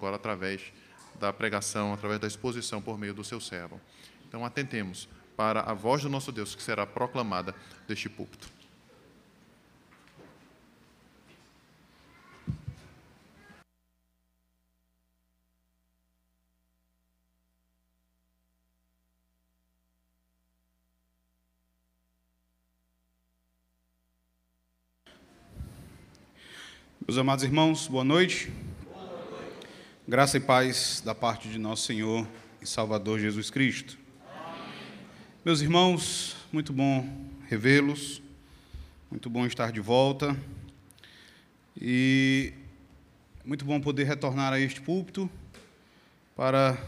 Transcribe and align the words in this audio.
agora 0.00 0.14
através 0.14 0.62
da 1.18 1.32
pregação, 1.32 1.92
através 1.92 2.20
da 2.20 2.28
exposição 2.28 2.80
por 2.80 2.96
meio 2.96 3.12
do 3.12 3.24
seu 3.24 3.40
servo. 3.40 3.80
Então, 4.28 4.44
atentemos 4.44 5.08
para 5.36 5.62
a 5.62 5.74
voz 5.74 6.02
do 6.02 6.08
nosso 6.08 6.30
Deus 6.30 6.54
que 6.54 6.62
será 6.62 6.86
proclamada 6.86 7.52
deste 7.88 8.08
púlpito. 8.08 8.48
Meus 27.04 27.18
amados 27.18 27.42
irmãos, 27.42 27.88
boa 27.88 28.04
noite. 28.04 28.67
Graça 30.08 30.38
e 30.38 30.40
paz 30.40 31.02
da 31.04 31.14
parte 31.14 31.50
de 31.50 31.58
nosso 31.58 31.84
Senhor 31.84 32.26
e 32.62 32.66
Salvador 32.66 33.20
Jesus 33.20 33.50
Cristo. 33.50 33.98
Amém. 34.26 34.64
Meus 35.44 35.60
irmãos, 35.60 36.34
muito 36.50 36.72
bom 36.72 37.28
revê-los, 37.46 38.22
muito 39.10 39.28
bom 39.28 39.44
estar 39.44 39.70
de 39.70 39.80
volta 39.80 40.34
e 41.78 42.54
muito 43.44 43.66
bom 43.66 43.78
poder 43.82 44.04
retornar 44.04 44.50
a 44.54 44.58
este 44.58 44.80
púlpito 44.80 45.28
para 46.34 46.82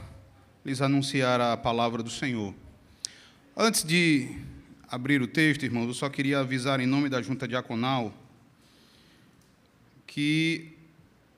lhes 0.65 0.81
anunciar 0.81 1.43
a 1.43 1.59
palavra 1.59 2.03
do 2.03 2.09
Senhor. 2.09 2.55
Antes 3.55 3.85
de 3.85 4.35
abrir 4.89 5.21
o 5.21 5.27
texto, 5.27 5.63
irmãos, 5.63 5.89
eu 5.89 5.95
só 5.95 6.09
queria 6.09 6.39
avisar 6.39 6.81
em 6.81 6.87
nome 6.87 7.11
da 7.11 7.21
junta 7.21 7.47
diaconal 7.47 8.15
que 10.07 10.73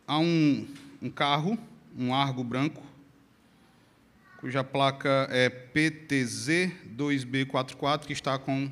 há 0.07 0.21
um, 0.21 0.65
um 1.03 1.11
carro, 1.11 1.59
um 1.97 2.15
Argo 2.15 2.45
branco, 2.45 2.83
cuja 4.39 4.63
placa 4.65 5.29
é 5.31 5.49
PTZ2B44, 5.49 8.07
que 8.07 8.12
está 8.12 8.39
com 8.39 8.71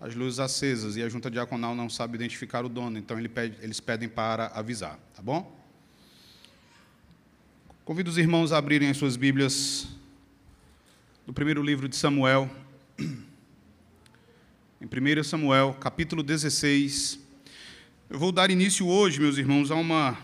as 0.00 0.14
luzes 0.14 0.38
acesas, 0.38 0.96
e 0.96 1.02
a 1.02 1.08
junta 1.08 1.30
diaconal 1.30 1.74
não 1.74 1.88
sabe 1.88 2.16
identificar 2.16 2.62
o 2.64 2.68
dono, 2.68 2.98
então 2.98 3.18
ele 3.18 3.28
pede, 3.28 3.56
eles 3.62 3.80
pedem 3.80 4.08
para 4.08 4.48
avisar, 4.48 4.98
tá 5.14 5.22
bom? 5.22 5.56
Convido 7.84 8.10
os 8.10 8.18
irmãos 8.18 8.52
a 8.52 8.58
abrirem 8.58 8.90
as 8.90 8.96
suas 8.96 9.16
Bíblias 9.16 9.88
no 11.26 11.32
primeiro 11.32 11.62
livro 11.62 11.88
de 11.88 11.96
Samuel, 11.96 12.50
em 12.98 13.24
1 14.84 15.24
Samuel, 15.24 15.74
capítulo 15.80 16.22
16, 16.22 17.18
eu 18.10 18.18
vou 18.18 18.30
dar 18.30 18.50
início 18.50 18.86
hoje, 18.86 19.18
meus 19.18 19.38
irmãos, 19.38 19.70
a 19.70 19.74
uma 19.74 20.18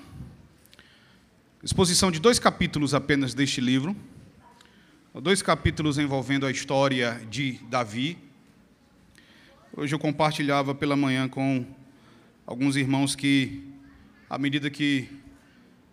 exposição 1.62 2.10
de 2.10 2.18
dois 2.18 2.38
capítulos 2.38 2.94
apenas 2.94 3.34
deste 3.34 3.60
livro. 3.60 3.94
Dois 5.22 5.42
capítulos 5.42 5.98
envolvendo 5.98 6.46
a 6.46 6.50
história 6.50 7.20
de 7.28 7.60
Davi. 7.68 8.16
Hoje 9.76 9.94
eu 9.94 9.98
compartilhava 9.98 10.74
pela 10.74 10.96
manhã 10.96 11.28
com 11.28 11.66
alguns 12.46 12.76
irmãos 12.76 13.14
que, 13.14 13.62
à 14.28 14.38
medida 14.38 14.70
que 14.70 15.06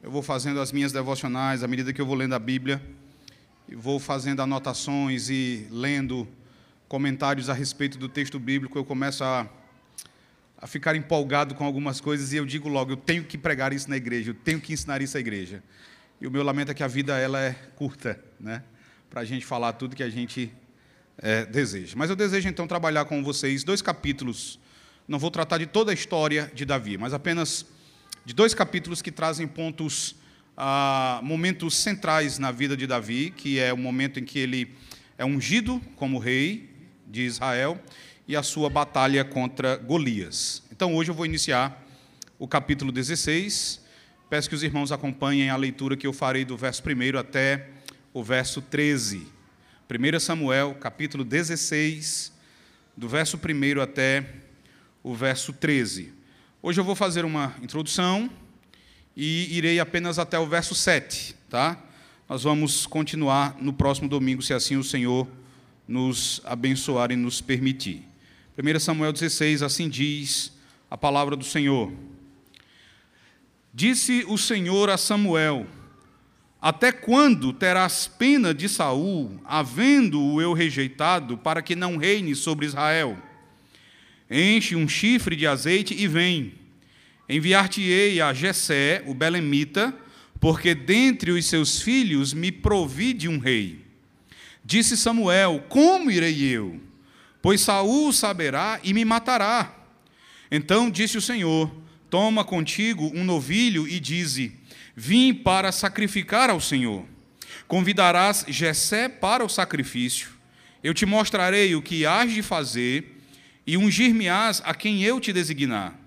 eu 0.02 0.10
vou 0.10 0.22
fazendo 0.22 0.62
as 0.62 0.72
minhas 0.72 0.94
devocionais, 0.94 1.64
à 1.64 1.68
medida 1.68 1.92
que 1.92 2.00
eu 2.00 2.06
vou 2.06 2.16
lendo 2.16 2.34
a 2.34 2.40
Bíblia, 2.40 2.82
e 3.68 3.76
vou 3.76 4.00
fazendo 4.00 4.42
anotações 4.42 5.30
e 5.30 5.68
lendo 5.70 6.26
comentários 6.88 7.50
a 7.50 7.54
respeito 7.54 7.98
do 7.98 8.08
texto 8.08 8.40
bíblico, 8.40 8.78
eu 8.78 8.86
começo 8.86 9.22
a 9.22 9.46
a 10.60 10.66
ficar 10.66 10.96
empolgado 10.96 11.54
com 11.54 11.64
algumas 11.64 12.02
coisas 12.02 12.34
e 12.34 12.38
eu 12.38 12.46
digo 12.46 12.68
logo, 12.68 12.94
eu 12.94 12.98
tenho 12.98 13.24
que 13.24 13.38
pregar 13.38 13.74
isso 13.74 13.90
na 13.90 13.96
igreja, 13.96 14.32
eu 14.32 14.36
tenho 14.36 14.60
que 14.60 14.74
ensinar 14.74 15.02
isso 15.02 15.16
à 15.16 15.20
igreja. 15.20 15.64
E 16.20 16.26
o 16.26 16.32
meu 16.32 16.42
lamento 16.42 16.72
é 16.72 16.74
que 16.74 16.84
a 16.84 16.88
vida 16.88 17.18
ela 17.18 17.40
é 17.40 17.54
curta, 17.76 18.20
né? 18.40 18.64
Para 19.10 19.22
a 19.22 19.26
gente 19.26 19.46
falar 19.46 19.74
tudo 19.74 19.96
que 19.96 20.02
a 20.02 20.10
gente 20.10 20.52
é, 21.20 21.46
deseja. 21.46 21.94
Mas 21.96 22.10
eu 22.10 22.16
desejo 22.16 22.50
então 22.50 22.68
trabalhar 22.68 23.06
com 23.06 23.24
vocês 23.24 23.64
dois 23.64 23.84
capítulos. 23.84 24.60
Não 25.08 25.20
vou 25.20 25.30
tratar 25.30 25.60
de 25.60 25.68
toda 25.68 25.92
a 25.92 25.94
história 25.94 26.52
de 26.54 26.66
Davi, 26.66 26.98
mas 26.98 27.14
apenas 27.14 27.66
de 28.26 28.34
dois 28.34 28.54
capítulos 28.56 29.02
que 29.02 29.12
trazem 29.12 29.48
pontos, 29.48 30.16
ah, 30.58 31.20
momentos 31.24 31.76
centrais 31.76 32.40
na 32.40 32.52
vida 32.52 32.76
de 32.76 32.88
Davi, 32.88 33.30
que 33.30 33.60
é 33.60 33.72
o 33.72 33.78
momento 33.78 34.20
em 34.20 34.26
que 34.26 34.40
ele 34.40 34.76
é 35.20 35.26
ungido 35.26 35.80
como 35.96 36.18
rei 36.18 36.70
de 37.06 37.22
Israel 37.22 37.80
e 38.28 38.36
a 38.36 38.44
sua 38.44 38.70
batalha 38.70 39.24
contra 39.24 39.78
Golias. 39.78 40.62
Então 40.72 40.94
hoje 40.96 41.10
eu 41.10 41.16
vou 41.16 41.26
iniciar 41.26 41.86
o 42.38 42.48
capítulo 42.48 42.92
16. 42.92 43.82
Peço 44.30 44.50
que 44.50 44.56
os 44.56 44.64
irmãos 44.64 44.92
acompanhem 44.92 45.50
a 45.50 45.56
leitura 45.56 45.96
que 45.96 46.06
eu 46.06 46.12
farei 46.12 46.44
do 46.44 46.58
verso 46.58 46.84
1 46.84 47.18
até 47.18 47.70
o 48.14 48.22
verso 48.22 48.62
13. 48.62 49.28
1 49.90 50.20
Samuel, 50.20 50.76
capítulo 50.76 51.24
16, 51.24 52.34
do 52.98 53.08
verso 53.08 53.38
1 53.38 53.82
até 53.82 54.26
o 55.02 55.16
verso 55.16 55.54
13. 55.54 56.14
Hoje 56.62 56.82
eu 56.82 56.84
vou 56.84 56.96
fazer 56.96 57.24
uma 57.24 57.56
introdução 57.62 58.30
e 59.16 59.56
irei 59.58 59.80
apenas 59.80 60.20
até 60.20 60.38
o 60.38 60.46
verso 60.46 60.76
7, 60.76 61.34
tá? 61.50 61.82
Nós 62.28 62.44
vamos 62.44 62.86
continuar 62.86 63.56
no 63.62 63.72
próximo 63.72 64.10
domingo, 64.10 64.42
se 64.42 64.54
assim 64.54 64.76
o 64.76 64.84
Senhor 64.84 65.26
nos 65.88 66.42
abençoar 66.44 67.12
e 67.12 67.16
nos 67.16 67.40
permitir. 67.40 68.07
1 68.58 68.80
Samuel 68.80 69.14
16, 69.14 69.62
assim 69.62 69.88
diz 69.88 70.52
a 70.90 70.98
palavra 70.98 71.36
do 71.36 71.46
Senhor. 71.46 71.94
Disse 73.72 74.26
o 74.28 74.36
Senhor 74.36 74.90
a 74.90 74.98
Samuel: 74.98 75.68
Até 76.60 76.92
quando 76.92 77.54
terás 77.54 78.08
pena 78.08 78.56
de 78.56 78.68
Saul, 78.68 79.40
havendo-o 79.46 80.42
eu 80.42 80.54
rejeitado, 80.54 81.38
para 81.38 81.62
que 81.62 81.76
não 81.76 81.98
reine 81.98 82.34
sobre 82.34 82.66
Israel? 82.66 83.16
Enche 84.28 84.76
um 84.76 84.88
chifre 84.88 85.36
de 85.36 85.46
azeite 85.46 85.94
e 85.94 86.08
vem. 86.08 86.54
Enviar-te-ei 87.30 88.20
a 88.20 88.34
Jessé, 88.34 89.04
o 89.06 89.14
belemita, 89.14 89.96
porque 90.40 90.74
dentre 90.74 91.30
os 91.30 91.46
seus 91.46 91.80
filhos 91.80 92.34
me 92.34 92.52
provi 92.52 93.14
de 93.14 93.28
um 93.28 93.38
rei. 93.38 93.86
Disse 94.66 94.98
Samuel: 94.98 95.64
Como 95.70 96.10
irei 96.10 96.42
eu? 96.42 96.87
Pois 97.42 97.62
Saul 97.62 98.12
saberá 98.12 98.80
e 98.84 98.94
me 98.94 99.06
matará. 99.06 99.74
Então 100.52 100.90
disse 100.90 101.18
o 101.18 101.22
Senhor: 101.22 101.72
Toma 102.10 102.44
contigo 102.44 103.12
um 103.14 103.24
novilho 103.24 103.88
e 103.88 104.00
dize: 104.00 104.54
Vim 104.96 105.34
para 105.34 105.72
sacrificar 105.72 106.50
ao 106.50 106.60
Senhor. 106.60 107.06
Convidarás 107.68 108.46
Jessé 108.48 109.10
para 109.10 109.44
o 109.44 109.50
sacrifício. 109.50 110.30
Eu 110.84 110.94
te 110.94 111.06
mostrarei 111.06 111.76
o 111.76 111.82
que 111.82 112.06
hás 112.06 112.32
de 112.32 112.42
fazer 112.42 113.18
e 113.66 113.76
ungir-me-ás 113.76 114.62
a 114.64 114.74
quem 114.74 115.04
eu 115.04 115.20
te 115.20 115.34
designar. 115.34 116.00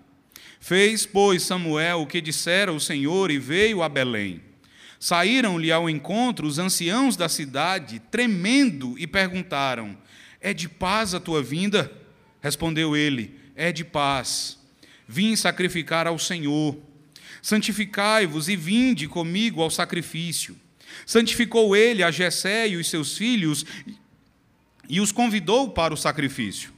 Fez, 0.58 1.04
pois, 1.06 1.42
Samuel 1.42 2.02
o 2.02 2.06
que 2.06 2.20
dissera 2.20 2.72
o 2.72 2.80
Senhor 2.80 3.30
e 3.30 3.38
veio 3.38 3.82
a 3.82 3.88
Belém. 3.88 4.40
Saíram-lhe 4.98 5.72
ao 5.72 5.88
encontro 5.88 6.46
os 6.46 6.58
anciãos 6.58 7.16
da 7.16 7.28
cidade, 7.28 7.98
tremendo, 8.10 8.94
e 8.98 9.06
perguntaram: 9.06 9.96
é 10.40 10.54
de 10.54 10.68
paz 10.68 11.14
a 11.14 11.20
tua 11.20 11.42
vinda? 11.42 11.92
Respondeu 12.40 12.96
ele: 12.96 13.38
É 13.54 13.70
de 13.70 13.84
paz. 13.84 14.58
Vim 15.06 15.36
sacrificar 15.36 16.06
ao 16.06 16.18
Senhor. 16.18 16.78
Santificai-vos 17.42 18.48
e 18.48 18.56
vinde 18.56 19.08
comigo 19.08 19.62
ao 19.62 19.70
sacrifício. 19.70 20.56
Santificou 21.06 21.74
ele 21.74 22.02
a 22.02 22.10
Jessé 22.10 22.68
e 22.68 22.76
os 22.76 22.88
seus 22.88 23.16
filhos 23.16 23.64
e 24.88 25.00
os 25.00 25.12
convidou 25.12 25.70
para 25.70 25.94
o 25.94 25.96
sacrifício. 25.96 26.72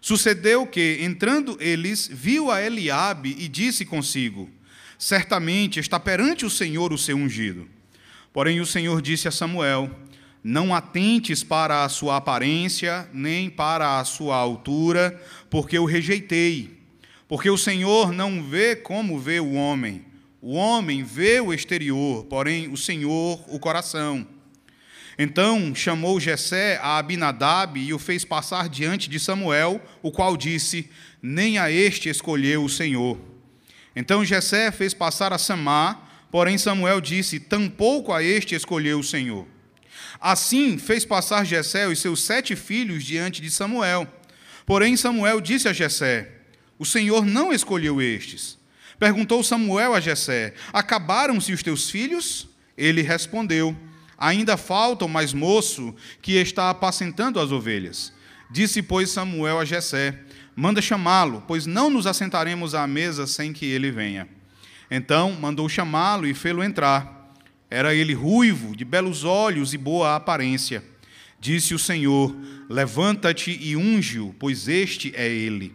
Sucedeu 0.00 0.66
que, 0.66 0.98
entrando 1.00 1.56
eles, 1.60 2.08
viu 2.10 2.50
a 2.50 2.62
Eliabe 2.62 3.36
e 3.38 3.48
disse 3.48 3.84
consigo: 3.84 4.48
Certamente 4.98 5.80
está 5.80 5.98
perante 5.98 6.46
o 6.46 6.50
Senhor 6.50 6.92
o 6.92 6.98
seu 6.98 7.16
ungido. 7.16 7.68
Porém 8.32 8.60
o 8.60 8.66
Senhor 8.66 9.02
disse 9.02 9.26
a 9.26 9.32
Samuel: 9.32 9.90
não 10.42 10.74
atentes 10.74 11.42
para 11.42 11.84
a 11.84 11.88
sua 11.88 12.16
aparência, 12.16 13.08
nem 13.12 13.50
para 13.50 13.98
a 13.98 14.04
sua 14.04 14.36
altura, 14.36 15.20
porque 15.50 15.78
o 15.78 15.84
rejeitei. 15.84 16.78
Porque 17.26 17.50
o 17.50 17.58
Senhor 17.58 18.12
não 18.12 18.42
vê 18.42 18.74
como 18.74 19.18
vê 19.18 19.40
o 19.40 19.52
homem. 19.52 20.04
O 20.40 20.54
homem 20.54 21.02
vê 21.02 21.40
o 21.40 21.52
exterior, 21.52 22.24
porém 22.24 22.68
o 22.68 22.76
Senhor 22.76 23.44
o 23.48 23.58
coração. 23.58 24.26
Então 25.18 25.74
chamou 25.74 26.20
Jessé 26.20 26.78
a 26.80 26.96
Abinadab 26.96 27.78
e 27.78 27.92
o 27.92 27.98
fez 27.98 28.24
passar 28.24 28.68
diante 28.68 29.10
de 29.10 29.18
Samuel, 29.18 29.82
o 30.00 30.12
qual 30.12 30.36
disse: 30.36 30.88
Nem 31.20 31.58
a 31.58 31.70
este 31.70 32.08
escolheu 32.08 32.64
o 32.64 32.68
Senhor. 32.68 33.18
Então 33.96 34.24
Jessé 34.24 34.70
fez 34.70 34.94
passar 34.94 35.32
a 35.32 35.38
Samar, 35.38 36.26
porém 36.30 36.56
Samuel 36.56 37.00
disse: 37.00 37.40
Tampouco 37.40 38.12
a 38.12 38.22
este 38.22 38.54
escolheu 38.54 39.00
o 39.00 39.04
Senhor. 39.04 39.44
Assim 40.20 40.78
fez 40.78 41.04
passar 41.04 41.44
Jessé 41.44 41.86
os 41.86 42.00
seus 42.00 42.22
sete 42.22 42.56
filhos 42.56 43.04
diante 43.04 43.40
de 43.40 43.50
Samuel. 43.50 44.06
Porém 44.66 44.96
Samuel 44.96 45.40
disse 45.40 45.68
a 45.68 45.72
Jessé: 45.72 46.30
O 46.78 46.84
Senhor 46.84 47.24
não 47.24 47.52
escolheu 47.52 48.02
estes. 48.02 48.58
Perguntou 48.98 49.44
Samuel 49.44 49.94
a 49.94 50.00
Jessé: 50.00 50.54
Acabaram-se 50.72 51.52
os 51.52 51.62
teus 51.62 51.88
filhos? 51.88 52.48
Ele 52.76 53.02
respondeu: 53.02 53.76
Ainda 54.16 54.56
falta 54.56 55.04
o 55.04 55.08
mais 55.08 55.32
moço 55.32 55.94
que 56.20 56.32
está 56.32 56.70
apacentando 56.70 57.38
as 57.38 57.52
ovelhas. 57.52 58.12
Disse, 58.50 58.82
pois, 58.82 59.10
Samuel 59.10 59.60
a 59.60 59.64
Jessé: 59.64 60.18
Manda 60.56 60.82
chamá-lo, 60.82 61.44
pois 61.46 61.66
não 61.66 61.88
nos 61.88 62.06
assentaremos 62.06 62.74
à 62.74 62.86
mesa 62.86 63.26
sem 63.26 63.52
que 63.52 63.66
ele 63.66 63.92
venha. 63.92 64.28
Então 64.90 65.32
mandou 65.32 65.68
chamá-lo 65.68 66.26
e 66.26 66.34
fê-lo 66.34 66.64
entrar. 66.64 67.17
Era 67.70 67.94
ele 67.94 68.14
ruivo, 68.14 68.74
de 68.74 68.84
belos 68.84 69.24
olhos 69.24 69.74
e 69.74 69.78
boa 69.78 70.16
aparência. 70.16 70.82
Disse 71.40 71.74
o 71.74 71.78
Senhor: 71.78 72.34
Levanta-te 72.68 73.56
e 73.60 73.76
unge-o, 73.76 74.34
pois 74.38 74.68
este 74.68 75.12
é 75.14 75.28
ele. 75.28 75.74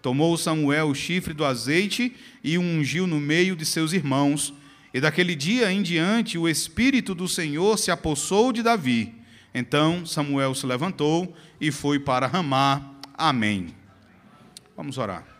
Tomou 0.00 0.36
Samuel 0.36 0.88
o 0.88 0.94
chifre 0.94 1.32
do 1.32 1.44
azeite 1.44 2.14
e 2.42 2.58
o 2.58 2.60
ungiu 2.60 3.06
no 3.06 3.20
meio 3.20 3.54
de 3.54 3.64
seus 3.64 3.92
irmãos. 3.92 4.52
E 4.92 5.00
daquele 5.00 5.34
dia 5.34 5.72
em 5.72 5.80
diante 5.80 6.36
o 6.36 6.48
Espírito 6.48 7.14
do 7.14 7.28
Senhor 7.28 7.78
se 7.78 7.90
apossou 7.90 8.52
de 8.52 8.62
Davi. 8.62 9.14
Então 9.54 10.04
Samuel 10.04 10.54
se 10.54 10.66
levantou 10.66 11.34
e 11.60 11.70
foi 11.70 11.98
para 11.98 12.26
Ramá. 12.26 12.94
Amém. 13.16 13.68
Vamos 14.76 14.98
orar. 14.98 15.31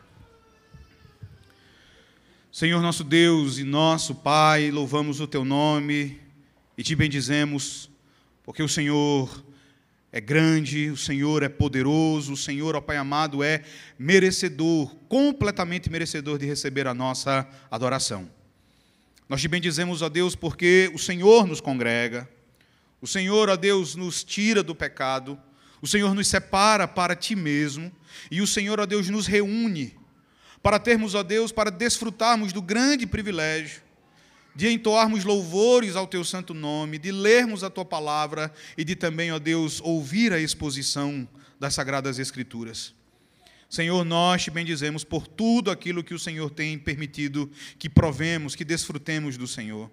Senhor 2.53 2.83
nosso 2.83 3.03
Deus 3.03 3.57
e 3.57 3.65
nosso 3.65 4.15
Pai, 4.15 4.71
louvamos 4.71 5.21
o 5.21 5.27
teu 5.27 5.43
nome 5.43 6.21
e 6.77 6.83
te 6.83 6.95
bendizemos, 6.95 7.89
porque 8.45 8.63
o 8.63 8.69
Senhor 8.69 9.43
é 10.13 10.21
grande, 10.21 10.91
o 10.91 10.97
Senhor 10.99 11.43
é 11.43 11.49
poderoso, 11.49 12.35
o 12.35 12.37
Senhor, 12.37 12.77
ó 12.77 12.81
Pai 12.83 12.99
amado, 12.99 13.43
é 13.43 13.63
merecedor, 13.99 14.95
completamente 15.09 15.89
merecedor 15.89 16.39
de 16.39 16.45
receber 16.45 16.87
a 16.87 16.93
nossa 16.93 17.49
adoração. 17.71 18.31
Nós 19.31 19.41
te 19.41 19.49
bendizemos, 19.49 20.03
ó 20.03 20.11
Deus, 20.11 20.37
porque 20.37 20.91
o 20.93 20.99
Senhor 20.99 21.47
nos 21.47 21.59
congrega, 21.59 22.29
o 23.01 23.07
Senhor, 23.07 23.49
ó 23.49 23.57
Deus, 23.57 23.97
nos 23.97 24.23
tira 24.23 24.63
do 24.63 24.75
pecado, 24.75 25.41
o 25.81 25.87
Senhor 25.87 26.15
nos 26.15 26.29
separa 26.29 26.87
para 26.87 27.17
ti 27.17 27.35
mesmo, 27.35 27.91
e 28.31 28.43
o 28.43 28.47
Senhor, 28.47 28.79
ó 28.79 28.85
Deus, 28.85 29.09
nos 29.09 29.27
reúne 29.27 30.02
para 30.63 30.79
termos, 30.79 31.15
ó 31.15 31.23
Deus, 31.23 31.51
para 31.51 31.71
desfrutarmos 31.71 32.53
do 32.53 32.63
grande 32.63 33.07
privilégio 33.07 33.83
de 34.55 34.69
entoarmos 34.69 35.25
louvores 35.25 35.97
ao 35.97 36.07
teu 36.07 36.23
santo 36.25 36.53
nome, 36.53 36.99
de 36.99 37.11
lermos 37.11 37.65
a 37.65 37.71
tua 37.71 37.85
palavra 37.85 38.53
e 38.77 38.85
de 38.85 38.95
também, 38.95 39.33
ó 39.33 39.39
Deus, 39.39 39.81
ouvir 39.81 40.33
a 40.33 40.39
exposição 40.39 41.27
das 41.59 41.75
sagradas 41.75 42.19
escrituras. 42.19 42.95
Senhor, 43.69 44.05
nós 44.05 44.43
te 44.43 44.51
bendizemos 44.51 45.03
por 45.05 45.27
tudo 45.27 45.71
aquilo 45.71 46.05
que 46.05 46.13
o 46.13 46.19
Senhor 46.19 46.51
tem 46.51 46.79
permitido 46.79 47.51
que 47.79 47.89
provemos, 47.89 48.55
que 48.55 48.65
desfrutemos 48.65 49.39
do 49.39 49.47
Senhor. 49.47 49.91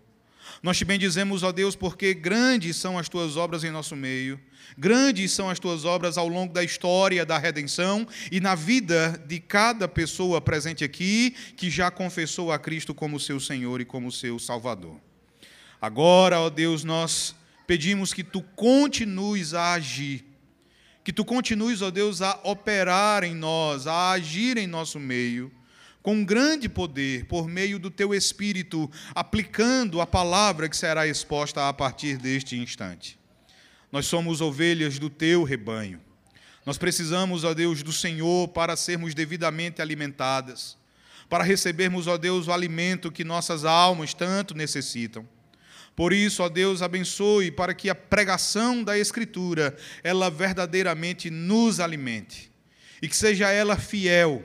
Nós 0.62 0.78
te 0.78 0.86
bendizemos, 0.86 1.44
ó 1.44 1.51
Deus, 1.51 1.75
porque 1.75 2.13
grandes 2.13 2.75
são 2.75 2.98
as 2.98 3.07
tuas 3.07 3.38
obras 3.38 3.63
em 3.63 3.72
nosso 3.72 3.96
meio, 3.96 4.40
grandes 4.78 5.31
são 5.31 5.50
as 5.50 5.60
tuas 5.60 5.86
obras 5.86 6.18
ao 6.18 6.28
longo 6.28 6.54
da 6.54 6.63
história 6.63 7.25
da 7.25 7.38
redenção 7.38 8.07
e 8.31 8.40
na 8.40 8.56
vida 8.56 9.22
de 9.28 9.40
cada 9.40 9.88
pessoa 9.88 10.42
presente 10.42 10.84
aqui 10.84 11.36
que 11.56 11.69
já 11.69 11.90
confessou 11.90 12.51
a 12.51 12.60
Cristo 12.60 12.94
como 12.94 13.19
seu 13.19 13.40
Senhor 13.40 13.81
e 13.81 13.86
como 13.86 14.12
seu 14.12 14.38
Salvador. 14.40 15.00
Agora, 15.81 16.40
ó 16.40 16.50
Deus, 16.50 16.84
nós 16.84 17.36
pedimos 17.66 18.13
que 18.13 18.24
tu 18.24 18.42
continues 18.56 19.54
a 19.54 19.74
agir, 19.74 20.25
que 21.04 21.13
tu 21.13 21.24
continues, 21.24 21.81
ó 21.81 21.90
Deus, 21.90 22.22
a 22.22 22.40
operar 22.44 23.24
em 23.24 23.34
nós, 23.34 23.88
a 23.88 24.12
agir 24.12 24.57
em 24.57 24.68
nosso 24.68 25.00
meio 25.00 25.52
com 26.09 26.25
grande 26.25 26.67
poder, 26.67 27.25
por 27.25 27.47
meio 27.47 27.77
do 27.77 27.91
teu 27.91 28.15
Espírito, 28.15 28.89
aplicando 29.13 30.01
a 30.01 30.07
palavra 30.07 30.67
que 30.67 30.75
será 30.75 31.06
exposta 31.06 31.69
a 31.69 31.71
partir 31.71 32.17
deste 32.17 32.57
instante. 32.57 33.19
Nós 33.91 34.07
somos 34.07 34.41
ovelhas 34.41 34.97
do 34.97 35.07
teu 35.07 35.44
rebanho. 35.44 36.01
Nós 36.65 36.79
precisamos, 36.79 37.44
ó 37.44 37.53
Deus, 37.53 37.83
do 37.83 37.94
Senhor 37.94 38.47
para 38.47 38.75
sermos 38.75 39.13
devidamente 39.13 39.83
alimentadas, 39.83 40.75
para 41.29 41.44
recebermos, 41.44 42.07
ó 42.07 42.17
Deus, 42.17 42.47
o 42.47 42.51
alimento 42.51 43.11
que 43.11 43.23
nossas 43.23 43.63
almas 43.63 44.11
tanto 44.11 44.56
necessitam. 44.56 45.29
Por 45.95 46.11
isso, 46.11 46.41
ó 46.41 46.50
Deus, 46.50 46.81
abençoe 46.81 47.51
para 47.51 47.75
que 47.75 47.88
a 47.88 47.94
pregação 47.94 48.83
da 48.83 48.97
Escritura, 48.97 49.77
ela 50.03 50.31
verdadeiramente 50.31 51.29
nos 51.29 51.79
alimente 51.79 52.51
e 53.00 53.07
que 53.07 53.15
seja 53.15 53.51
ela 53.51 53.77
fiel 53.77 54.44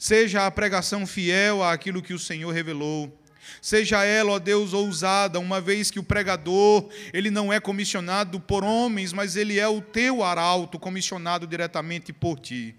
Seja 0.00 0.46
a 0.46 0.50
pregação 0.50 1.06
fiel 1.06 1.62
àquilo 1.62 2.00
que 2.00 2.14
o 2.14 2.18
Senhor 2.18 2.50
revelou. 2.52 3.14
Seja 3.60 4.02
ela, 4.02 4.32
ó 4.32 4.38
Deus, 4.38 4.72
ousada, 4.72 5.38
uma 5.38 5.60
vez 5.60 5.90
que 5.90 5.98
o 5.98 6.02
pregador, 6.02 6.88
ele 7.12 7.30
não 7.30 7.52
é 7.52 7.60
comissionado 7.60 8.40
por 8.40 8.64
homens, 8.64 9.12
mas 9.12 9.36
ele 9.36 9.58
é 9.58 9.68
o 9.68 9.82
teu 9.82 10.22
arauto, 10.22 10.78
comissionado 10.78 11.46
diretamente 11.46 12.14
por 12.14 12.40
ti. 12.40 12.74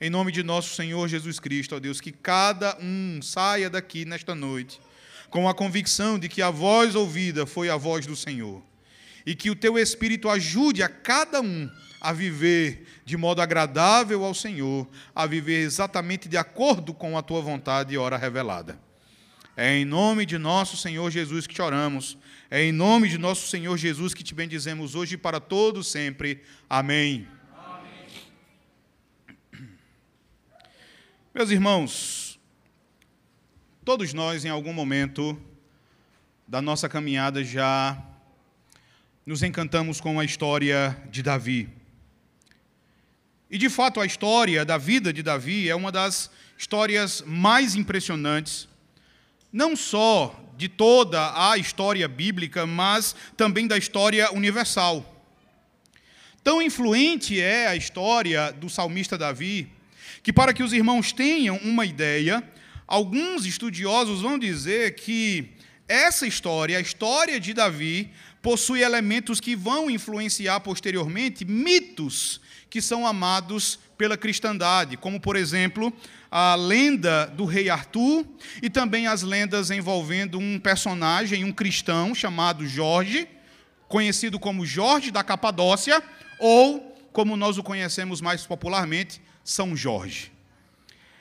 Em 0.00 0.08
nome 0.08 0.32
de 0.32 0.42
nosso 0.42 0.74
Senhor 0.74 1.06
Jesus 1.06 1.38
Cristo, 1.38 1.76
ó 1.76 1.78
Deus, 1.78 2.00
que 2.00 2.12
cada 2.12 2.78
um 2.80 3.20
saia 3.20 3.68
daqui 3.68 4.06
nesta 4.06 4.34
noite 4.34 4.80
com 5.28 5.46
a 5.50 5.54
convicção 5.54 6.18
de 6.18 6.30
que 6.30 6.40
a 6.40 6.48
voz 6.48 6.94
ouvida 6.94 7.44
foi 7.44 7.68
a 7.68 7.76
voz 7.76 8.06
do 8.06 8.16
Senhor. 8.16 8.62
E 9.26 9.34
que 9.34 9.50
o 9.50 9.54
teu 9.54 9.78
Espírito 9.78 10.30
ajude 10.30 10.82
a 10.82 10.88
cada 10.88 11.42
um 11.42 11.70
a 12.00 12.10
viver 12.14 12.86
de 13.08 13.16
modo 13.16 13.40
agradável 13.40 14.22
ao 14.22 14.34
Senhor, 14.34 14.86
a 15.14 15.24
viver 15.24 15.62
exatamente 15.62 16.28
de 16.28 16.36
acordo 16.36 16.92
com 16.92 17.16
a 17.16 17.22
tua 17.22 17.40
vontade 17.40 17.94
e 17.94 17.96
hora 17.96 18.18
revelada. 18.18 18.78
É 19.56 19.78
em 19.78 19.84
nome 19.86 20.26
de 20.26 20.36
nosso 20.36 20.76
Senhor 20.76 21.10
Jesus 21.10 21.46
que 21.46 21.54
te 21.54 21.62
oramos. 21.62 22.18
É 22.50 22.62
em 22.62 22.70
nome 22.70 23.08
de 23.08 23.16
nosso 23.16 23.48
Senhor 23.48 23.74
Jesus 23.78 24.12
que 24.12 24.22
te 24.22 24.34
bendizemos 24.34 24.94
hoje 24.94 25.14
e 25.14 25.16
para 25.16 25.40
todos 25.40 25.90
sempre. 25.90 26.42
Amém. 26.68 27.26
Amém. 27.56 28.20
Meus 31.34 31.48
irmãos, 31.48 32.38
todos 33.86 34.12
nós 34.12 34.44
em 34.44 34.50
algum 34.50 34.74
momento 34.74 35.40
da 36.46 36.60
nossa 36.60 36.90
caminhada 36.90 37.42
já 37.42 37.96
nos 39.24 39.42
encantamos 39.42 39.98
com 39.98 40.20
a 40.20 40.26
história 40.26 40.94
de 41.10 41.22
Davi. 41.22 41.77
E 43.50 43.56
de 43.56 43.70
fato, 43.70 43.98
a 43.98 44.04
história 44.04 44.62
da 44.62 44.76
vida 44.76 45.10
de 45.10 45.22
Davi 45.22 45.70
é 45.70 45.74
uma 45.74 45.90
das 45.90 46.30
histórias 46.58 47.22
mais 47.26 47.74
impressionantes, 47.74 48.68
não 49.50 49.74
só 49.74 50.38
de 50.58 50.68
toda 50.68 51.50
a 51.50 51.56
história 51.56 52.06
bíblica, 52.06 52.66
mas 52.66 53.14
também 53.36 53.66
da 53.66 53.78
história 53.78 54.30
universal. 54.32 55.24
Tão 56.44 56.60
influente 56.60 57.40
é 57.40 57.68
a 57.68 57.76
história 57.76 58.52
do 58.52 58.68
salmista 58.68 59.16
Davi, 59.16 59.68
que, 60.22 60.32
para 60.32 60.52
que 60.52 60.62
os 60.62 60.74
irmãos 60.74 61.12
tenham 61.12 61.56
uma 61.58 61.86
ideia, 61.86 62.42
alguns 62.86 63.46
estudiosos 63.46 64.20
vão 64.20 64.38
dizer 64.38 64.94
que 64.94 65.52
essa 65.86 66.26
história, 66.26 66.76
a 66.76 66.82
história 66.82 67.40
de 67.40 67.54
Davi, 67.54 68.10
possui 68.42 68.82
elementos 68.82 69.40
que 69.40 69.56
vão 69.56 69.88
influenciar 69.88 70.60
posteriormente 70.60 71.46
mitos 71.46 72.42
que 72.70 72.82
são 72.82 73.06
amados 73.06 73.78
pela 73.96 74.16
cristandade, 74.16 74.96
como, 74.96 75.20
por 75.20 75.36
exemplo, 75.36 75.92
a 76.30 76.54
lenda 76.54 77.26
do 77.26 77.44
rei 77.44 77.68
Arthur 77.68 78.24
e 78.62 78.70
também 78.70 79.06
as 79.06 79.22
lendas 79.22 79.70
envolvendo 79.70 80.38
um 80.38 80.58
personagem, 80.58 81.44
um 81.44 81.52
cristão 81.52 82.14
chamado 82.14 82.66
Jorge, 82.66 83.28
conhecido 83.88 84.38
como 84.38 84.66
Jorge 84.66 85.10
da 85.10 85.24
Capadócia, 85.24 86.02
ou, 86.38 86.96
como 87.12 87.36
nós 87.36 87.58
o 87.58 87.62
conhecemos 87.62 88.20
mais 88.20 88.46
popularmente, 88.46 89.20
São 89.42 89.74
Jorge. 89.74 90.37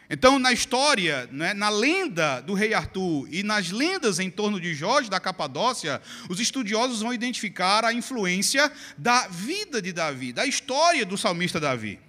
Então, 0.09 0.39
na 0.39 0.53
história, 0.53 1.27
né, 1.31 1.53
na 1.53 1.69
lenda 1.69 2.39
do 2.39 2.53
rei 2.53 2.73
Arthur 2.73 3.27
e 3.29 3.43
nas 3.43 3.71
lendas 3.71 4.19
em 4.19 4.29
torno 4.29 4.59
de 4.59 4.73
Jorge 4.73 5.09
da 5.09 5.19
Capadócia, 5.19 6.01
os 6.29 6.39
estudiosos 6.39 7.01
vão 7.01 7.13
identificar 7.13 7.83
a 7.83 7.91
influência 7.91 8.71
da 8.97 9.27
vida 9.27 9.81
de 9.81 9.91
Davi, 9.91 10.31
da 10.31 10.45
história 10.45 11.05
do 11.05 11.17
salmista 11.17 11.59
Davi. 11.59 11.99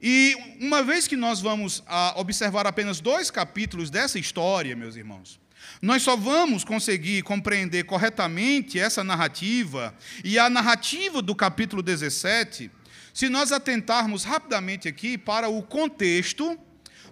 E 0.00 0.36
uma 0.60 0.80
vez 0.84 1.08
que 1.08 1.16
nós 1.16 1.40
vamos 1.40 1.82
ah, 1.84 2.14
observar 2.16 2.64
apenas 2.64 3.00
dois 3.00 3.28
capítulos 3.28 3.90
dessa 3.90 4.16
história, 4.16 4.76
meus 4.76 4.94
irmãos, 4.94 5.40
nós 5.82 6.04
só 6.04 6.16
vamos 6.16 6.62
conseguir 6.62 7.22
compreender 7.22 7.84
corretamente 7.84 8.78
essa 8.78 9.02
narrativa 9.02 9.92
e 10.22 10.38
a 10.38 10.48
narrativa 10.48 11.20
do 11.20 11.34
capítulo 11.34 11.82
17 11.82 12.70
se 13.12 13.28
nós 13.28 13.50
atentarmos 13.50 14.22
rapidamente 14.22 14.86
aqui 14.86 15.18
para 15.18 15.48
o 15.48 15.60
contexto 15.60 16.56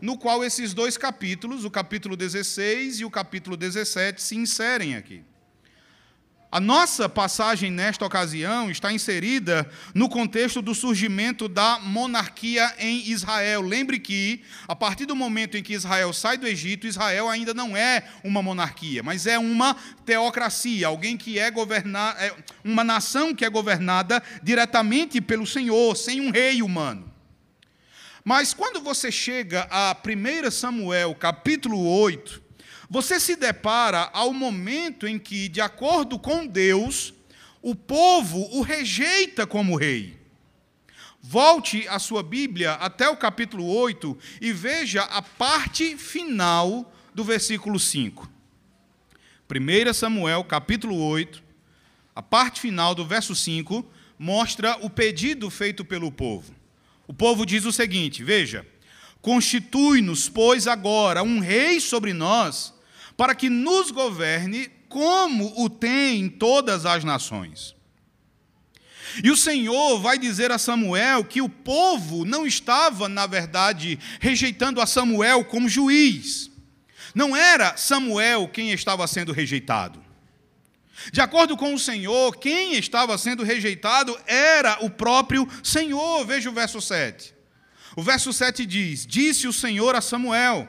no 0.00 0.18
qual 0.18 0.44
esses 0.44 0.74
dois 0.74 0.96
capítulos, 0.96 1.64
o 1.64 1.70
capítulo 1.70 2.16
16 2.16 3.00
e 3.00 3.04
o 3.04 3.10
capítulo 3.10 3.56
17, 3.56 4.20
se 4.22 4.36
inserem 4.36 4.96
aqui. 4.96 5.22
A 6.50 6.60
nossa 6.60 7.08
passagem 7.08 7.70
nesta 7.70 8.06
ocasião 8.06 8.70
está 8.70 8.92
inserida 8.92 9.68
no 9.92 10.08
contexto 10.08 10.62
do 10.62 10.74
surgimento 10.74 11.48
da 11.48 11.80
monarquia 11.80 12.72
em 12.78 13.10
Israel. 13.10 13.60
Lembre 13.60 13.98
que, 13.98 14.42
a 14.66 14.74
partir 14.74 15.06
do 15.06 15.16
momento 15.16 15.56
em 15.56 15.62
que 15.62 15.74
Israel 15.74 16.12
sai 16.12 16.38
do 16.38 16.46
Egito, 16.46 16.86
Israel 16.86 17.28
ainda 17.28 17.52
não 17.52 17.76
é 17.76 18.04
uma 18.22 18.42
monarquia, 18.42 19.02
mas 19.02 19.26
é 19.26 19.38
uma 19.38 19.76
teocracia, 20.06 20.86
alguém 20.86 21.16
que 21.16 21.38
é 21.38 21.50
governar, 21.50 22.16
é 22.18 22.32
uma 22.64 22.84
nação 22.84 23.34
que 23.34 23.44
é 23.44 23.50
governada 23.50 24.22
diretamente 24.42 25.20
pelo 25.20 25.46
Senhor, 25.46 25.96
sem 25.96 26.20
um 26.20 26.30
rei 26.30 26.62
humano. 26.62 27.15
Mas 28.28 28.52
quando 28.52 28.80
você 28.80 29.12
chega 29.12 29.68
a 29.70 29.96
1 29.96 30.50
Samuel, 30.50 31.14
capítulo 31.14 31.86
8, 31.86 32.42
você 32.90 33.20
se 33.20 33.36
depara 33.36 34.10
ao 34.12 34.32
momento 34.32 35.06
em 35.06 35.16
que, 35.16 35.48
de 35.48 35.60
acordo 35.60 36.18
com 36.18 36.44
Deus, 36.44 37.14
o 37.62 37.72
povo 37.72 38.40
o 38.50 38.62
rejeita 38.62 39.46
como 39.46 39.76
rei. 39.76 40.18
Volte 41.22 41.86
a 41.86 42.00
sua 42.00 42.20
Bíblia 42.20 42.72
até 42.72 43.08
o 43.08 43.16
capítulo 43.16 43.64
8 43.64 44.18
e 44.40 44.52
veja 44.52 45.02
a 45.02 45.22
parte 45.22 45.96
final 45.96 46.92
do 47.14 47.22
versículo 47.22 47.78
5. 47.78 48.28
1 49.48 49.94
Samuel, 49.94 50.42
capítulo 50.42 50.96
8, 50.98 51.40
a 52.12 52.22
parte 52.24 52.60
final 52.60 52.92
do 52.92 53.06
verso 53.06 53.36
5, 53.36 53.88
mostra 54.18 54.76
o 54.84 54.90
pedido 54.90 55.48
feito 55.48 55.84
pelo 55.84 56.10
povo. 56.10 56.55
O 57.06 57.14
povo 57.14 57.46
diz 57.46 57.64
o 57.64 57.72
seguinte: 57.72 58.24
Veja, 58.24 58.66
constitui-nos, 59.20 60.28
pois, 60.28 60.66
agora 60.66 61.22
um 61.22 61.40
rei 61.40 61.80
sobre 61.80 62.12
nós 62.12 62.74
para 63.16 63.34
que 63.34 63.48
nos 63.48 63.90
governe 63.90 64.70
como 64.88 65.52
o 65.62 65.70
tem 65.70 66.28
todas 66.28 66.86
as 66.86 67.02
nações. 67.04 67.74
E 69.22 69.30
o 69.30 69.36
Senhor 69.36 69.98
vai 70.00 70.18
dizer 70.18 70.52
a 70.52 70.58
Samuel 70.58 71.24
que 71.24 71.40
o 71.40 71.48
povo 71.48 72.24
não 72.24 72.46
estava, 72.46 73.08
na 73.08 73.26
verdade, 73.26 73.98
rejeitando 74.20 74.80
a 74.80 74.86
Samuel 74.86 75.44
como 75.44 75.68
juiz. 75.68 76.50
Não 77.14 77.34
era 77.34 77.76
Samuel 77.76 78.46
quem 78.48 78.72
estava 78.72 79.06
sendo 79.06 79.32
rejeitado. 79.32 80.05
De 81.12 81.20
acordo 81.20 81.56
com 81.56 81.74
o 81.74 81.78
Senhor, 81.78 82.36
quem 82.36 82.74
estava 82.74 83.16
sendo 83.18 83.42
rejeitado 83.42 84.18
era 84.26 84.78
o 84.84 84.90
próprio 84.90 85.48
Senhor. 85.62 86.24
Veja 86.26 86.50
o 86.50 86.52
verso 86.52 86.80
7. 86.80 87.34
O 87.96 88.02
verso 88.02 88.32
7 88.32 88.66
diz: 88.66 89.06
Disse 89.06 89.46
o 89.46 89.52
Senhor 89.52 89.94
a 89.94 90.00
Samuel: 90.00 90.68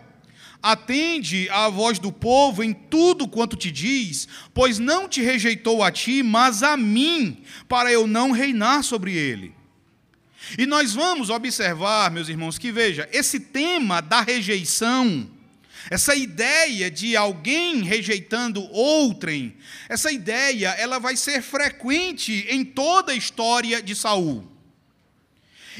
Atende 0.62 1.50
à 1.50 1.70
voz 1.70 2.00
do 2.00 2.12
povo 2.12 2.64
em 2.64 2.74
tudo 2.74 3.28
quanto 3.28 3.56
te 3.56 3.72
diz, 3.72 4.28
pois 4.54 4.80
não 4.80 5.08
te 5.08 5.22
rejeitou 5.22 5.84
a 5.84 5.92
ti, 5.92 6.24
mas 6.24 6.64
a 6.64 6.76
mim, 6.76 7.44
para 7.68 7.92
eu 7.92 8.08
não 8.08 8.32
reinar 8.32 8.84
sobre 8.84 9.14
ele. 9.16 9.56
E 10.58 10.66
nós 10.66 10.94
vamos 10.94 11.30
observar, 11.30 12.10
meus 12.12 12.30
irmãos, 12.30 12.58
que 12.58 12.72
veja, 12.72 13.08
esse 13.12 13.40
tema 13.40 14.02
da 14.02 14.22
rejeição, 14.22 15.30
essa 15.90 16.16
ideia 16.16 16.92
de 16.92 17.16
alguém 17.16 17.82
rejeitando 17.84 18.62
outrem, 18.72 19.56
essa 19.88 20.12
ideia, 20.12 20.70
ela 20.78 21.00
vai 21.00 21.16
ser 21.16 21.42
frequente 21.42 22.46
em 22.50 22.66
toda 22.66 23.12
a 23.12 23.16
história 23.16 23.82
de 23.82 23.96
Saul. 23.96 24.52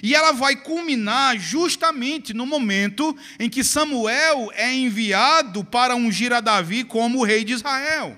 E 0.02 0.14
ela 0.14 0.32
vai 0.32 0.56
culminar 0.56 1.38
justamente 1.40 2.34
no 2.34 2.46
momento 2.46 3.18
em 3.40 3.50
que 3.50 3.64
Samuel 3.64 4.52
é 4.54 4.72
enviado 4.72 5.64
para 5.64 5.96
ungir 5.96 6.32
a 6.32 6.40
Davi 6.40 6.84
como 6.84 7.24
rei 7.24 7.44
de 7.44 7.54
Israel. 7.54 8.18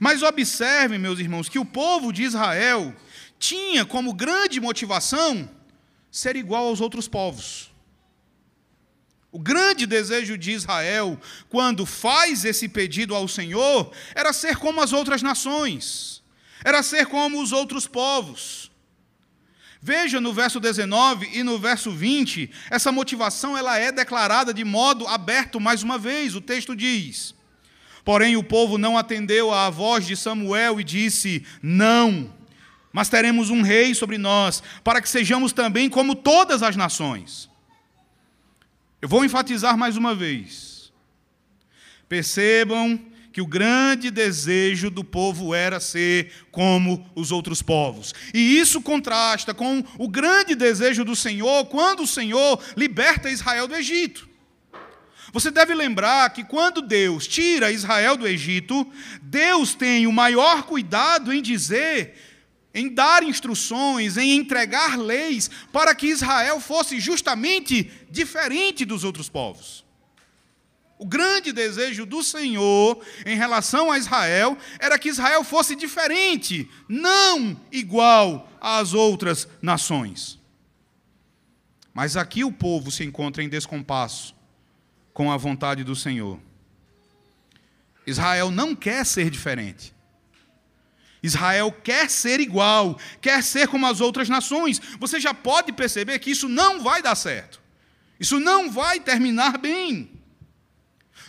Mas 0.00 0.22
observem, 0.22 0.98
meus 0.98 1.20
irmãos, 1.20 1.48
que 1.48 1.58
o 1.58 1.64
povo 1.64 2.12
de 2.12 2.24
Israel 2.24 2.94
tinha 3.38 3.84
como 3.84 4.12
grande 4.12 4.60
motivação 4.60 5.48
ser 6.10 6.34
igual 6.34 6.66
aos 6.66 6.80
outros 6.80 7.06
povos. 7.06 7.67
O 9.30 9.38
grande 9.38 9.86
desejo 9.86 10.38
de 10.38 10.52
Israel, 10.52 11.20
quando 11.50 11.84
faz 11.84 12.44
esse 12.44 12.68
pedido 12.68 13.14
ao 13.14 13.28
Senhor, 13.28 13.92
era 14.14 14.32
ser 14.32 14.56
como 14.56 14.80
as 14.80 14.92
outras 14.92 15.20
nações, 15.20 16.22
era 16.64 16.82
ser 16.82 17.06
como 17.06 17.42
os 17.42 17.52
outros 17.52 17.86
povos. 17.86 18.70
Veja 19.80 20.20
no 20.20 20.32
verso 20.32 20.58
19 20.58 21.28
e 21.32 21.42
no 21.42 21.58
verso 21.58 21.92
20, 21.92 22.50
essa 22.70 22.90
motivação 22.90 23.56
ela 23.56 23.78
é 23.78 23.92
declarada 23.92 24.52
de 24.52 24.64
modo 24.64 25.06
aberto 25.06 25.60
mais 25.60 25.82
uma 25.82 25.98
vez. 25.98 26.34
O 26.34 26.40
texto 26.40 26.74
diz: 26.74 27.34
Porém 28.04 28.36
o 28.36 28.42
povo 28.42 28.78
não 28.78 28.98
atendeu 28.98 29.52
à 29.52 29.68
voz 29.68 30.06
de 30.06 30.16
Samuel 30.16 30.80
e 30.80 30.84
disse: 30.84 31.44
Não, 31.62 32.34
mas 32.90 33.10
teremos 33.10 33.50
um 33.50 33.60
rei 33.62 33.94
sobre 33.94 34.16
nós, 34.16 34.62
para 34.82 35.00
que 35.00 35.08
sejamos 35.08 35.52
também 35.52 35.88
como 35.88 36.14
todas 36.14 36.62
as 36.62 36.74
nações. 36.74 37.48
Eu 39.00 39.08
vou 39.08 39.24
enfatizar 39.24 39.76
mais 39.76 39.96
uma 39.96 40.14
vez. 40.14 40.92
Percebam 42.08 43.00
que 43.32 43.40
o 43.40 43.46
grande 43.46 44.10
desejo 44.10 44.90
do 44.90 45.04
povo 45.04 45.54
era 45.54 45.78
ser 45.78 46.32
como 46.50 47.08
os 47.14 47.30
outros 47.30 47.62
povos. 47.62 48.12
E 48.34 48.58
isso 48.58 48.82
contrasta 48.82 49.54
com 49.54 49.84
o 49.96 50.08
grande 50.08 50.56
desejo 50.56 51.04
do 51.04 51.14
Senhor 51.14 51.66
quando 51.66 52.02
o 52.02 52.06
Senhor 52.06 52.60
liberta 52.76 53.30
Israel 53.30 53.68
do 53.68 53.76
Egito. 53.76 54.28
Você 55.32 55.50
deve 55.50 55.74
lembrar 55.74 56.30
que 56.30 56.42
quando 56.42 56.80
Deus 56.80 57.28
tira 57.28 57.70
Israel 57.70 58.16
do 58.16 58.26
Egito, 58.26 58.90
Deus 59.22 59.74
tem 59.74 60.06
o 60.06 60.12
maior 60.12 60.62
cuidado 60.62 61.32
em 61.32 61.42
dizer, 61.42 62.16
em 62.74 62.88
dar 62.88 63.22
instruções, 63.22 64.16
em 64.16 64.36
entregar 64.36 64.98
leis 64.98 65.50
para 65.72 65.94
que 65.94 66.06
Israel 66.06 66.60
fosse 66.60 67.00
justamente 67.00 67.90
diferente 68.10 68.84
dos 68.84 69.04
outros 69.04 69.28
povos. 69.28 69.84
O 70.98 71.06
grande 71.06 71.52
desejo 71.52 72.04
do 72.04 72.22
Senhor 72.24 73.00
em 73.24 73.36
relação 73.36 73.90
a 73.90 73.98
Israel 73.98 74.58
era 74.80 74.98
que 74.98 75.08
Israel 75.08 75.44
fosse 75.44 75.76
diferente, 75.76 76.68
não 76.88 77.58
igual 77.70 78.50
às 78.60 78.94
outras 78.94 79.46
nações. 79.62 80.38
Mas 81.94 82.16
aqui 82.16 82.44
o 82.44 82.52
povo 82.52 82.90
se 82.90 83.04
encontra 83.04 83.42
em 83.42 83.48
descompasso 83.48 84.34
com 85.12 85.30
a 85.32 85.36
vontade 85.36 85.84
do 85.84 85.94
Senhor. 85.96 86.38
Israel 88.06 88.50
não 88.50 88.74
quer 88.74 89.04
ser 89.04 89.30
diferente. 89.30 89.94
Israel 91.22 91.72
quer 91.72 92.08
ser 92.08 92.40
igual, 92.40 92.98
quer 93.20 93.42
ser 93.42 93.68
como 93.68 93.86
as 93.86 94.00
outras 94.00 94.28
nações. 94.28 94.80
Você 94.98 95.18
já 95.20 95.34
pode 95.34 95.72
perceber 95.72 96.18
que 96.18 96.30
isso 96.30 96.48
não 96.48 96.82
vai 96.82 97.02
dar 97.02 97.14
certo. 97.14 97.60
Isso 98.18 98.38
não 98.40 98.70
vai 98.70 99.00
terminar 99.00 99.58
bem. 99.58 100.10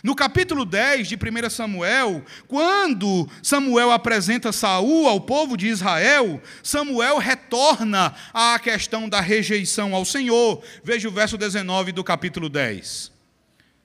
No 0.02 0.14
capítulo 0.14 0.64
10 0.64 1.08
de 1.08 1.16
1 1.16 1.50
Samuel, 1.50 2.24
quando 2.48 3.28
Samuel 3.42 3.90
apresenta 3.90 4.50
Saul 4.50 5.06
ao 5.06 5.20
povo 5.20 5.56
de 5.56 5.68
Israel, 5.68 6.40
Samuel 6.62 7.18
retorna 7.18 8.14
à 8.32 8.58
questão 8.58 9.08
da 9.08 9.20
rejeição 9.20 9.94
ao 9.94 10.06
Senhor. 10.06 10.62
Veja 10.82 11.06
o 11.08 11.12
verso 11.12 11.36
19 11.36 11.92
do 11.92 12.02
capítulo 12.02 12.48
10. 12.48 13.12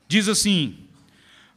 Diz 0.07 0.29
assim: 0.29 0.84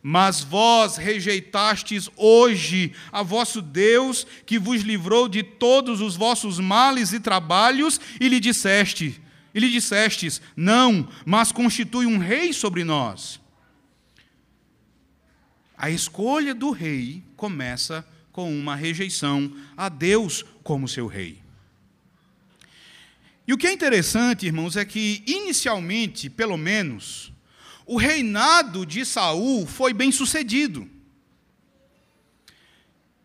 Mas 0.03 0.43
vós 0.43 0.97
rejeitastes 0.97 2.09
hoje 2.17 2.93
a 3.11 3.23
vosso 3.23 3.61
Deus, 3.61 4.27
que 4.47 4.59
vos 4.59 4.83
livrou 4.83 5.29
de 5.29 5.43
todos 5.43 6.01
os 6.01 6.17
vossos 6.17 6.61
males 6.61 7.13
e 7.13 7.21
trabalhos, 7.21 8.01
e 8.21 8.29
lhe 8.29 8.39
disseste, 8.39 9.21
e 9.55 9.61
lhe 9.61 9.71
dissestes: 9.71 10.41
Não, 10.57 11.09
mas 11.27 11.51
constitui 11.51 12.07
um 12.07 12.19
rei 12.19 12.53
sobre 12.53 12.85
nós. 12.85 13.41
A 15.77 15.91
escolha 15.91 16.55
do 16.55 16.71
rei 16.71 17.23
começa 17.37 18.07
com 18.33 18.57
uma 18.57 18.77
rejeição 18.77 19.53
a 19.77 19.89
Deus 19.89 20.45
como 20.63 20.89
seu 20.89 21.07
rei. 21.07 21.41
E 23.47 23.53
o 23.53 23.57
que 23.57 23.67
é 23.67 23.73
interessante, 23.73 24.47
irmãos, 24.47 24.77
é 24.77 24.85
que 24.85 25.23
inicialmente, 25.27 26.29
pelo 26.29 26.57
menos, 26.57 27.33
o 27.89 27.97
reinado 27.97 28.85
de 28.85 29.05
Saul 29.05 29.67
foi 29.67 29.95
bem 29.95 30.13
sucedido. 30.13 30.87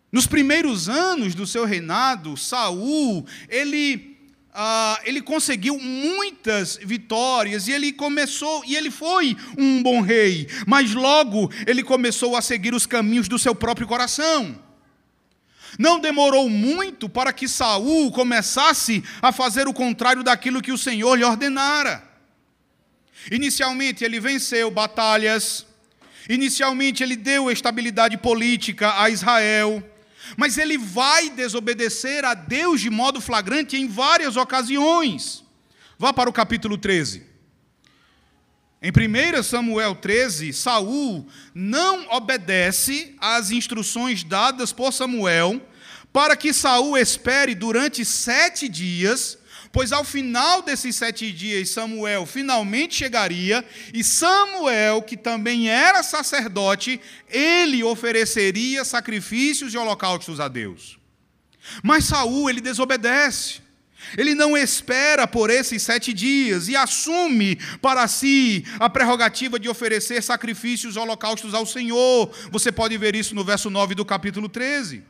Nos 0.09 0.25
primeiros 0.25 0.87
anos 0.87 1.35
do 1.35 1.45
seu 1.45 1.65
reinado, 1.65 2.37
Saul, 2.37 3.25
ele 3.49 4.17
ah, 4.53 5.01
ele 5.03 5.21
conseguiu 5.21 5.77
muitas 5.79 6.77
vitórias 6.77 7.67
e 7.67 7.71
ele 7.71 7.91
começou 7.91 8.63
e 8.65 8.75
ele 8.75 8.89
foi 8.89 9.35
um 9.57 9.83
bom 9.83 9.99
rei, 9.99 10.47
mas 10.65 10.93
logo 10.93 11.51
ele 11.67 11.83
começou 11.83 12.37
a 12.37 12.41
seguir 12.41 12.73
os 12.73 12.85
caminhos 12.85 13.27
do 13.27 13.39
seu 13.39 13.53
próprio 13.53 13.87
coração. 13.87 14.57
Não 15.77 15.99
demorou 15.99 16.47
muito 16.49 17.09
para 17.09 17.33
que 17.33 17.47
Saul 17.47 18.11
começasse 18.11 19.03
a 19.21 19.31
fazer 19.31 19.67
o 19.67 19.73
contrário 19.73 20.23
daquilo 20.23 20.61
que 20.61 20.71
o 20.71 20.77
Senhor 20.77 21.15
lhe 21.15 21.23
ordenara. 21.23 22.12
Inicialmente 23.31 24.03
ele 24.03 24.19
venceu 24.19 24.69
batalhas, 24.69 25.65
inicialmente 26.29 27.03
ele 27.03 27.15
deu 27.15 27.49
estabilidade 27.49 28.17
política 28.17 29.01
a 29.01 29.09
Israel, 29.09 29.83
mas 30.37 30.57
ele 30.57 30.77
vai 30.77 31.29
desobedecer 31.29 32.25
a 32.25 32.33
Deus 32.33 32.81
de 32.81 32.89
modo 32.89 33.21
flagrante 33.21 33.77
em 33.77 33.87
várias 33.87 34.35
ocasiões. 34.35 35.43
Vá 35.97 36.11
para 36.11 36.29
o 36.29 36.33
capítulo 36.33 36.77
13. 36.77 37.33
Em 38.81 38.91
1 38.91 39.43
Samuel 39.43 39.95
13, 39.95 40.51
Saul 40.51 41.25
não 41.55 42.05
obedece 42.11 43.15
às 43.17 43.49
instruções 43.51 44.23
dadas 44.25 44.73
por 44.73 44.91
Samuel 44.91 45.61
para 46.11 46.35
que 46.35 46.53
Saul 46.53 46.97
espere 46.97 47.55
durante 47.55 48.05
sete 48.05 48.67
dias, 48.67 49.37
pois 49.73 49.91
ao 49.91 50.03
final 50.03 50.61
desses 50.61 50.95
sete 50.95 51.31
dias 51.31 51.71
Samuel 51.71 52.27
finalmente 52.27 52.93
chegaria, 52.95 53.65
e 53.91 54.03
Samuel, 54.03 55.01
que 55.01 55.17
também 55.17 55.67
era 55.67 56.03
sacerdote, 56.03 57.01
ele 57.27 57.83
ofereceria 57.83 58.85
sacrifícios 58.85 59.73
e 59.73 59.77
holocaustos 59.77 60.39
a 60.39 60.47
Deus. 60.47 60.99
Mas 61.81 62.05
Saul 62.05 62.49
ele 62.49 62.61
desobedece. 62.61 63.63
Ele 64.15 64.35
não 64.35 64.55
espera 64.55 65.25
por 65.25 65.49
esses 65.49 65.81
sete 65.81 66.13
dias 66.13 66.67
e 66.67 66.75
assume 66.75 67.57
para 67.81 68.07
si 68.07 68.63
a 68.77 68.89
prerrogativa 68.89 69.57
de 69.57 69.69
oferecer 69.69 70.21
sacrifícios 70.21 70.95
e 70.95 70.99
holocaustos 70.99 71.53
ao 71.53 71.65
Senhor. 71.65 72.31
Você 72.51 72.71
pode 72.71 72.95
ver 72.97 73.15
isso 73.15 73.33
no 73.33 73.43
verso 73.43 73.71
9 73.71 73.95
do 73.95 74.05
capítulo 74.05 74.47
13. 74.47 75.03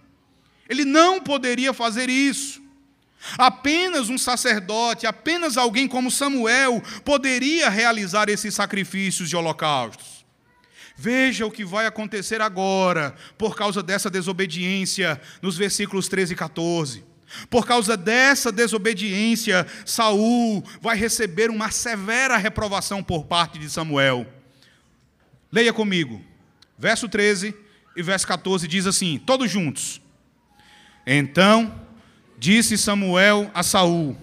Ele 0.69 0.85
não 0.85 1.19
poderia 1.19 1.73
fazer 1.73 2.09
isso. 2.09 2.62
Apenas 3.37 4.09
um 4.09 4.17
sacerdote, 4.17 5.07
apenas 5.07 5.57
alguém 5.57 5.87
como 5.87 6.11
Samuel 6.11 6.81
poderia 7.05 7.69
realizar 7.69 8.29
esses 8.29 8.53
sacrifícios 8.53 9.31
e 9.31 9.35
holocaustos. 9.35 10.23
Veja 10.95 11.45
o 11.45 11.51
que 11.51 11.65
vai 11.65 11.85
acontecer 11.85 12.41
agora 12.41 13.15
por 13.37 13.55
causa 13.55 13.81
dessa 13.81 14.09
desobediência 14.09 15.19
nos 15.41 15.57
versículos 15.57 16.07
13 16.07 16.33
e 16.33 16.35
14. 16.35 17.03
Por 17.49 17.65
causa 17.65 17.97
dessa 17.97 18.51
desobediência, 18.51 19.65
Saul 19.85 20.63
vai 20.79 20.95
receber 20.95 21.49
uma 21.49 21.71
severa 21.71 22.37
reprovação 22.37 23.01
por 23.03 23.25
parte 23.25 23.57
de 23.57 23.69
Samuel. 23.69 24.27
Leia 25.51 25.73
comigo. 25.73 26.21
Verso 26.77 27.09
13 27.09 27.55
e 27.95 28.03
verso 28.03 28.27
14 28.27 28.67
diz 28.67 28.85
assim, 28.85 29.17
todos 29.17 29.49
juntos. 29.49 29.99
Então 31.05 31.82
disse 32.43 32.77
Samuel 32.77 33.49
a 33.53 33.63
Saul: 33.63 34.17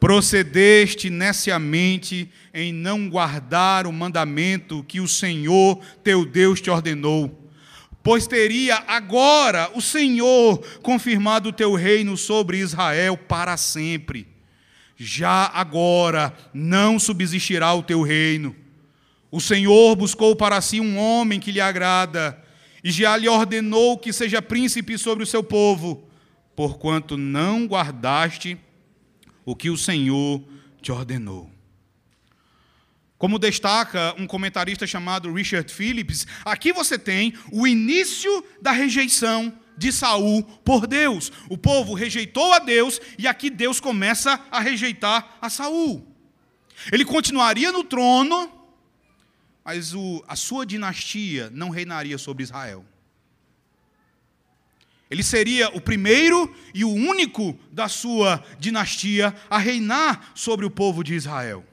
Procedeste 0.00 1.08
neciamente 1.08 2.28
em 2.52 2.72
não 2.72 3.08
guardar 3.08 3.86
o 3.86 3.92
mandamento 3.92 4.82
que 4.82 5.00
o 5.00 5.06
Senhor 5.06 5.78
teu 6.02 6.26
Deus 6.26 6.60
te 6.60 6.70
ordenou 6.70 7.46
pois 8.02 8.24
teria 8.28 8.84
agora 8.86 9.68
o 9.74 9.80
Senhor 9.80 10.64
confirmado 10.80 11.48
o 11.48 11.52
teu 11.52 11.74
reino 11.74 12.16
sobre 12.16 12.58
Israel 12.58 13.16
para 13.16 13.56
sempre. 13.56 14.28
Já 14.96 15.50
agora 15.52 16.32
não 16.54 17.00
subsistirá 17.00 17.74
o 17.74 17.82
teu 17.82 18.02
reino. 18.02 18.54
O 19.28 19.40
Senhor 19.40 19.96
buscou 19.96 20.36
para 20.36 20.60
si 20.60 20.78
um 20.78 20.96
homem 20.96 21.40
que 21.40 21.50
lhe 21.50 21.60
agrada, 21.60 22.40
e 22.84 22.92
já 22.92 23.16
lhe 23.16 23.28
ordenou 23.28 23.98
que 23.98 24.12
seja 24.12 24.40
príncipe 24.40 24.96
sobre 24.96 25.24
o 25.24 25.26
seu 25.26 25.42
povo, 25.42 26.05
porquanto 26.56 27.16
não 27.16 27.66
guardaste 27.66 28.58
o 29.44 29.54
que 29.54 29.70
o 29.70 29.76
Senhor 29.76 30.42
te 30.80 30.90
ordenou. 30.90 31.50
Como 33.18 33.38
destaca 33.38 34.14
um 34.18 34.26
comentarista 34.26 34.86
chamado 34.86 35.32
Richard 35.32 35.72
Phillips, 35.72 36.26
aqui 36.44 36.72
você 36.72 36.98
tem 36.98 37.34
o 37.52 37.66
início 37.66 38.44
da 38.60 38.72
rejeição 38.72 39.56
de 39.76 39.92
Saul 39.92 40.42
por 40.42 40.86
Deus. 40.86 41.30
O 41.48 41.56
povo 41.56 41.94
rejeitou 41.94 42.52
a 42.52 42.58
Deus 42.58 43.00
e 43.18 43.26
aqui 43.26 43.48
Deus 43.48 43.80
começa 43.80 44.40
a 44.50 44.60
rejeitar 44.60 45.38
a 45.40 45.48
Saul. 45.48 46.06
Ele 46.92 47.04
continuaria 47.04 47.72
no 47.72 47.84
trono, 47.84 48.52
mas 49.64 49.94
o, 49.94 50.22
a 50.28 50.36
sua 50.36 50.66
dinastia 50.66 51.50
não 51.52 51.70
reinaria 51.70 52.18
sobre 52.18 52.42
Israel. 52.42 52.84
Ele 55.10 55.22
seria 55.22 55.68
o 55.70 55.80
primeiro 55.80 56.52
e 56.74 56.84
o 56.84 56.90
único 56.90 57.58
da 57.70 57.88
sua 57.88 58.44
dinastia 58.58 59.34
a 59.48 59.58
reinar 59.58 60.32
sobre 60.34 60.66
o 60.66 60.70
povo 60.70 61.04
de 61.04 61.14
Israel. 61.14 61.64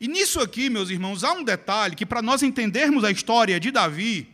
E 0.00 0.08
nisso 0.08 0.40
aqui, 0.40 0.70
meus 0.70 0.90
irmãos, 0.90 1.22
há 1.22 1.32
um 1.32 1.44
detalhe 1.44 1.94
que, 1.94 2.06
para 2.06 2.22
nós 2.22 2.42
entendermos 2.42 3.04
a 3.04 3.10
história 3.10 3.60
de 3.60 3.70
Davi, 3.70 4.28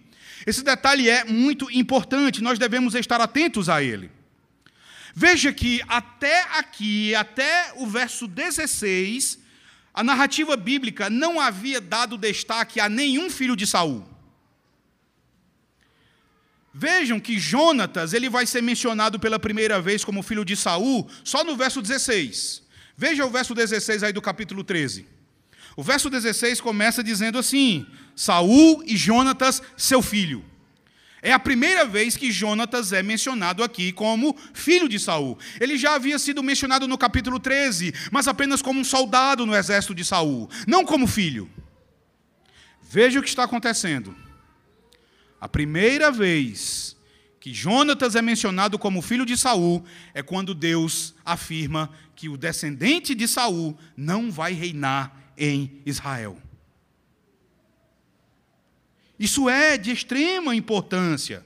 esse 0.46 0.62
detalhe 0.62 1.10
é 1.10 1.24
muito 1.24 1.70
importante, 1.70 2.42
nós 2.42 2.58
devemos 2.58 2.94
estar 2.94 3.20
atentos 3.20 3.68
a 3.68 3.82
ele. 3.82 4.10
Veja 5.14 5.52
que 5.52 5.82
até 5.88 6.42
aqui, 6.56 7.14
até 7.14 7.72
o 7.76 7.86
verso 7.86 8.28
16, 8.28 9.40
a 9.92 10.04
narrativa 10.04 10.56
bíblica 10.56 11.10
não 11.10 11.40
havia 11.40 11.80
dado 11.80 12.16
destaque 12.16 12.78
a 12.78 12.88
nenhum 12.88 13.28
filho 13.28 13.56
de 13.56 13.66
Saul. 13.66 14.08
Vejam 16.72 17.18
que 17.18 17.38
Jonatas, 17.38 18.12
ele 18.12 18.28
vai 18.28 18.46
ser 18.46 18.62
mencionado 18.62 19.18
pela 19.18 19.38
primeira 19.38 19.80
vez 19.80 20.04
como 20.04 20.22
filho 20.22 20.44
de 20.44 20.54
Saul 20.54 21.08
só 21.24 21.42
no 21.42 21.56
verso 21.56 21.80
16. 21.80 22.62
Veja 22.96 23.24
o 23.24 23.30
verso 23.30 23.54
16 23.54 24.02
aí 24.02 24.12
do 24.12 24.20
capítulo 24.20 24.62
13. 24.62 25.06
O 25.76 25.82
verso 25.82 26.10
16 26.10 26.60
começa 26.60 27.02
dizendo 27.02 27.38
assim: 27.38 27.86
Saul 28.14 28.82
e 28.86 28.96
Jonatas, 28.96 29.62
seu 29.76 30.02
filho. 30.02 30.44
É 31.20 31.32
a 31.32 31.38
primeira 31.38 31.84
vez 31.84 32.16
que 32.16 32.30
Jonatas 32.30 32.92
é 32.92 33.02
mencionado 33.02 33.62
aqui 33.64 33.92
como 33.92 34.36
filho 34.52 34.88
de 34.88 34.98
Saul. 35.00 35.38
Ele 35.60 35.76
já 35.76 35.94
havia 35.94 36.18
sido 36.18 36.42
mencionado 36.42 36.86
no 36.86 36.96
capítulo 36.96 37.40
13, 37.40 37.92
mas 38.12 38.28
apenas 38.28 38.62
como 38.62 38.80
um 38.80 38.84
soldado 38.84 39.44
no 39.44 39.54
exército 39.54 39.94
de 39.94 40.04
Saul, 40.04 40.48
não 40.66 40.84
como 40.84 41.06
filho. 41.06 41.50
Veja 42.82 43.18
o 43.18 43.22
que 43.22 43.28
está 43.28 43.44
acontecendo. 43.44 44.14
A 45.40 45.48
primeira 45.48 46.10
vez 46.10 46.96
que 47.40 47.54
Jonatas 47.54 48.16
é 48.16 48.22
mencionado 48.22 48.78
como 48.78 49.02
filho 49.02 49.24
de 49.24 49.36
Saul 49.36 49.84
é 50.12 50.22
quando 50.22 50.54
Deus 50.54 51.14
afirma 51.24 51.90
que 52.16 52.28
o 52.28 52.36
descendente 52.36 53.14
de 53.14 53.28
Saul 53.28 53.78
não 53.96 54.30
vai 54.30 54.52
reinar 54.52 55.32
em 55.36 55.80
Israel. 55.86 56.36
Isso 59.18 59.48
é 59.48 59.76
de 59.76 59.90
extrema 59.90 60.54
importância. 60.54 61.44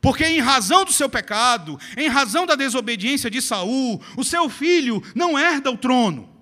Porque 0.00 0.24
em 0.24 0.40
razão 0.40 0.84
do 0.84 0.92
seu 0.92 1.08
pecado, 1.08 1.78
em 1.96 2.08
razão 2.08 2.46
da 2.46 2.54
desobediência 2.54 3.30
de 3.30 3.42
Saul, 3.42 4.00
o 4.16 4.22
seu 4.22 4.48
filho 4.48 5.02
não 5.14 5.38
herda 5.38 5.70
o 5.70 5.76
trono. 5.76 6.37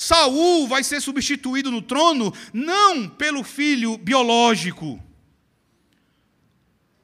Saul 0.00 0.66
vai 0.66 0.82
ser 0.82 0.98
substituído 1.02 1.70
no 1.70 1.82
trono 1.82 2.32
não 2.54 3.06
pelo 3.06 3.44
filho 3.44 3.98
biológico, 3.98 4.98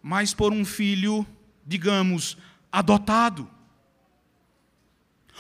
mas 0.03 0.33
por 0.33 0.51
um 0.51 0.65
filho, 0.65 1.27
digamos, 1.67 2.39
adotado. 2.73 3.51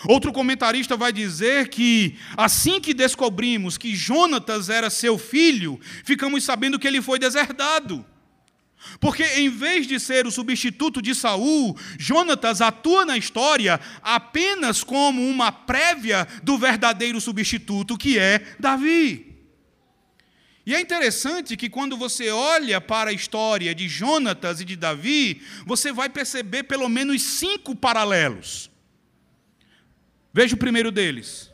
Outro 0.07 0.35
comentarista 0.35 0.99
vai 0.99 1.15
dizer 1.15 1.71
que, 1.71 2.19
assim 2.37 2.79
que 2.79 2.93
descobrimos 2.93 3.79
que 3.79 3.97
Jonatas 3.97 4.69
era 4.69 4.91
seu 4.91 5.17
filho, 5.17 5.81
ficamos 6.05 6.45
sabendo 6.45 6.79
que 6.79 6.87
ele 6.87 7.01
foi 7.01 7.19
deserdado. 7.19 8.05
Porque 9.01 9.23
em 9.23 9.49
vez 9.49 9.87
de 9.87 9.99
ser 9.99 10.27
o 10.27 10.31
substituto 10.31 11.03
de 11.03 11.15
Saul, 11.15 11.77
Jonatas 11.99 12.61
atua 12.61 13.05
na 13.05 13.17
história 13.17 13.81
apenas 14.03 14.85
como 14.85 15.27
uma 15.29 15.51
prévia 15.51 16.27
do 16.43 16.57
verdadeiro 16.57 17.21
substituto 17.21 17.97
que 17.97 18.19
é 18.19 18.57
Davi. 18.59 19.35
E 20.65 20.75
é 20.75 20.81
interessante 20.81 21.57
que 21.57 21.69
quando 21.69 21.97
você 21.97 22.31
olha 22.31 22.81
para 22.81 23.11
a 23.11 23.13
história 23.13 23.73
de 23.73 23.89
Jonatas 23.89 24.61
e 24.61 24.65
de 24.65 24.75
Davi, 24.75 25.41
você 25.65 25.93
vai 25.93 26.09
perceber 26.09 26.65
pelo 26.65 26.89
menos 26.89 27.23
cinco 27.23 27.75
paralelos. 27.75 28.69
Veja 30.33 30.57
o 30.57 30.59
primeiro 30.59 30.91
deles. 30.91 31.53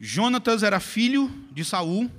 Jonatas 0.00 0.64
era 0.64 0.80
filho 0.80 1.30
de 1.52 1.64
Saul 1.64 2.10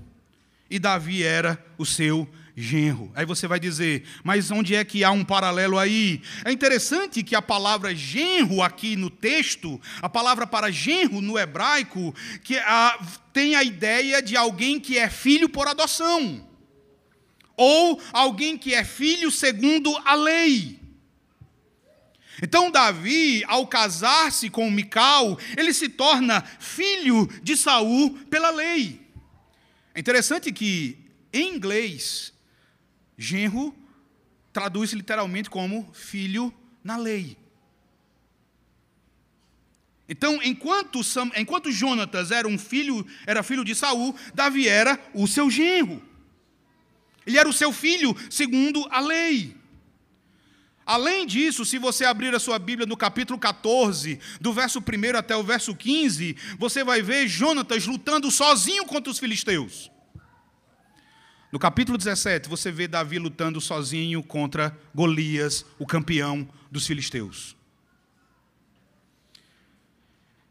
e 0.69 0.79
Davi 0.79 1.21
era 1.21 1.63
o 1.77 1.85
seu 1.85 2.27
genro. 2.55 3.11
Aí 3.15 3.25
você 3.25 3.47
vai 3.47 3.59
dizer, 3.59 4.03
mas 4.23 4.51
onde 4.51 4.75
é 4.75 4.83
que 4.83 5.03
há 5.03 5.11
um 5.11 5.25
paralelo 5.25 5.77
aí? 5.77 6.21
É 6.45 6.51
interessante 6.51 7.23
que 7.23 7.35
a 7.35 7.41
palavra 7.41 7.95
genro 7.95 8.61
aqui 8.61 8.95
no 8.95 9.09
texto, 9.09 9.81
a 10.01 10.09
palavra 10.09 10.45
para 10.45 10.71
genro 10.71 11.21
no 11.21 11.37
hebraico, 11.37 12.13
que 12.43 12.57
a, 12.57 12.99
tem 13.31 13.55
a 13.55 13.63
ideia 13.63 14.21
de 14.21 14.37
alguém 14.37 14.79
que 14.79 14.97
é 14.97 15.09
filho 15.09 15.49
por 15.49 15.67
adoção, 15.67 16.47
ou 17.57 18.01
alguém 18.11 18.57
que 18.57 18.73
é 18.73 18.83
filho 18.83 19.31
segundo 19.31 19.95
a 20.05 20.13
lei. 20.13 20.79
Então 22.41 22.69
Davi, 22.69 23.43
ao 23.47 23.65
casar-se 23.67 24.49
com 24.49 24.69
Mical, 24.69 25.39
ele 25.55 25.73
se 25.73 25.87
torna 25.87 26.41
filho 26.59 27.27
de 27.41 27.55
Saul 27.55 28.11
pela 28.29 28.49
lei. 28.49 29.01
É 29.95 29.99
interessante 29.99 30.51
que 30.51 30.97
em 31.31 31.55
inglês, 31.55 32.32
genro 33.17 33.75
traduz 34.51 34.93
literalmente 34.93 35.49
como 35.49 35.89
filho 35.93 36.53
na 36.83 36.95
lei. 36.95 37.37
Então, 40.07 40.39
enquanto, 40.43 40.99
enquanto 41.35 41.71
Jonatas 41.71 42.29
era 42.29 42.47
um 42.47 42.57
filho, 42.57 43.05
era 43.25 43.41
filho 43.41 43.63
de 43.63 43.73
Saul, 43.73 44.15
Davi 44.33 44.67
era 44.67 44.99
o 45.13 45.27
seu 45.27 45.49
genro. 45.49 46.01
Ele 47.25 47.37
era 47.37 47.47
o 47.47 47.53
seu 47.53 47.71
filho 47.71 48.15
segundo 48.29 48.85
a 48.91 48.99
lei. 48.99 49.55
Além 50.85 51.25
disso, 51.25 51.63
se 51.63 51.77
você 51.77 52.03
abrir 52.03 52.35
a 52.35 52.39
sua 52.39 52.59
Bíblia 52.59 52.85
no 52.85 52.97
capítulo 52.97 53.39
14, 53.39 54.19
do 54.41 54.51
verso 54.51 54.79
1 54.79 55.17
até 55.17 55.35
o 55.35 55.41
verso 55.41 55.73
15, 55.73 56.35
você 56.59 56.83
vai 56.83 57.01
ver 57.01 57.25
Jonatas 57.27 57.87
lutando 57.87 58.29
sozinho 58.29 58.85
contra 58.85 59.09
os 59.09 59.17
filisteus. 59.17 59.92
No 61.53 61.59
capítulo 61.59 61.99
17, 61.99 62.49
você 62.49 62.71
vê 62.71 62.87
Davi 62.87 63.19
lutando 63.19 63.61
sozinho 63.61 64.23
contra 64.23 64.75
Golias, 64.91 65.63
o 65.77 65.85
campeão 65.85 66.49
dos 66.71 66.87
filisteus. 66.87 67.55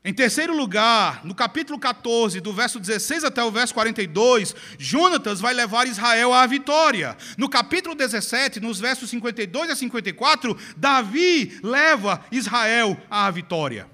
Em 0.04 0.14
terceiro 0.14 0.56
lugar, 0.56 1.24
no 1.24 1.34
capítulo 1.34 1.76
14, 1.76 2.40
do 2.40 2.52
verso 2.52 2.78
16 2.78 3.24
até 3.24 3.42
o 3.42 3.50
verso 3.50 3.74
42, 3.74 4.54
Jonatas 4.78 5.40
vai 5.40 5.52
levar 5.52 5.88
Israel 5.88 6.32
à 6.32 6.46
vitória. 6.46 7.16
No 7.36 7.48
capítulo 7.48 7.96
17, 7.96 8.60
nos 8.60 8.78
versos 8.78 9.10
52 9.10 9.70
a 9.70 9.74
54, 9.74 10.56
Davi 10.76 11.58
leva 11.64 12.24
Israel 12.30 12.96
à 13.10 13.28
vitória. 13.28 13.90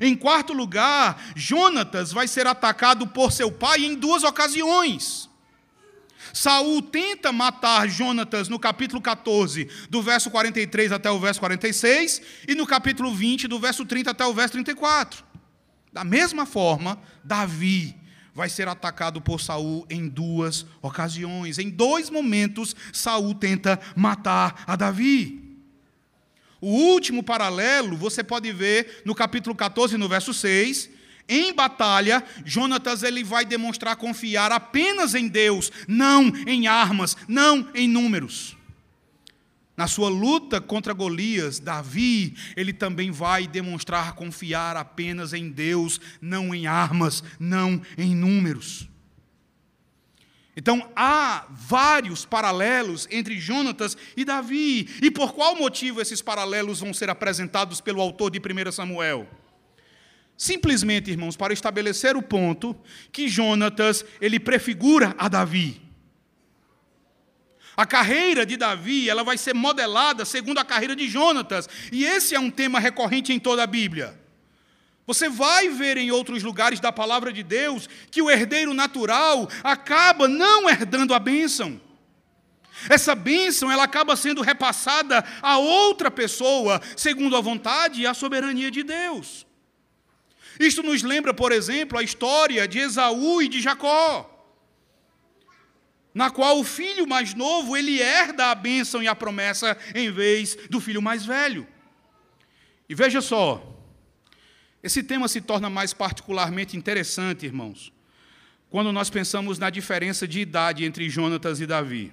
Em 0.00 0.16
quarto 0.16 0.54
lugar, 0.54 1.22
Jonatas 1.36 2.12
vai 2.12 2.26
ser 2.26 2.46
atacado 2.46 3.06
por 3.06 3.30
seu 3.30 3.52
pai 3.52 3.84
em 3.84 3.94
duas 3.94 4.24
ocasiões. 4.24 5.28
Saul 6.32 6.82
tenta 6.82 7.32
matar 7.32 7.88
Jonatas 7.88 8.48
no 8.48 8.58
capítulo 8.58 9.00
14, 9.00 9.68
do 9.88 10.02
verso 10.02 10.30
43 10.30 10.92
até 10.92 11.10
o 11.10 11.18
verso 11.18 11.40
46, 11.40 12.22
e 12.48 12.54
no 12.54 12.66
capítulo 12.66 13.14
20, 13.14 13.48
do 13.48 13.58
verso 13.58 13.84
30 13.84 14.10
até 14.10 14.26
o 14.26 14.34
verso 14.34 14.52
34. 14.52 15.24
Da 15.92 16.04
mesma 16.04 16.46
forma, 16.46 17.00
Davi 17.24 17.96
vai 18.34 18.48
ser 18.48 18.68
atacado 18.68 19.20
por 19.20 19.40
Saul 19.40 19.84
em 19.90 20.08
duas 20.08 20.64
ocasiões. 20.80 21.58
Em 21.58 21.68
dois 21.68 22.10
momentos, 22.10 22.76
Saul 22.92 23.34
tenta 23.34 23.80
matar 23.96 24.64
a 24.66 24.76
Davi. 24.76 25.40
O 26.60 26.68
último 26.68 27.22
paralelo 27.22 27.96
você 27.96 28.22
pode 28.22 28.52
ver 28.52 29.02
no 29.04 29.14
capítulo 29.14 29.56
14, 29.56 29.96
no 29.96 30.08
verso 30.08 30.32
6. 30.32 30.90
Em 31.32 31.54
batalha, 31.54 32.24
Jonatas 32.44 33.04
ele 33.04 33.22
vai 33.22 33.44
demonstrar 33.44 33.94
confiar 33.94 34.50
apenas 34.50 35.14
em 35.14 35.28
Deus, 35.28 35.70
não 35.86 36.26
em 36.44 36.66
armas, 36.66 37.16
não 37.28 37.68
em 37.72 37.88
números. 37.88 38.56
Na 39.76 39.86
sua 39.86 40.08
luta 40.08 40.60
contra 40.60 40.92
Golias, 40.92 41.60
Davi, 41.60 42.34
ele 42.56 42.72
também 42.72 43.12
vai 43.12 43.46
demonstrar 43.46 44.14
confiar 44.14 44.76
apenas 44.76 45.32
em 45.32 45.48
Deus, 45.48 46.00
não 46.20 46.52
em 46.52 46.66
armas, 46.66 47.22
não 47.38 47.80
em 47.96 48.14
números. 48.14 48.88
Então 50.56 50.90
há 50.96 51.46
vários 51.48 52.24
paralelos 52.24 53.06
entre 53.08 53.38
Jonatas 53.38 53.96
e 54.16 54.24
Davi. 54.24 54.88
E 55.00 55.12
por 55.12 55.32
qual 55.32 55.54
motivo 55.54 56.00
esses 56.00 56.20
paralelos 56.20 56.80
vão 56.80 56.92
ser 56.92 57.08
apresentados 57.08 57.80
pelo 57.80 58.00
autor 58.02 58.32
de 58.32 58.40
1 58.40 58.72
Samuel? 58.72 59.28
Simplesmente, 60.40 61.10
irmãos, 61.10 61.36
para 61.36 61.52
estabelecer 61.52 62.16
o 62.16 62.22
ponto 62.22 62.74
que 63.12 63.28
Jonatas, 63.28 64.02
ele 64.22 64.40
prefigura 64.40 65.14
a 65.18 65.28
Davi. 65.28 65.82
A 67.76 67.84
carreira 67.84 68.46
de 68.46 68.56
Davi, 68.56 69.06
ela 69.06 69.22
vai 69.22 69.36
ser 69.36 69.54
modelada 69.54 70.24
segundo 70.24 70.56
a 70.56 70.64
carreira 70.64 70.96
de 70.96 71.06
Jonatas, 71.06 71.68
e 71.92 72.06
esse 72.06 72.34
é 72.34 72.40
um 72.40 72.50
tema 72.50 72.80
recorrente 72.80 73.34
em 73.34 73.38
toda 73.38 73.62
a 73.62 73.66
Bíblia. 73.66 74.18
Você 75.06 75.28
vai 75.28 75.68
ver 75.68 75.98
em 75.98 76.10
outros 76.10 76.42
lugares 76.42 76.80
da 76.80 76.90
palavra 76.90 77.30
de 77.34 77.42
Deus 77.42 77.86
que 78.10 78.22
o 78.22 78.30
herdeiro 78.30 78.72
natural 78.72 79.46
acaba 79.62 80.26
não 80.26 80.70
herdando 80.70 81.12
a 81.12 81.18
bênção. 81.18 81.78
Essa 82.88 83.14
bênção 83.14 83.70
ela 83.70 83.84
acaba 83.84 84.16
sendo 84.16 84.40
repassada 84.40 85.22
a 85.42 85.58
outra 85.58 86.10
pessoa, 86.10 86.80
segundo 86.96 87.36
a 87.36 87.42
vontade 87.42 88.00
e 88.00 88.06
a 88.06 88.14
soberania 88.14 88.70
de 88.70 88.82
Deus. 88.82 89.49
Isto 90.60 90.82
nos 90.84 91.02
lembra, 91.02 91.34
por 91.34 91.50
exemplo, 91.50 91.98
a 91.98 92.02
história 92.04 92.68
de 92.68 92.78
Esaú 92.78 93.42
e 93.42 93.48
de 93.48 93.60
Jacó 93.60 94.30
na 96.14 96.30
qual 96.30 96.58
o 96.58 96.64
filho 96.64 97.06
mais 97.06 97.34
novo 97.34 97.76
ele 97.76 98.00
herda 98.00 98.50
a 98.50 98.54
bênção 98.54 99.02
e 99.02 99.08
a 99.08 99.14
promessa 99.14 99.76
em 99.94 100.10
vez 100.10 100.56
do 100.68 100.80
filho 100.80 101.00
mais 101.00 101.24
velho. 101.24 101.66
E 102.88 102.94
veja 102.94 103.20
só, 103.20 103.64
esse 104.82 105.02
tema 105.02 105.28
se 105.28 105.40
torna 105.40 105.70
mais 105.70 105.92
particularmente 105.92 106.76
interessante, 106.76 107.46
irmãos, 107.46 107.92
quando 108.68 108.92
nós 108.92 109.08
pensamos 109.08 109.58
na 109.58 109.70
diferença 109.70 110.26
de 110.26 110.40
idade 110.40 110.84
entre 110.84 111.08
Jonatas 111.08 111.60
e 111.60 111.66
Davi. 111.66 112.12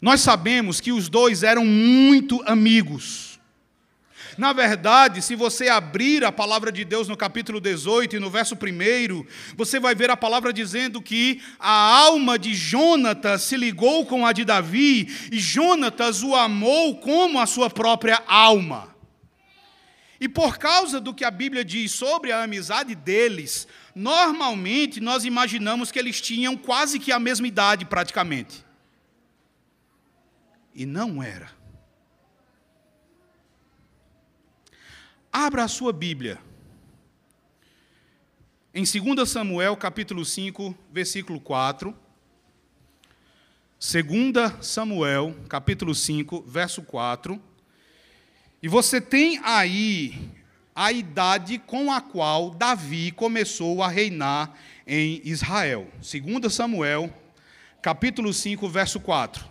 Nós 0.00 0.20
sabemos 0.20 0.80
que 0.80 0.92
os 0.92 1.08
dois 1.08 1.42
eram 1.42 1.64
muito 1.64 2.40
amigos. 2.46 3.37
Na 4.38 4.52
verdade, 4.52 5.20
se 5.20 5.34
você 5.34 5.68
abrir 5.68 6.24
a 6.24 6.30
palavra 6.30 6.70
de 6.70 6.84
Deus 6.84 7.08
no 7.08 7.16
capítulo 7.16 7.60
18 7.60 8.14
e 8.14 8.20
no 8.20 8.30
verso 8.30 8.54
1, 8.54 9.26
você 9.56 9.80
vai 9.80 9.96
ver 9.96 10.10
a 10.10 10.16
palavra 10.16 10.52
dizendo 10.52 11.02
que 11.02 11.42
a 11.58 11.72
alma 11.72 12.38
de 12.38 12.54
Jonatas 12.54 13.42
se 13.42 13.56
ligou 13.56 14.06
com 14.06 14.24
a 14.24 14.32
de 14.32 14.44
Davi 14.44 15.12
e 15.32 15.40
Jonatas 15.40 16.22
o 16.22 16.36
amou 16.36 17.00
como 17.00 17.40
a 17.40 17.46
sua 17.46 17.68
própria 17.68 18.22
alma. 18.28 18.94
E 20.20 20.28
por 20.28 20.56
causa 20.56 21.00
do 21.00 21.12
que 21.12 21.24
a 21.24 21.32
Bíblia 21.32 21.64
diz 21.64 21.90
sobre 21.90 22.30
a 22.30 22.44
amizade 22.44 22.94
deles, 22.94 23.66
normalmente 23.92 25.00
nós 25.00 25.24
imaginamos 25.24 25.90
que 25.90 25.98
eles 25.98 26.20
tinham 26.20 26.56
quase 26.56 27.00
que 27.00 27.10
a 27.10 27.18
mesma 27.18 27.48
idade, 27.48 27.84
praticamente. 27.84 28.64
E 30.72 30.86
não 30.86 31.20
era. 31.20 31.57
Abra 35.40 35.62
a 35.62 35.68
sua 35.68 35.92
Bíblia. 35.92 36.36
Em 38.74 38.82
2 38.82 39.30
Samuel, 39.30 39.76
capítulo 39.76 40.24
5, 40.24 40.76
versículo 40.90 41.40
4. 41.40 41.96
2 43.78 44.66
Samuel, 44.66 45.36
capítulo 45.48 45.94
5, 45.94 46.42
verso 46.42 46.82
4. 46.82 47.40
E 48.60 48.66
você 48.66 49.00
tem 49.00 49.38
aí 49.44 50.28
a 50.74 50.90
idade 50.90 51.60
com 51.60 51.92
a 51.92 52.00
qual 52.00 52.50
Davi 52.50 53.12
começou 53.12 53.80
a 53.80 53.86
reinar 53.86 54.58
em 54.84 55.22
Israel. 55.24 55.86
2 55.98 56.52
Samuel, 56.52 57.14
capítulo 57.80 58.32
5, 58.32 58.68
verso 58.68 58.98
4. 58.98 59.48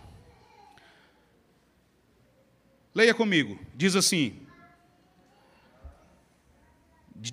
Leia 2.94 3.14
comigo. 3.14 3.58
Diz 3.74 3.96
assim: 3.96 4.46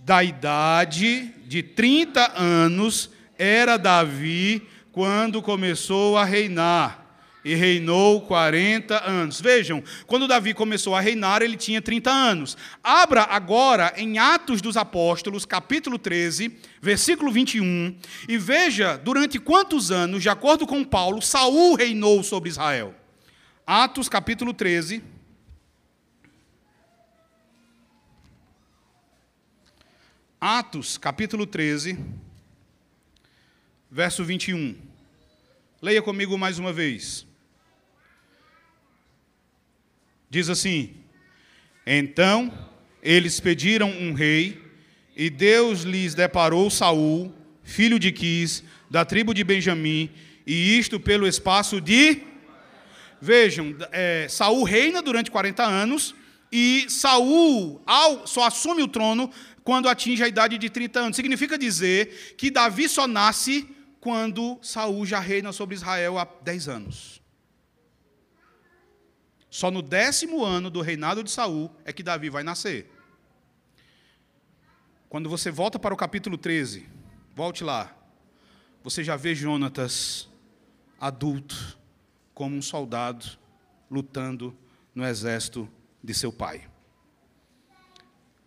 da 0.04 0.24
idade 0.24 1.32
de 1.45 1.62
30 1.62 2.34
anos 2.39 3.10
era 3.38 3.78
Davi 3.78 4.67
quando 4.91 5.41
começou 5.41 6.17
a 6.17 6.24
reinar. 6.24 7.04
E 7.43 7.54
reinou 7.54 8.21
40 8.21 9.08
anos. 9.08 9.39
Vejam, 9.39 9.84
quando 10.08 10.28
Davi 10.28 10.52
começou 10.52 10.95
a 10.95 11.00
reinar, 11.00 11.43
ele 11.43 11.56
tinha 11.56 11.80
30 11.80 12.10
anos. 12.10 12.58
Abra 12.84 13.21
agora 13.21 13.93
em 13.98 14.17
Atos 14.17 14.62
dos 14.62 14.76
Apóstolos, 14.76 15.45
capítulo 15.45 16.00
13, 16.00 16.58
versículo 16.82 17.32
21, 17.32 17.95
e 18.28 18.36
veja 18.36 18.98
durante 18.98 19.38
quantos 19.38 19.91
anos, 19.91 20.24
de 20.24 20.30
acordo 20.30 20.65
com 20.65 20.84
Paulo, 20.84 21.21
Saul 21.21 21.76
reinou 21.76 22.24
sobre 22.24 22.50
Israel. 22.50 22.95
Atos, 23.67 24.10
capítulo 24.10 24.52
13, 24.52 25.04
Atos, 30.39 30.98
capítulo 30.98 31.48
13, 31.48 31.98
verso 33.89 34.24
21. 34.24 34.76
Leia 35.82 36.02
comigo 36.02 36.38
mais 36.38 36.60
uma 36.60 36.74
vez. 36.74 37.26
Diz 40.30 40.50
assim: 40.50 40.93
Então 41.88 42.52
eles 43.02 43.39
pediram 43.39 43.89
um 43.89 44.13
rei, 44.13 44.62
e 45.15 45.30
Deus 45.30 45.82
lhes 45.82 46.13
deparou 46.13 46.69
Saul, 46.69 47.34
filho 47.63 47.98
de 47.98 48.12
Quis, 48.12 48.62
da 48.91 49.06
tribo 49.06 49.34
de 49.34 49.43
Benjamim, 49.43 50.10
e 50.45 50.78
isto 50.78 51.00
pelo 51.00 51.26
espaço 51.26 51.80
de. 51.80 52.21
Vejam, 53.21 53.74
é, 53.91 54.28
Saul 54.30 54.63
reina 54.63 55.02
durante 55.02 55.32
40 55.32 55.63
anos, 55.63 56.13
e 56.52 56.86
Saul 56.89 57.82
ao, 57.86 58.28
só 58.28 58.45
assume 58.45 58.84
o 58.84 58.88
trono 58.88 59.32
quando 59.65 59.89
atinge 59.89 60.23
a 60.23 60.28
idade 60.28 60.60
de 60.60 60.69
30 60.69 60.99
anos. 60.99 61.15
Significa 61.15 61.58
dizer 61.58 62.36
que 62.38 62.51
Davi 62.51 62.88
só 62.88 63.08
nasce 63.08 63.67
quando 63.99 64.60
Saul 64.62 65.06
já 65.08 65.19
reina 65.19 65.51
sobre 65.51 65.75
Israel 65.75 66.19
há 66.19 66.23
10 66.23 66.69
anos. 66.69 67.21
Só 69.49 69.71
no 69.71 69.82
décimo 69.82 70.45
ano 70.45 70.69
do 70.69 70.82
reinado 70.82 71.23
de 71.23 71.32
Saul 71.32 71.75
é 71.84 71.91
que 71.91 72.04
Davi 72.04 72.30
vai 72.30 72.43
nascer. 72.43 72.91
Quando 75.10 75.28
você 75.28 75.49
volta 75.49 75.80
para 75.80 75.93
o 75.93 75.97
capítulo 75.97 76.38
13, 76.38 76.88
volte 77.34 77.63
lá, 77.63 77.97
você 78.84 79.04
já 79.04 79.15
vê 79.15 79.34
Jonatas 79.34 80.30
adulto, 80.99 81.80
como 82.36 82.56
um 82.56 82.62
soldado, 82.62 83.25
lutando 83.89 84.56
no 84.93 85.04
exército 85.04 85.67
de 86.04 86.13
seu 86.13 86.32
pai. 86.32 86.69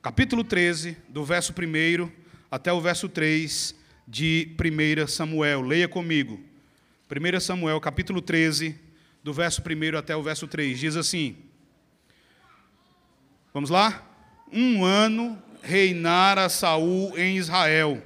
Capítulo 0.09 0.43
13, 0.43 0.97
do 1.11 1.23
verso 1.23 1.53
1 1.53 2.11
até 2.51 2.73
o 2.73 2.81
verso 2.81 3.11
3 3.11 3.75
de 4.07 4.57
1 4.59 5.07
Samuel. 5.07 5.61
Leia 5.61 5.87
comigo. 5.87 6.41
1 7.11 7.41
Samuel, 7.41 7.79
capítulo 7.79 8.23
13, 8.23 8.75
do 9.23 9.35
verso 9.35 9.61
1 9.61 9.99
até 9.99 10.17
o 10.17 10.23
verso 10.23 10.47
3. 10.49 10.81
Diz 10.81 10.97
assim: 10.97 11.37
Vamos 13.53 13.69
lá? 13.69 14.03
Um 14.51 14.83
ano 14.83 15.37
reinara 15.63 16.49
Saul 16.49 17.13
em 17.19 17.37
Israel. 17.37 18.03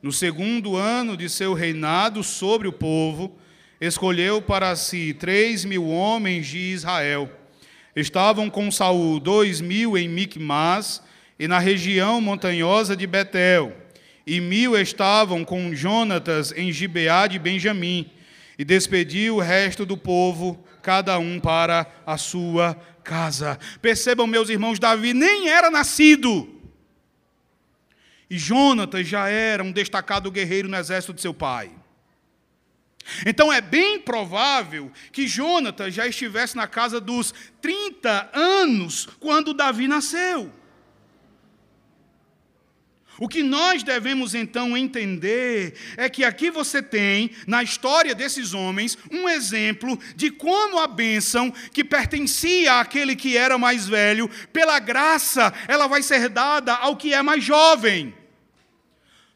No 0.00 0.12
segundo 0.12 0.76
ano 0.76 1.16
de 1.16 1.28
seu 1.28 1.54
reinado 1.54 2.22
sobre 2.22 2.68
o 2.68 2.72
povo, 2.72 3.36
escolheu 3.80 4.40
para 4.40 4.76
si 4.76 5.12
três 5.12 5.64
mil 5.64 5.88
homens 5.88 6.46
de 6.46 6.58
Israel. 6.58 7.28
Estavam 7.96 8.48
com 8.48 8.70
Saul 8.70 9.18
dois 9.18 9.60
mil 9.60 9.98
em 9.98 10.08
Micmas 10.08 11.02
e 11.38 11.48
na 11.48 11.58
região 11.58 12.20
montanhosa 12.20 12.96
de 12.96 13.06
Betel, 13.06 13.76
e 14.26 14.40
mil 14.40 14.78
estavam 14.78 15.44
com 15.44 15.74
Jonatas 15.74 16.52
em 16.52 16.72
Gibeá 16.72 17.26
de 17.26 17.38
Benjamim, 17.38 18.10
e 18.58 18.64
despediu 18.64 19.36
o 19.36 19.40
resto 19.40 19.84
do 19.84 19.96
povo, 19.96 20.62
cada 20.82 21.18
um 21.18 21.40
para 21.40 21.86
a 22.06 22.16
sua 22.16 22.74
casa. 23.02 23.58
Percebam, 23.80 24.26
meus 24.26 24.48
irmãos, 24.48 24.78
Davi 24.78 25.12
nem 25.12 25.48
era 25.48 25.70
nascido. 25.70 26.48
E 28.30 28.38
Jonatas 28.38 29.06
já 29.06 29.28
era 29.28 29.62
um 29.62 29.72
destacado 29.72 30.30
guerreiro 30.30 30.68
no 30.68 30.76
exército 30.76 31.12
de 31.12 31.20
seu 31.20 31.34
pai. 31.34 31.70
Então 33.26 33.52
é 33.52 33.60
bem 33.60 34.00
provável 34.00 34.90
que 35.10 35.26
Jonatas 35.26 35.92
já 35.92 36.06
estivesse 36.06 36.56
na 36.56 36.66
casa 36.66 37.00
dos 37.00 37.34
30 37.60 38.30
anos 38.32 39.08
quando 39.18 39.52
Davi 39.52 39.88
nasceu. 39.88 40.52
O 43.22 43.28
que 43.28 43.40
nós 43.40 43.84
devemos 43.84 44.34
então 44.34 44.76
entender 44.76 45.74
é 45.96 46.08
que 46.08 46.24
aqui 46.24 46.50
você 46.50 46.82
tem, 46.82 47.30
na 47.46 47.62
história 47.62 48.16
desses 48.16 48.52
homens, 48.52 48.98
um 49.12 49.28
exemplo 49.28 49.96
de 50.16 50.28
como 50.28 50.80
a 50.80 50.88
bênção 50.88 51.52
que 51.72 51.84
pertencia 51.84 52.80
àquele 52.80 53.14
que 53.14 53.36
era 53.36 53.56
mais 53.56 53.86
velho, 53.86 54.28
pela 54.52 54.80
graça, 54.80 55.54
ela 55.68 55.86
vai 55.86 56.02
ser 56.02 56.28
dada 56.28 56.74
ao 56.74 56.96
que 56.96 57.14
é 57.14 57.22
mais 57.22 57.44
jovem. 57.44 58.12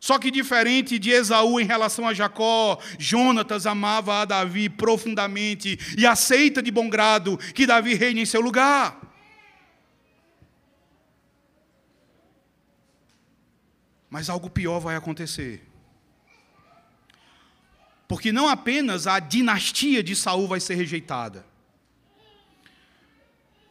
Só 0.01 0.19
que 0.19 0.33
diferente 0.33 0.99
de 0.99 1.13
Esaú 1.13 1.61
em 1.61 1.65
relação 1.65 2.09
a 2.09 2.13
Jacó, 2.13 2.81
Jonatas 2.99 3.67
amava 3.67 4.21
a 4.21 4.25
Davi 4.25 4.69
profundamente 4.69 5.79
e 5.97 6.05
aceita 6.05 6.61
de 6.61 6.73
bom 6.73 6.89
grado 6.89 7.39
que 7.55 7.65
Davi 7.65 7.95
reine 7.95 8.23
em 8.23 8.27
seu 8.27 8.41
lugar. 8.41 9.06
Mas 14.17 14.31
algo 14.31 14.49
pior 14.49 14.79
vai 14.81 14.97
acontecer. 14.97 15.63
Porque 18.09 18.33
não 18.33 18.49
apenas 18.49 19.07
a 19.07 19.19
dinastia 19.21 20.03
de 20.03 20.17
Saul 20.17 20.49
vai 20.49 20.59
ser 20.59 20.75
rejeitada, 20.75 21.45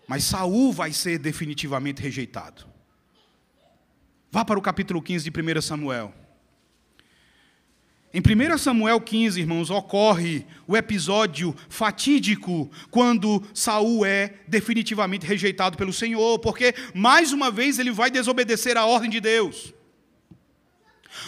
mas 0.07 0.23
Saul 0.23 0.71
vai 0.71 0.93
ser 0.93 1.17
definitivamente 1.17 1.99
rejeitado. 1.99 2.63
Vá 4.31 4.45
para 4.45 4.59
o 4.59 4.61
capítulo 4.61 5.01
15 5.01 5.27
de 5.27 5.31
1 5.35 5.61
Samuel. 5.63 6.13
Em 8.13 8.19
1 8.19 8.57
Samuel 8.59 9.01
15, 9.01 9.39
irmãos, 9.39 9.71
ocorre 9.71 10.45
o 10.67 10.77
episódio 10.77 11.55
fatídico 11.67 12.69
quando 12.91 13.43
Saul 13.51 14.05
é 14.05 14.35
definitivamente 14.47 15.25
rejeitado 15.25 15.75
pelo 15.75 15.91
Senhor, 15.91 16.37
porque 16.37 16.75
mais 16.93 17.33
uma 17.33 17.49
vez 17.49 17.79
ele 17.79 17.91
vai 17.91 18.11
desobedecer 18.11 18.77
a 18.77 18.85
ordem 18.85 19.09
de 19.09 19.19
Deus. 19.19 19.73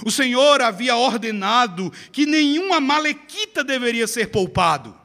O 0.06 0.12
Senhor 0.12 0.62
havia 0.62 0.96
ordenado 0.96 1.92
que 2.12 2.26
nenhuma 2.26 2.80
malequita 2.80 3.64
deveria 3.64 4.08
ser 4.08 4.28
poupado, 4.28 4.96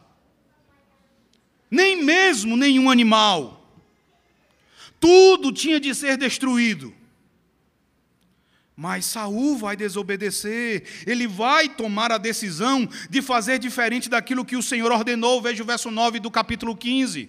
nem 1.71 2.03
mesmo 2.03 2.57
nenhum 2.57 2.90
animal. 2.90 3.59
Tudo 5.01 5.51
tinha 5.51 5.81
de 5.81 5.95
ser 5.95 6.16
destruído. 6.16 6.95
Mas 8.77 9.05
Saul 9.05 9.57
vai 9.57 9.77
desobedecer, 9.77 10.85
ele 11.07 11.27
vai 11.27 11.68
tomar 11.68 12.11
a 12.11 12.18
decisão 12.18 12.88
de 13.09 13.21
fazer 13.21 13.59
diferente 13.59 14.09
daquilo 14.09 14.45
que 14.45 14.57
o 14.57 14.62
Senhor 14.62 14.90
ordenou. 14.90 15.40
Veja 15.42 15.62
o 15.62 15.66
verso 15.66 15.90
9 15.90 16.21
do 16.21 16.31
capítulo 16.31 16.77
15. 16.77 17.29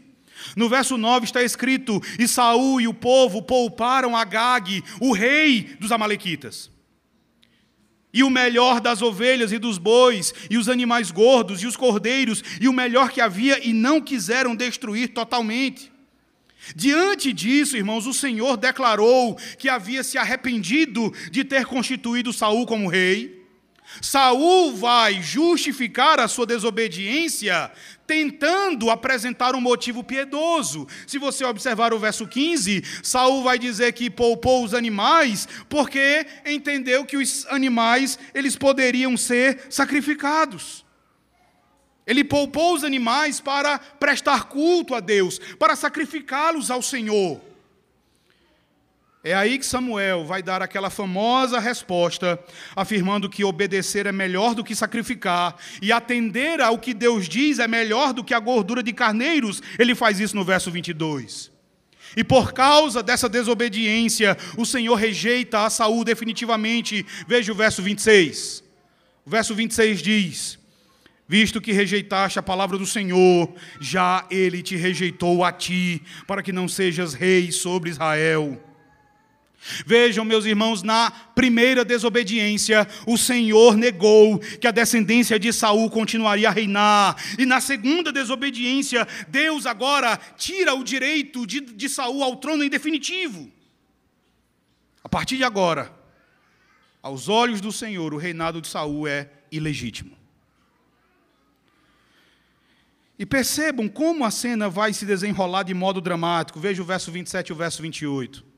No 0.55 0.67
verso 0.67 0.97
9 0.97 1.25
está 1.25 1.43
escrito: 1.43 2.01
E 2.17 2.27
Saul 2.27 2.81
e 2.81 2.87
o 2.87 2.93
povo 2.93 3.41
pouparam 3.41 4.15
Agag, 4.15 4.83
o 4.99 5.13
rei 5.13 5.75
dos 5.79 5.91
Amalequitas 5.91 6.72
e 8.13 8.23
o 8.23 8.29
melhor 8.29 8.79
das 8.79 9.01
ovelhas 9.01 9.51
e 9.51 9.57
dos 9.57 9.77
bois, 9.77 10.33
e 10.49 10.57
os 10.57 10.69
animais 10.69 11.09
gordos, 11.09 11.63
e 11.63 11.67
os 11.67 11.75
cordeiros, 11.75 12.43
e 12.61 12.67
o 12.67 12.73
melhor 12.73 13.09
que 13.09 13.19
havia, 13.19 13.65
e 13.65 13.73
não 13.73 13.99
quiseram 13.99 14.55
destruir 14.55 15.09
totalmente. 15.09 15.91
Diante 16.75 17.33
disso, 17.33 17.75
irmãos, 17.75 18.05
o 18.05 18.13
Senhor 18.13 18.55
declarou 18.55 19.35
que 19.57 19.67
havia 19.67 20.03
se 20.03 20.17
arrependido 20.17 21.11
de 21.29 21.43
ter 21.43 21.65
constituído 21.65 22.31
Saul 22.31 22.65
como 22.65 22.87
rei. 22.87 23.43
Saul 24.01 24.75
vai 24.75 25.21
justificar 25.21 26.19
a 26.19 26.27
sua 26.27 26.45
desobediência 26.45 27.71
tentando 28.05 28.89
apresentar 28.89 29.55
um 29.55 29.61
motivo 29.61 30.03
piedoso. 30.03 30.87
Se 31.07 31.17
você 31.17 31.45
observar 31.45 31.93
o 31.93 31.99
verso 31.99 32.27
15, 32.27 32.83
Saul 33.01 33.43
vai 33.43 33.57
dizer 33.57 33.93
que 33.93 34.09
poupou 34.09 34.63
os 34.63 34.73
animais 34.73 35.47
porque 35.69 36.25
entendeu 36.45 37.05
que 37.05 37.17
os 37.17 37.45
animais 37.47 38.19
eles 38.33 38.55
poderiam 38.55 39.15
ser 39.15 39.67
sacrificados. 39.69 40.83
Ele 42.05 42.23
poupou 42.23 42.75
os 42.75 42.83
animais 42.83 43.39
para 43.39 43.79
prestar 43.79 44.45
culto 44.45 44.93
a 44.93 44.99
Deus, 44.99 45.39
para 45.57 45.75
sacrificá-los 45.75 46.69
ao 46.69 46.81
Senhor. 46.81 47.52
É 49.25 49.33
aí 49.33 49.57
que 49.57 49.65
Samuel 49.65 50.25
vai 50.25 50.43
dar 50.43 50.61
aquela 50.61 50.89
famosa 50.89 51.57
resposta, 51.57 52.37
afirmando 52.75 53.29
que 53.29 53.45
obedecer 53.45 54.05
é 54.05 54.11
melhor 54.11 54.53
do 54.53 54.65
que 54.65 54.75
sacrificar, 54.75 55.55
e 55.81 55.93
atender 55.93 56.59
ao 56.59 56.77
que 56.77 56.93
Deus 56.93 57.29
diz 57.29 57.57
é 57.57 57.65
melhor 57.65 58.11
do 58.11 58.21
que 58.21 58.33
a 58.33 58.39
gordura 58.39 58.83
de 58.83 58.91
carneiros. 58.91 59.63
Ele 59.79 59.95
faz 59.95 60.19
isso 60.19 60.35
no 60.35 60.43
verso 60.43 60.69
22. 60.69 61.49
E 62.17 62.23
por 62.23 62.51
causa 62.51 63.01
dessa 63.01 63.29
desobediência, 63.29 64.37
o 64.57 64.65
Senhor 64.65 64.95
rejeita 64.95 65.65
a 65.65 65.69
Saul 65.69 66.03
definitivamente. 66.03 67.05
Veja 67.25 67.53
o 67.53 67.55
verso 67.55 67.81
26. 67.81 68.61
O 69.25 69.29
verso 69.29 69.55
26 69.55 70.01
diz: 70.01 70.59
Visto 71.25 71.61
que 71.61 71.71
rejeitaste 71.71 72.39
a 72.39 72.43
palavra 72.43 72.77
do 72.77 72.85
Senhor, 72.85 73.55
já 73.79 74.27
ele 74.29 74.61
te 74.61 74.75
rejeitou 74.75 75.45
a 75.45 75.51
ti, 75.53 76.01
para 76.27 76.43
que 76.43 76.51
não 76.51 76.67
sejas 76.67 77.13
rei 77.13 77.53
sobre 77.53 77.89
Israel. 77.89 78.61
Vejam, 79.85 80.25
meus 80.25 80.45
irmãos, 80.45 80.83
na 80.83 81.09
primeira 81.11 81.85
desobediência, 81.85 82.87
o 83.07 83.17
Senhor 83.17 83.77
negou 83.77 84.37
que 84.39 84.67
a 84.67 84.71
descendência 84.71 85.39
de 85.39 85.53
Saul 85.53 85.89
continuaria 85.89 86.49
a 86.49 86.51
reinar. 86.51 87.15
E 87.39 87.45
na 87.45 87.61
segunda 87.61 88.11
desobediência, 88.11 89.07
Deus 89.29 89.65
agora 89.65 90.17
tira 90.37 90.73
o 90.73 90.83
direito 90.83 91.47
de, 91.47 91.61
de 91.61 91.87
Saul 91.87 92.23
ao 92.23 92.35
trono 92.35 92.63
em 92.63 92.69
definitivo. 92.69 93.49
A 95.03 95.07
partir 95.07 95.37
de 95.37 95.43
agora, 95.43 95.93
aos 97.01 97.29
olhos 97.29 97.61
do 97.61 97.71
Senhor, 97.71 98.13
o 98.13 98.17
reinado 98.17 98.61
de 98.61 98.67
Saul 98.67 99.07
é 99.07 99.29
ilegítimo. 99.51 100.17
E 103.17 103.25
percebam 103.25 103.87
como 103.87 104.25
a 104.25 104.31
cena 104.31 104.67
vai 104.69 104.91
se 104.91 105.05
desenrolar 105.05 105.63
de 105.63 105.73
modo 105.73 106.01
dramático. 106.01 106.59
Veja 106.59 106.81
o 106.81 106.85
verso 106.85 107.11
27 107.11 107.49
e 107.49 107.53
o 107.53 107.55
verso 107.55 107.81
28. 107.81 108.52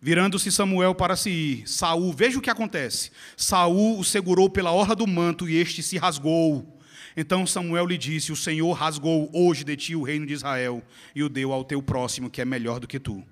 Virando-se 0.00 0.52
Samuel 0.52 0.94
para 0.94 1.16
se 1.16 1.30
ir, 1.30 1.68
Saul, 1.68 2.12
veja 2.12 2.38
o 2.38 2.42
que 2.42 2.50
acontece. 2.50 3.10
Saul 3.36 3.98
o 3.98 4.04
segurou 4.04 4.48
pela 4.48 4.72
orla 4.72 4.94
do 4.94 5.06
manto 5.06 5.48
e 5.48 5.56
este 5.56 5.82
se 5.82 5.96
rasgou. 5.96 6.78
Então 7.16 7.46
Samuel 7.46 7.86
lhe 7.86 7.96
disse: 7.96 8.30
O 8.30 8.36
Senhor 8.36 8.72
rasgou 8.72 9.30
hoje 9.32 9.64
de 9.64 9.76
ti 9.76 9.96
o 9.96 10.02
reino 10.02 10.26
de 10.26 10.34
Israel 10.34 10.82
e 11.14 11.22
o 11.22 11.28
deu 11.28 11.52
ao 11.52 11.64
teu 11.64 11.82
próximo, 11.82 12.28
que 12.28 12.42
é 12.42 12.44
melhor 12.44 12.78
do 12.78 12.86
que 12.86 13.00
tu. 13.00 13.24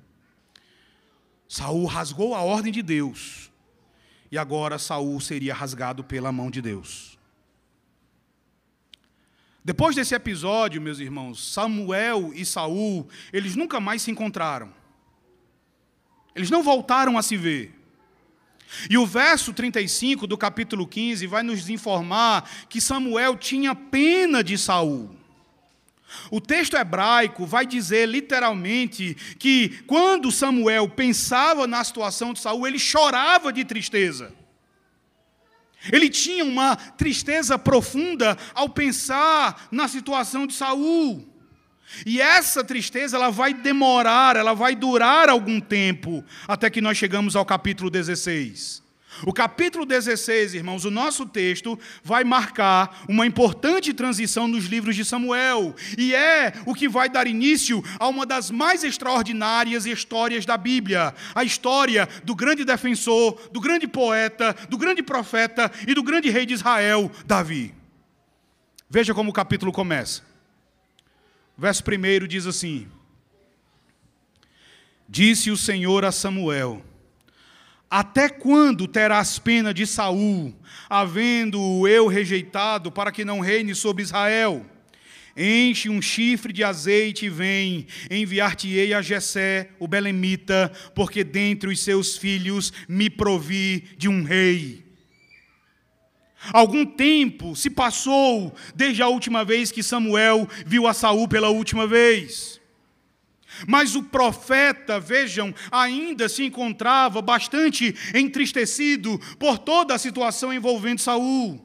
Saul 1.46 1.84
rasgou 1.84 2.34
a 2.34 2.42
ordem 2.42 2.72
de 2.72 2.82
Deus. 2.82 3.52
E 4.32 4.38
agora 4.38 4.78
Saul 4.78 5.20
seria 5.20 5.54
rasgado 5.54 6.02
pela 6.02 6.32
mão 6.32 6.50
de 6.50 6.60
Deus. 6.60 7.16
Depois 9.64 9.94
desse 9.94 10.14
episódio, 10.14 10.80
meus 10.80 10.98
irmãos, 10.98 11.52
Samuel 11.52 12.32
e 12.34 12.44
Saul, 12.44 13.08
eles 13.32 13.54
nunca 13.54 13.80
mais 13.80 14.02
se 14.02 14.10
encontraram. 14.10 14.72
Eles 16.34 16.50
não 16.50 16.62
voltaram 16.62 17.16
a 17.16 17.22
se 17.22 17.36
ver. 17.36 17.74
E 18.90 18.98
o 18.98 19.06
verso 19.06 19.52
35 19.52 20.26
do 20.26 20.36
capítulo 20.36 20.86
15 20.86 21.26
vai 21.26 21.42
nos 21.42 21.68
informar 21.68 22.48
que 22.68 22.80
Samuel 22.80 23.36
tinha 23.36 23.74
pena 23.74 24.42
de 24.42 24.58
Saul. 24.58 25.14
O 26.30 26.40
texto 26.40 26.76
hebraico 26.76 27.46
vai 27.46 27.66
dizer 27.66 28.08
literalmente 28.08 29.16
que 29.38 29.82
quando 29.86 30.30
Samuel 30.30 30.88
pensava 30.88 31.66
na 31.66 31.82
situação 31.82 32.32
de 32.32 32.40
Saul, 32.40 32.66
ele 32.66 32.78
chorava 32.78 33.52
de 33.52 33.64
tristeza. 33.64 34.32
Ele 35.92 36.08
tinha 36.08 36.44
uma 36.44 36.76
tristeza 36.76 37.58
profunda 37.58 38.38
ao 38.54 38.68
pensar 38.68 39.68
na 39.70 39.86
situação 39.86 40.46
de 40.46 40.54
Saul. 40.54 41.28
E 42.04 42.20
essa 42.20 42.64
tristeza 42.64 43.16
ela 43.16 43.30
vai 43.30 43.54
demorar, 43.54 44.36
ela 44.36 44.54
vai 44.54 44.74
durar 44.74 45.28
algum 45.28 45.60
tempo, 45.60 46.24
até 46.48 46.68
que 46.68 46.80
nós 46.80 46.96
chegamos 46.96 47.36
ao 47.36 47.44
capítulo 47.44 47.90
16. 47.90 48.84
O 49.22 49.32
capítulo 49.32 49.86
16, 49.86 50.54
irmãos, 50.54 50.84
o 50.84 50.90
nosso 50.90 51.24
texto 51.24 51.78
vai 52.02 52.24
marcar 52.24 53.04
uma 53.08 53.26
importante 53.26 53.94
transição 53.94 54.48
nos 54.48 54.64
livros 54.64 54.96
de 54.96 55.04
Samuel, 55.04 55.74
e 55.96 56.14
é 56.14 56.52
o 56.66 56.74
que 56.74 56.88
vai 56.88 57.08
dar 57.08 57.26
início 57.26 57.82
a 57.98 58.08
uma 58.08 58.26
das 58.26 58.50
mais 58.50 58.82
extraordinárias 58.82 59.86
histórias 59.86 60.44
da 60.44 60.56
Bíblia, 60.56 61.14
a 61.34 61.44
história 61.44 62.08
do 62.24 62.34
grande 62.34 62.64
defensor, 62.64 63.50
do 63.52 63.60
grande 63.60 63.86
poeta, 63.86 64.54
do 64.68 64.76
grande 64.76 65.02
profeta 65.02 65.70
e 65.86 65.94
do 65.94 66.02
grande 66.02 66.28
rei 66.28 66.44
de 66.44 66.54
Israel, 66.54 67.10
Davi. 67.24 67.72
Veja 68.90 69.14
como 69.14 69.30
o 69.30 69.34
capítulo 69.34 69.72
começa. 69.72 70.33
Verso 71.56 71.82
1 71.82 72.26
diz 72.26 72.46
assim: 72.46 72.88
Disse 75.08 75.50
o 75.50 75.56
Senhor 75.56 76.04
a 76.04 76.10
Samuel: 76.10 76.84
Até 77.88 78.28
quando 78.28 78.88
terás 78.88 79.38
pena 79.38 79.72
de 79.72 79.86
Saul, 79.86 80.54
havendo 80.88 81.86
eu 81.86 82.08
rejeitado, 82.08 82.90
para 82.90 83.12
que 83.12 83.24
não 83.24 83.40
reine 83.40 83.74
sobre 83.74 84.02
Israel? 84.02 84.66
Enche 85.36 85.88
um 85.88 86.00
chifre 86.00 86.52
de 86.52 86.62
azeite 86.62 87.26
e 87.26 87.28
vem, 87.28 87.86
enviar-te-ei 88.08 88.94
a 88.94 89.02
Jessé, 89.02 89.70
o 89.80 89.88
belemita, 89.88 90.70
porque 90.94 91.24
dentre 91.24 91.68
os 91.68 91.80
seus 91.80 92.16
filhos 92.16 92.72
me 92.88 93.10
provi 93.10 93.84
de 93.98 94.08
um 94.08 94.22
rei. 94.22 94.83
Algum 96.52 96.84
tempo 96.84 97.56
se 97.56 97.70
passou 97.70 98.54
desde 98.74 99.02
a 99.02 99.08
última 99.08 99.44
vez 99.44 99.72
que 99.72 99.82
Samuel 99.82 100.48
viu 100.66 100.86
a 100.86 100.92
Saul 100.92 101.26
pela 101.28 101.48
última 101.48 101.86
vez. 101.86 102.60
Mas 103.66 103.94
o 103.94 104.02
profeta, 104.02 104.98
vejam, 104.98 105.54
ainda 105.70 106.28
se 106.28 106.44
encontrava 106.44 107.22
bastante 107.22 107.94
entristecido 108.12 109.18
por 109.38 109.58
toda 109.58 109.94
a 109.94 109.98
situação 109.98 110.52
envolvendo 110.52 111.00
Saul. 111.00 111.64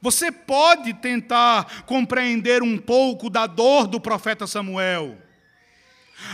Você 0.00 0.30
pode 0.30 0.94
tentar 0.94 1.84
compreender 1.84 2.62
um 2.62 2.78
pouco 2.78 3.28
da 3.28 3.46
dor 3.46 3.86
do 3.88 4.00
profeta 4.00 4.46
Samuel. 4.46 5.18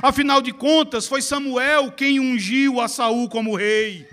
Afinal 0.02 0.42
de 0.42 0.52
contas, 0.52 1.06
foi 1.06 1.22
Samuel 1.22 1.92
quem 1.92 2.20
ungiu 2.20 2.80
a 2.80 2.88
Saul 2.88 3.28
como 3.28 3.56
rei. 3.56 4.06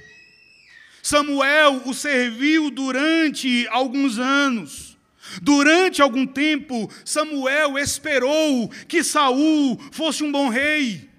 Samuel 1.02 1.82
o 1.86 1.94
serviu 1.94 2.70
durante 2.70 3.68
alguns 3.70 4.20
anos. 4.20 4.98
Durante 5.42 6.02
algum 6.02 6.26
tempo, 6.26 6.92
Samuel 7.06 7.78
esperou 7.78 8.70
que 8.88 9.04
Saul 9.04 9.80
fosse 9.92 10.24
um 10.24 10.32
bom 10.32 10.50
rei, 10.50 11.10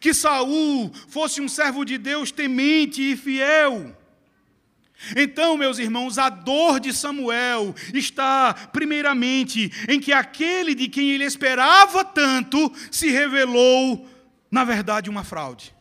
que 0.00 0.12
Saul 0.12 0.92
fosse 1.08 1.40
um 1.40 1.48
servo 1.48 1.84
de 1.84 1.96
Deus 1.96 2.30
temente 2.30 3.00
e 3.00 3.16
fiel. 3.16 3.96
Então, 5.16 5.56
meus 5.56 5.78
irmãos, 5.78 6.18
a 6.18 6.28
dor 6.28 6.78
de 6.78 6.92
Samuel 6.92 7.74
está, 7.92 8.54
primeiramente, 8.72 9.72
em 9.88 9.98
que 9.98 10.12
aquele 10.12 10.74
de 10.74 10.88
quem 10.88 11.10
ele 11.10 11.24
esperava 11.24 12.04
tanto 12.04 12.72
se 12.90 13.10
revelou, 13.10 14.06
na 14.50 14.62
verdade, 14.62 15.10
uma 15.10 15.24
fraude 15.24 15.74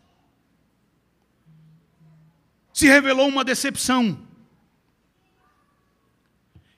se 2.82 2.88
revelou 2.88 3.28
uma 3.28 3.44
decepção. 3.44 4.18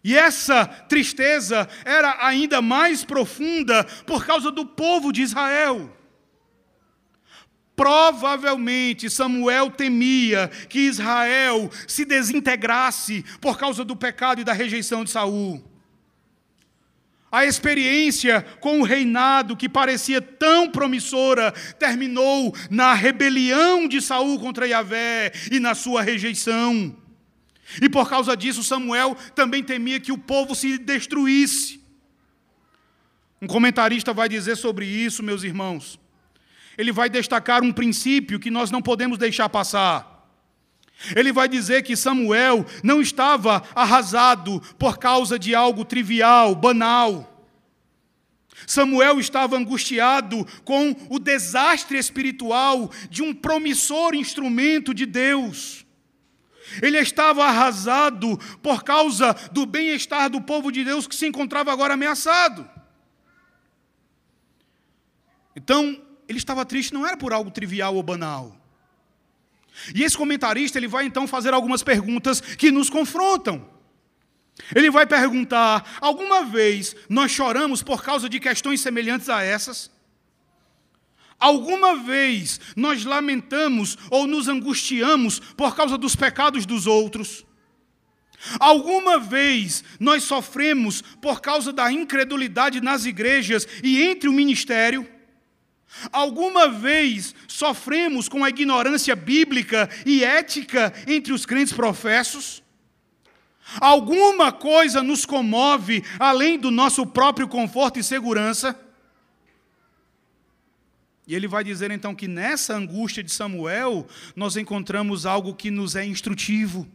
E 0.03 0.17
essa 0.17 0.65
tristeza 0.65 1.65
era 1.85 2.27
ainda 2.27 2.61
mais 2.61 3.05
profunda 3.05 3.85
por 4.05 4.25
causa 4.25 4.51
do 4.51 4.65
povo 4.65 5.13
de 5.13 5.21
Israel. 5.21 5.97
Provavelmente 7.73 9.09
Samuel 9.09 9.71
temia 9.71 10.49
que 10.67 10.79
Israel 10.79 11.71
se 11.87 12.03
desintegrasse 12.03 13.23
por 13.39 13.57
causa 13.57 13.85
do 13.85 13.95
pecado 13.95 14.41
e 14.41 14.43
da 14.43 14.51
rejeição 14.51 15.05
de 15.05 15.09
Saul. 15.09 15.63
A 17.33 17.47
experiência 17.47 18.43
com 18.59 18.79
o 18.79 18.83
reinado 18.83 19.57
que 19.57 19.67
parecia 19.67 20.21
tão 20.21 20.69
promissora 20.69 21.51
terminou 21.79 22.55
na 22.69 22.93
rebelião 22.93 23.87
de 23.87 23.99
Saul 23.99 24.39
contra 24.39 24.67
Yahvé 24.67 25.31
e 25.51 25.59
na 25.59 25.73
sua 25.73 26.03
rejeição. 26.03 26.95
E 27.81 27.89
por 27.89 28.07
causa 28.07 28.37
disso, 28.37 28.63
Samuel 28.63 29.17
também 29.33 29.63
temia 29.63 29.99
que 29.99 30.11
o 30.11 30.17
povo 30.17 30.53
se 30.53 30.77
destruísse. 30.77 31.81
Um 33.41 33.47
comentarista 33.47 34.13
vai 34.13 34.29
dizer 34.29 34.55
sobre 34.55 34.85
isso, 34.85 35.23
meus 35.23 35.41
irmãos. 35.41 35.99
Ele 36.77 36.91
vai 36.91 37.09
destacar 37.09 37.63
um 37.63 37.73
princípio 37.73 38.39
que 38.39 38.51
nós 38.51 38.69
não 38.69 38.79
podemos 38.79 39.17
deixar 39.17 39.49
passar. 39.49 40.12
Ele 41.15 41.33
vai 41.33 41.49
dizer 41.49 41.83
que 41.83 41.95
Samuel 41.95 42.65
não 42.83 43.01
estava 43.01 43.63
arrasado 43.75 44.61
por 44.77 44.97
causa 44.97 45.37
de 45.37 45.53
algo 45.53 45.83
trivial, 45.83 46.55
banal. 46.55 47.29
Samuel 48.65 49.19
estava 49.19 49.57
angustiado 49.57 50.45
com 50.63 50.95
o 51.09 51.19
desastre 51.19 51.97
espiritual 51.97 52.89
de 53.09 53.21
um 53.21 53.33
promissor 53.33 54.15
instrumento 54.15 54.93
de 54.93 55.05
Deus. 55.05 55.85
Ele 56.81 56.97
estava 56.97 57.45
arrasado 57.45 58.37
por 58.61 58.83
causa 58.83 59.33
do 59.51 59.65
bem-estar 59.65 60.29
do 60.29 60.41
povo 60.41 60.71
de 60.71 60.83
Deus 60.83 61.05
que 61.05 61.15
se 61.15 61.27
encontrava 61.27 61.71
agora 61.71 61.93
ameaçado. 61.93 62.69
Então, 65.55 66.01
ele 66.27 66.37
estava 66.37 66.65
triste 66.65 66.93
não 66.93 67.05
era 67.05 67.17
por 67.17 67.33
algo 67.33 67.51
trivial 67.51 67.95
ou 67.95 68.01
banal. 68.01 68.62
E 69.93 70.03
esse 70.03 70.17
comentarista 70.17 70.77
ele 70.77 70.87
vai 70.87 71.05
então 71.05 71.27
fazer 71.27 71.53
algumas 71.53 71.83
perguntas 71.83 72.41
que 72.41 72.71
nos 72.71 72.89
confrontam. 72.89 73.67
Ele 74.75 74.91
vai 74.91 75.05
perguntar: 75.05 75.97
alguma 75.99 76.43
vez 76.45 76.95
nós 77.09 77.31
choramos 77.31 77.81
por 77.81 78.03
causa 78.03 78.29
de 78.29 78.39
questões 78.39 78.81
semelhantes 78.81 79.29
a 79.29 79.41
essas? 79.43 79.91
Alguma 81.39 81.97
vez 81.97 82.59
nós 82.75 83.03
lamentamos 83.03 83.97
ou 84.09 84.25
nos 84.25 84.47
angustiamos 84.47 85.39
por 85.39 85.75
causa 85.75 85.97
dos 85.97 86.15
pecados 86.15 86.65
dos 86.65 86.87
outros? 86.87 87.45
Alguma 88.59 89.19
vez 89.19 89.83
nós 89.99 90.23
sofremos 90.23 91.01
por 91.01 91.41
causa 91.41 91.71
da 91.71 91.91
incredulidade 91.91 92.81
nas 92.81 93.05
igrejas 93.05 93.67
e 93.83 94.01
entre 94.03 94.29
o 94.29 94.33
ministério? 94.33 95.07
Alguma 96.11 96.69
vez 96.69 97.35
sofremos 97.47 98.27
com 98.27 98.43
a 98.43 98.49
ignorância 98.49 99.15
bíblica 99.15 99.89
e 100.05 100.23
ética 100.23 100.93
entre 101.07 101.31
os 101.31 101.45
crentes 101.45 101.73
professos? 101.73 102.63
Alguma 103.79 104.51
coisa 104.51 105.01
nos 105.01 105.25
comove 105.25 106.03
além 106.19 106.59
do 106.59 106.69
nosso 106.69 107.05
próprio 107.05 107.47
conforto 107.47 107.99
e 107.99 108.03
segurança? 108.03 108.77
E 111.25 111.33
ele 111.33 111.47
vai 111.47 111.63
dizer 111.63 111.89
então 111.89 112.13
que 112.13 112.27
nessa 112.27 112.75
angústia 112.75 113.23
de 113.23 113.31
Samuel, 113.31 114.05
nós 114.35 114.57
encontramos 114.57 115.25
algo 115.25 115.55
que 115.55 115.71
nos 115.71 115.95
é 115.95 116.05
instrutivo, 116.05 116.87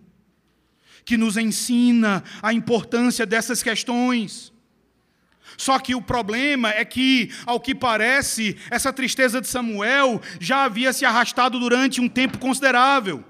que 1.05 1.16
nos 1.16 1.36
ensina 1.38 2.22
a 2.42 2.53
importância 2.53 3.24
dessas 3.24 3.62
questões. 3.62 4.53
Só 5.59 5.76
que 5.80 5.92
o 5.92 6.00
problema 6.00 6.70
é 6.70 6.84
que, 6.84 7.32
ao 7.44 7.59
que 7.59 7.74
parece, 7.74 8.56
essa 8.70 8.92
tristeza 8.92 9.40
de 9.40 9.48
Samuel 9.48 10.22
já 10.38 10.62
havia 10.62 10.92
se 10.92 11.04
arrastado 11.04 11.59
durante 11.59 12.00
um 12.00 12.09
tempo 12.09 12.38
considerável. 12.38 13.24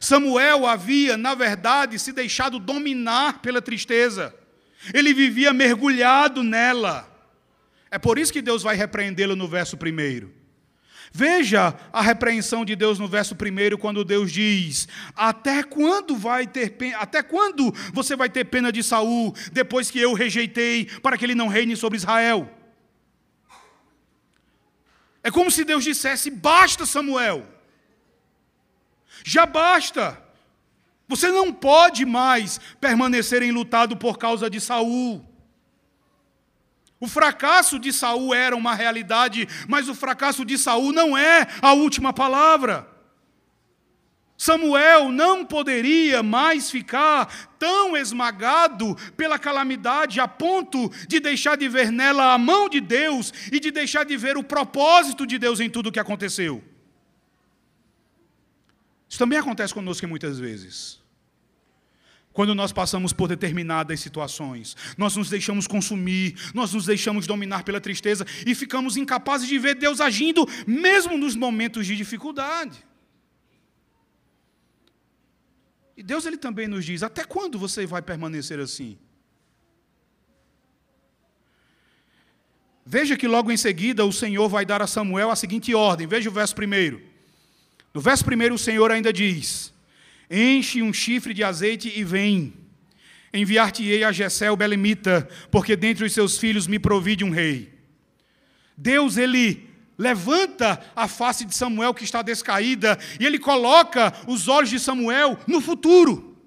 Samuel 0.00 0.66
havia, 0.66 1.18
na 1.18 1.34
verdade, 1.34 1.98
se 1.98 2.10
deixado 2.10 2.58
dominar 2.58 3.42
pela 3.42 3.60
tristeza. 3.60 4.34
Ele 4.94 5.12
vivia 5.12 5.52
mergulhado 5.52 6.42
nela. 6.42 7.06
É 7.90 7.98
por 7.98 8.18
isso 8.18 8.32
que 8.32 8.40
Deus 8.40 8.62
vai 8.62 8.74
repreendê-lo 8.74 9.36
no 9.36 9.46
verso 9.46 9.76
primeiro. 9.76 10.39
Veja 11.12 11.74
a 11.92 12.00
repreensão 12.00 12.64
de 12.64 12.76
Deus 12.76 12.98
no 12.98 13.08
verso 13.08 13.34
1, 13.34 13.76
quando 13.78 14.04
Deus 14.04 14.30
diz: 14.30 14.86
Até 15.14 15.62
quando 15.62 16.16
vai 16.16 16.46
ter 16.46 16.70
pena, 16.70 16.98
até 16.98 17.22
quando 17.22 17.74
você 17.92 18.14
vai 18.14 18.28
ter 18.28 18.44
pena 18.44 18.70
de 18.70 18.82
Saul, 18.82 19.34
depois 19.52 19.90
que 19.90 19.98
eu 19.98 20.12
rejeitei, 20.12 20.84
para 21.02 21.18
que 21.18 21.24
ele 21.24 21.34
não 21.34 21.48
reine 21.48 21.76
sobre 21.76 21.96
Israel? 21.96 22.48
É 25.22 25.30
como 25.30 25.50
se 25.50 25.64
Deus 25.64 25.82
dissesse: 25.82 26.30
Basta, 26.30 26.86
Samuel. 26.86 27.46
Já 29.24 29.44
basta. 29.46 30.22
Você 31.08 31.28
não 31.28 31.52
pode 31.52 32.06
mais 32.06 32.60
permanecer 32.80 33.42
enlutado 33.42 33.96
por 33.96 34.16
causa 34.16 34.48
de 34.48 34.60
Saul. 34.60 35.28
O 37.00 37.08
fracasso 37.08 37.78
de 37.78 37.92
Saul 37.94 38.34
era 38.34 38.54
uma 38.54 38.74
realidade, 38.74 39.48
mas 39.66 39.88
o 39.88 39.94
fracasso 39.94 40.44
de 40.44 40.58
Saul 40.58 40.92
não 40.92 41.16
é 41.16 41.46
a 41.62 41.72
última 41.72 42.12
palavra. 42.12 42.86
Samuel 44.36 45.10
não 45.10 45.44
poderia 45.44 46.22
mais 46.22 46.70
ficar 46.70 47.56
tão 47.58 47.96
esmagado 47.96 48.96
pela 49.16 49.38
calamidade 49.38 50.20
a 50.20 50.28
ponto 50.28 50.90
de 51.08 51.20
deixar 51.20 51.56
de 51.56 51.68
ver 51.68 51.90
nela 51.90 52.34
a 52.34 52.38
mão 52.38 52.68
de 52.68 52.80
Deus 52.80 53.32
e 53.50 53.58
de 53.58 53.70
deixar 53.70 54.04
de 54.04 54.16
ver 54.16 54.36
o 54.36 54.44
propósito 54.44 55.26
de 55.26 55.38
Deus 55.38 55.58
em 55.58 55.70
tudo 55.70 55.88
o 55.88 55.92
que 55.92 56.00
aconteceu. 56.00 56.62
Isso 59.08 59.18
também 59.18 59.38
acontece 59.38 59.74
conosco 59.74 60.06
muitas 60.06 60.38
vezes. 60.38 60.99
Quando 62.32 62.54
nós 62.54 62.72
passamos 62.72 63.12
por 63.12 63.28
determinadas 63.28 63.98
situações, 64.00 64.76
nós 64.96 65.16
nos 65.16 65.28
deixamos 65.28 65.66
consumir, 65.66 66.36
nós 66.54 66.72
nos 66.72 66.86
deixamos 66.86 67.26
dominar 67.26 67.64
pela 67.64 67.80
tristeza 67.80 68.24
e 68.46 68.54
ficamos 68.54 68.96
incapazes 68.96 69.48
de 69.48 69.58
ver 69.58 69.74
Deus 69.74 70.00
agindo, 70.00 70.46
mesmo 70.66 71.18
nos 71.18 71.34
momentos 71.34 71.86
de 71.86 71.96
dificuldade. 71.96 72.84
E 75.96 76.02
Deus 76.02 76.24
ele 76.24 76.38
também 76.38 76.68
nos 76.68 76.84
diz: 76.84 77.02
até 77.02 77.24
quando 77.24 77.58
você 77.58 77.84
vai 77.84 78.00
permanecer 78.00 78.60
assim? 78.60 78.96
Veja 82.86 83.16
que 83.16 83.28
logo 83.28 83.52
em 83.52 83.56
seguida 83.56 84.04
o 84.04 84.12
Senhor 84.12 84.48
vai 84.48 84.64
dar 84.64 84.80
a 84.80 84.86
Samuel 84.86 85.30
a 85.30 85.36
seguinte 85.36 85.74
ordem. 85.74 86.06
Veja 86.06 86.30
o 86.30 86.32
verso 86.32 86.54
primeiro. 86.54 87.02
No 87.92 88.00
verso 88.00 88.24
primeiro 88.24 88.54
o 88.54 88.58
Senhor 88.58 88.90
ainda 88.90 89.12
diz: 89.12 89.74
Enche 90.30 90.80
um 90.80 90.92
chifre 90.92 91.34
de 91.34 91.42
azeite 91.42 91.92
e 91.94 92.04
vem. 92.04 92.52
Enviar-te-ei 93.34 94.04
a 94.04 94.12
Jessé 94.12 94.50
o 94.50 94.56
Belemita, 94.56 95.28
porque 95.50 95.74
dentre 95.74 96.04
os 96.04 96.12
seus 96.12 96.38
filhos 96.38 96.66
me 96.66 96.78
provide 96.78 97.24
um 97.24 97.30
rei. 97.30 97.72
Deus, 98.76 99.16
ele 99.16 99.68
levanta 99.98 100.80
a 100.96 101.06
face 101.06 101.44
de 101.44 101.54
Samuel 101.54 101.92
que 101.92 102.04
está 102.04 102.22
descaída 102.22 102.98
e 103.18 103.26
ele 103.26 103.38
coloca 103.38 104.14
os 104.26 104.48
olhos 104.48 104.70
de 104.70 104.78
Samuel 104.78 105.38
no 105.46 105.60
futuro. 105.60 106.38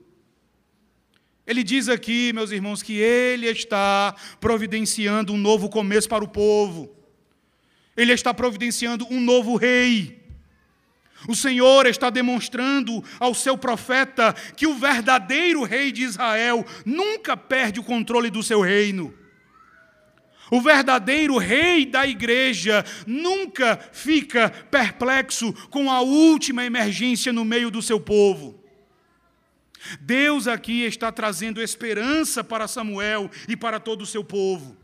Ele 1.45 1.61
diz 1.61 1.89
aqui, 1.89 2.31
meus 2.33 2.51
irmãos, 2.51 2.81
que 2.81 2.93
ele 2.93 3.47
está 3.47 4.15
providenciando 4.39 5.33
um 5.33 5.37
novo 5.37 5.69
começo 5.69 6.07
para 6.07 6.23
o 6.23 6.27
povo. 6.27 6.95
Ele 7.95 8.13
está 8.13 8.33
providenciando 8.33 9.05
um 9.11 9.19
novo 9.19 9.55
rei. 9.55 10.22
O 11.27 11.35
Senhor 11.35 11.85
está 11.85 12.09
demonstrando 12.09 13.03
ao 13.19 13.33
seu 13.33 13.57
profeta 13.57 14.33
que 14.55 14.67
o 14.67 14.75
verdadeiro 14.75 15.63
rei 15.63 15.91
de 15.91 16.03
Israel 16.03 16.65
nunca 16.85 17.37
perde 17.37 17.79
o 17.79 17.83
controle 17.83 18.29
do 18.29 18.43
seu 18.43 18.61
reino. 18.61 19.13
O 20.51 20.61
verdadeiro 20.61 21.37
rei 21.37 21.85
da 21.85 22.05
igreja 22.05 22.85
nunca 23.07 23.77
fica 23.91 24.49
perplexo 24.69 25.53
com 25.69 25.89
a 25.89 26.01
última 26.01 26.65
emergência 26.65 27.31
no 27.31 27.45
meio 27.45 27.71
do 27.71 27.81
seu 27.81 27.99
povo. 27.99 28.61
Deus 29.99 30.47
aqui 30.47 30.83
está 30.83 31.11
trazendo 31.11 31.61
esperança 31.61 32.43
para 32.43 32.67
Samuel 32.67 33.29
e 33.47 33.55
para 33.55 33.79
todo 33.79 34.03
o 34.03 34.05
seu 34.05 34.23
povo. 34.23 34.82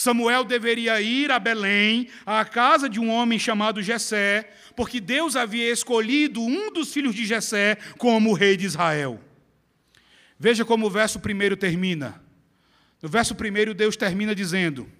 Samuel 0.00 0.44
deveria 0.44 0.98
ir 1.02 1.30
a 1.30 1.38
Belém, 1.38 2.08
à 2.24 2.42
casa 2.42 2.88
de 2.88 2.98
um 2.98 3.10
homem 3.10 3.38
chamado 3.38 3.82
Jessé, 3.82 4.50
porque 4.74 4.98
Deus 4.98 5.36
havia 5.36 5.70
escolhido 5.70 6.40
um 6.40 6.72
dos 6.72 6.90
filhos 6.90 7.14
de 7.14 7.26
Jessé 7.26 7.76
como 7.98 8.32
rei 8.32 8.56
de 8.56 8.64
Israel. 8.64 9.22
Veja 10.38 10.64
como 10.64 10.86
o 10.86 10.90
verso 10.90 11.20
primeiro 11.20 11.54
termina. 11.54 12.18
No 13.02 13.10
verso 13.10 13.34
primeiro, 13.34 13.74
Deus 13.74 13.94
termina 13.94 14.34
dizendo: 14.34 14.90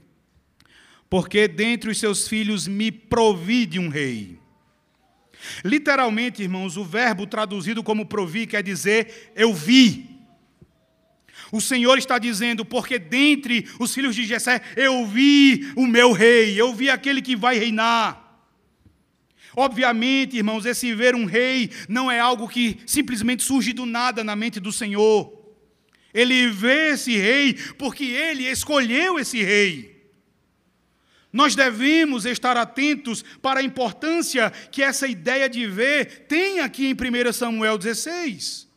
Porque 1.08 1.48
dentre 1.48 1.88
os 1.88 1.98
seus 1.98 2.28
filhos 2.28 2.68
me 2.68 2.92
provide 2.92 3.78
um 3.78 3.88
rei. 3.88 4.38
Literalmente, 5.64 6.42
irmãos, 6.42 6.76
o 6.76 6.84
verbo 6.84 7.26
traduzido 7.26 7.82
como 7.82 8.04
provi 8.04 8.46
quer 8.46 8.62
dizer 8.62 9.32
eu 9.34 9.54
vi. 9.54 10.09
O 11.52 11.60
Senhor 11.60 11.98
está 11.98 12.18
dizendo, 12.18 12.64
porque 12.64 12.98
dentre 12.98 13.66
os 13.78 13.92
filhos 13.92 14.14
de 14.14 14.24
Jessé 14.24 14.60
eu 14.76 15.06
vi 15.06 15.72
o 15.76 15.86
meu 15.86 16.12
rei, 16.12 16.60
eu 16.60 16.72
vi 16.74 16.88
aquele 16.88 17.20
que 17.20 17.34
vai 17.34 17.58
reinar. 17.58 18.30
Obviamente, 19.56 20.36
irmãos, 20.36 20.64
esse 20.64 20.94
ver 20.94 21.14
um 21.14 21.24
rei 21.24 21.70
não 21.88 22.10
é 22.10 22.20
algo 22.20 22.48
que 22.48 22.78
simplesmente 22.86 23.42
surge 23.42 23.72
do 23.72 23.84
nada 23.84 24.22
na 24.22 24.36
mente 24.36 24.60
do 24.60 24.70
Senhor. 24.70 25.38
Ele 26.14 26.48
vê 26.48 26.90
esse 26.90 27.16
rei 27.16 27.54
porque 27.76 28.04
ele 28.04 28.48
escolheu 28.48 29.18
esse 29.18 29.42
rei. 29.42 30.00
Nós 31.32 31.54
devemos 31.54 32.26
estar 32.26 32.56
atentos 32.56 33.24
para 33.40 33.60
a 33.60 33.62
importância 33.62 34.50
que 34.50 34.82
essa 34.82 35.06
ideia 35.06 35.48
de 35.48 35.66
ver 35.66 36.26
tem 36.26 36.60
aqui 36.60 36.86
em 36.86 36.94
1 36.94 37.32
Samuel 37.32 37.78
16. 37.78 38.69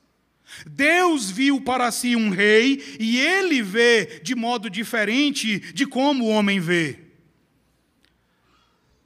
Deus 0.69 1.29
viu 1.29 1.61
para 1.61 1.91
si 1.91 2.15
um 2.15 2.29
rei 2.29 2.97
e 2.99 3.19
ele 3.19 3.61
vê 3.61 4.21
de 4.23 4.35
modo 4.35 4.69
diferente 4.69 5.59
de 5.73 5.85
como 5.85 6.25
o 6.25 6.29
homem 6.29 6.59
vê. 6.59 6.99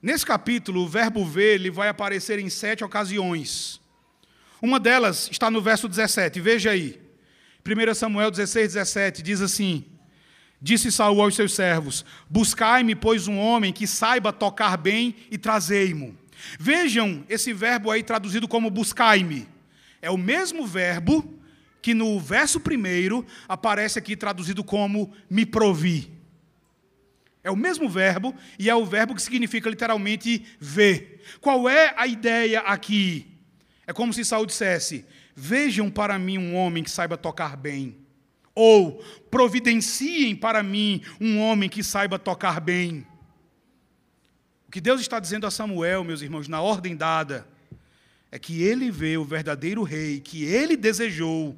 Nesse 0.01 0.26
capítulo, 0.26 0.82
o 0.82 0.88
verbo 0.88 1.26
ver 1.26 1.55
ele 1.55 1.72
vai 1.72 1.89
aparecer 1.89 2.39
em 2.39 2.49
sete 2.49 2.84
ocasiões. 2.84 3.82
Uma 4.62 4.80
delas 4.80 5.28
está 5.32 5.49
no 5.49 5.62
verso 5.62 5.88
17, 5.88 6.39
veja 6.39 6.72
aí. 6.72 6.99
1 7.66 7.93
Samuel 7.93 8.32
16, 8.32 8.74
17 8.74 9.22
diz 9.22 9.41
assim: 9.41 9.84
Disse 10.62 10.91
Saul 10.91 11.22
aos 11.22 11.36
seus 11.36 11.53
servos: 11.53 12.05
Buscai-me, 12.30 12.95
pois, 12.95 13.28
um 13.28 13.38
homem 13.38 13.74
que 13.74 13.86
saiba 13.86 14.32
tocar 14.32 14.78
bem 14.78 15.16
e 15.30 15.38
trazei-mo. 15.38 16.18
Vejam 16.60 17.26
esse 17.28 17.51
verbo 17.51 17.91
aí 17.91 18.03
traduzido 18.03 18.47
como 18.47 18.70
buscai-me. 18.70 19.47
É 20.01 20.10
o 20.10 20.18
mesmo 20.18 20.66
verbo 20.66 21.36
que 21.88 21.93
no 21.93 22.19
verso 22.19 22.59
primeiro 22.59 23.25
aparece 23.47 23.97
aqui 23.97 24.17
traduzido 24.17 24.61
como 24.61 25.13
me 25.29 25.45
provi. 25.45 26.11
É 27.41 27.49
o 27.49 27.55
mesmo 27.55 27.88
verbo 27.88 28.35
e 28.59 28.69
é 28.69 28.75
o 28.75 28.85
verbo 28.85 29.15
que 29.15 29.21
significa 29.21 29.69
literalmente 29.69 30.45
ver. 30.59 31.23
Qual 31.39 31.69
é 31.69 31.93
a 31.95 32.05
ideia 32.05 32.59
aqui? 32.59 33.25
É 33.85 33.93
como 33.93 34.11
se 34.11 34.25
Saul 34.25 34.45
dissesse: 34.45 35.05
Vejam 35.33 35.89
para 35.89 36.19
mim 36.19 36.38
um 36.38 36.55
homem 36.55 36.83
que 36.83 36.91
saiba 36.91 37.15
tocar 37.15 37.55
bem. 37.55 37.95
Ou 38.53 39.01
providenciem 39.31 40.35
para 40.35 40.61
mim 40.61 41.01
um 41.21 41.39
homem 41.39 41.69
que 41.69 41.81
saiba 41.81 42.19
tocar 42.19 42.59
bem. 42.59 43.07
O 44.67 44.71
que 44.71 44.81
Deus 44.81 44.99
está 44.99 45.21
dizendo 45.21 45.47
a 45.47 45.51
Samuel, 45.51 46.03
meus 46.03 46.21
irmãos, 46.21 46.49
na 46.49 46.61
ordem 46.61 46.97
dada, 46.97 47.47
é 48.29 48.38
que 48.38 48.61
ele 48.61 48.91
vê 48.91 49.15
o 49.15 49.23
verdadeiro 49.23 49.83
rei 49.83 50.19
que 50.19 50.43
ele 50.43 50.75
desejou 50.75 51.57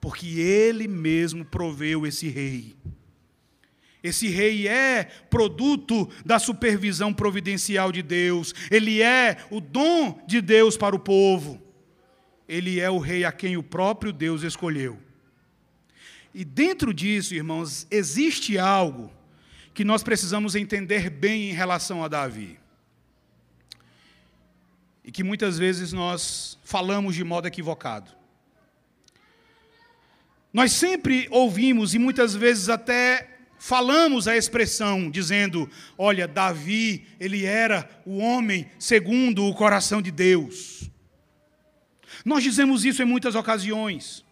porque 0.00 0.38
ele 0.38 0.86
mesmo 0.86 1.44
proveu 1.44 2.06
esse 2.06 2.28
rei. 2.28 2.76
Esse 4.02 4.28
rei 4.28 4.68
é 4.68 5.04
produto 5.28 6.08
da 6.24 6.38
supervisão 6.38 7.12
providencial 7.12 7.90
de 7.90 8.02
Deus, 8.02 8.54
ele 8.70 9.02
é 9.02 9.38
o 9.50 9.60
dom 9.60 10.22
de 10.26 10.40
Deus 10.40 10.76
para 10.76 10.94
o 10.94 11.00
povo. 11.00 11.60
Ele 12.48 12.80
é 12.80 12.88
o 12.88 12.98
rei 12.98 13.24
a 13.24 13.32
quem 13.32 13.58
o 13.58 13.62
próprio 13.62 14.10
Deus 14.10 14.42
escolheu. 14.42 14.98
E 16.32 16.44
dentro 16.44 16.94
disso, 16.94 17.34
irmãos, 17.34 17.86
existe 17.90 18.58
algo 18.58 19.12
que 19.74 19.84
nós 19.84 20.02
precisamos 20.02 20.54
entender 20.54 21.10
bem 21.10 21.50
em 21.50 21.52
relação 21.52 22.02
a 22.02 22.08
Davi. 22.08 22.58
E 25.04 25.12
que 25.12 25.22
muitas 25.22 25.58
vezes 25.58 25.92
nós 25.92 26.58
falamos 26.64 27.14
de 27.14 27.22
modo 27.22 27.46
equivocado. 27.46 28.17
Nós 30.58 30.72
sempre 30.72 31.28
ouvimos 31.30 31.94
e 31.94 32.00
muitas 32.00 32.34
vezes 32.34 32.68
até 32.68 33.28
falamos 33.60 34.26
a 34.26 34.36
expressão 34.36 35.08
dizendo: 35.08 35.70
"Olha, 35.96 36.26
Davi, 36.26 37.06
ele 37.20 37.44
era 37.44 37.88
o 38.04 38.18
homem 38.18 38.68
segundo 38.76 39.44
o 39.44 39.54
coração 39.54 40.02
de 40.02 40.10
Deus". 40.10 40.90
Nós 42.24 42.42
dizemos 42.42 42.84
isso 42.84 43.00
em 43.00 43.04
muitas 43.04 43.36
ocasiões. 43.36 44.24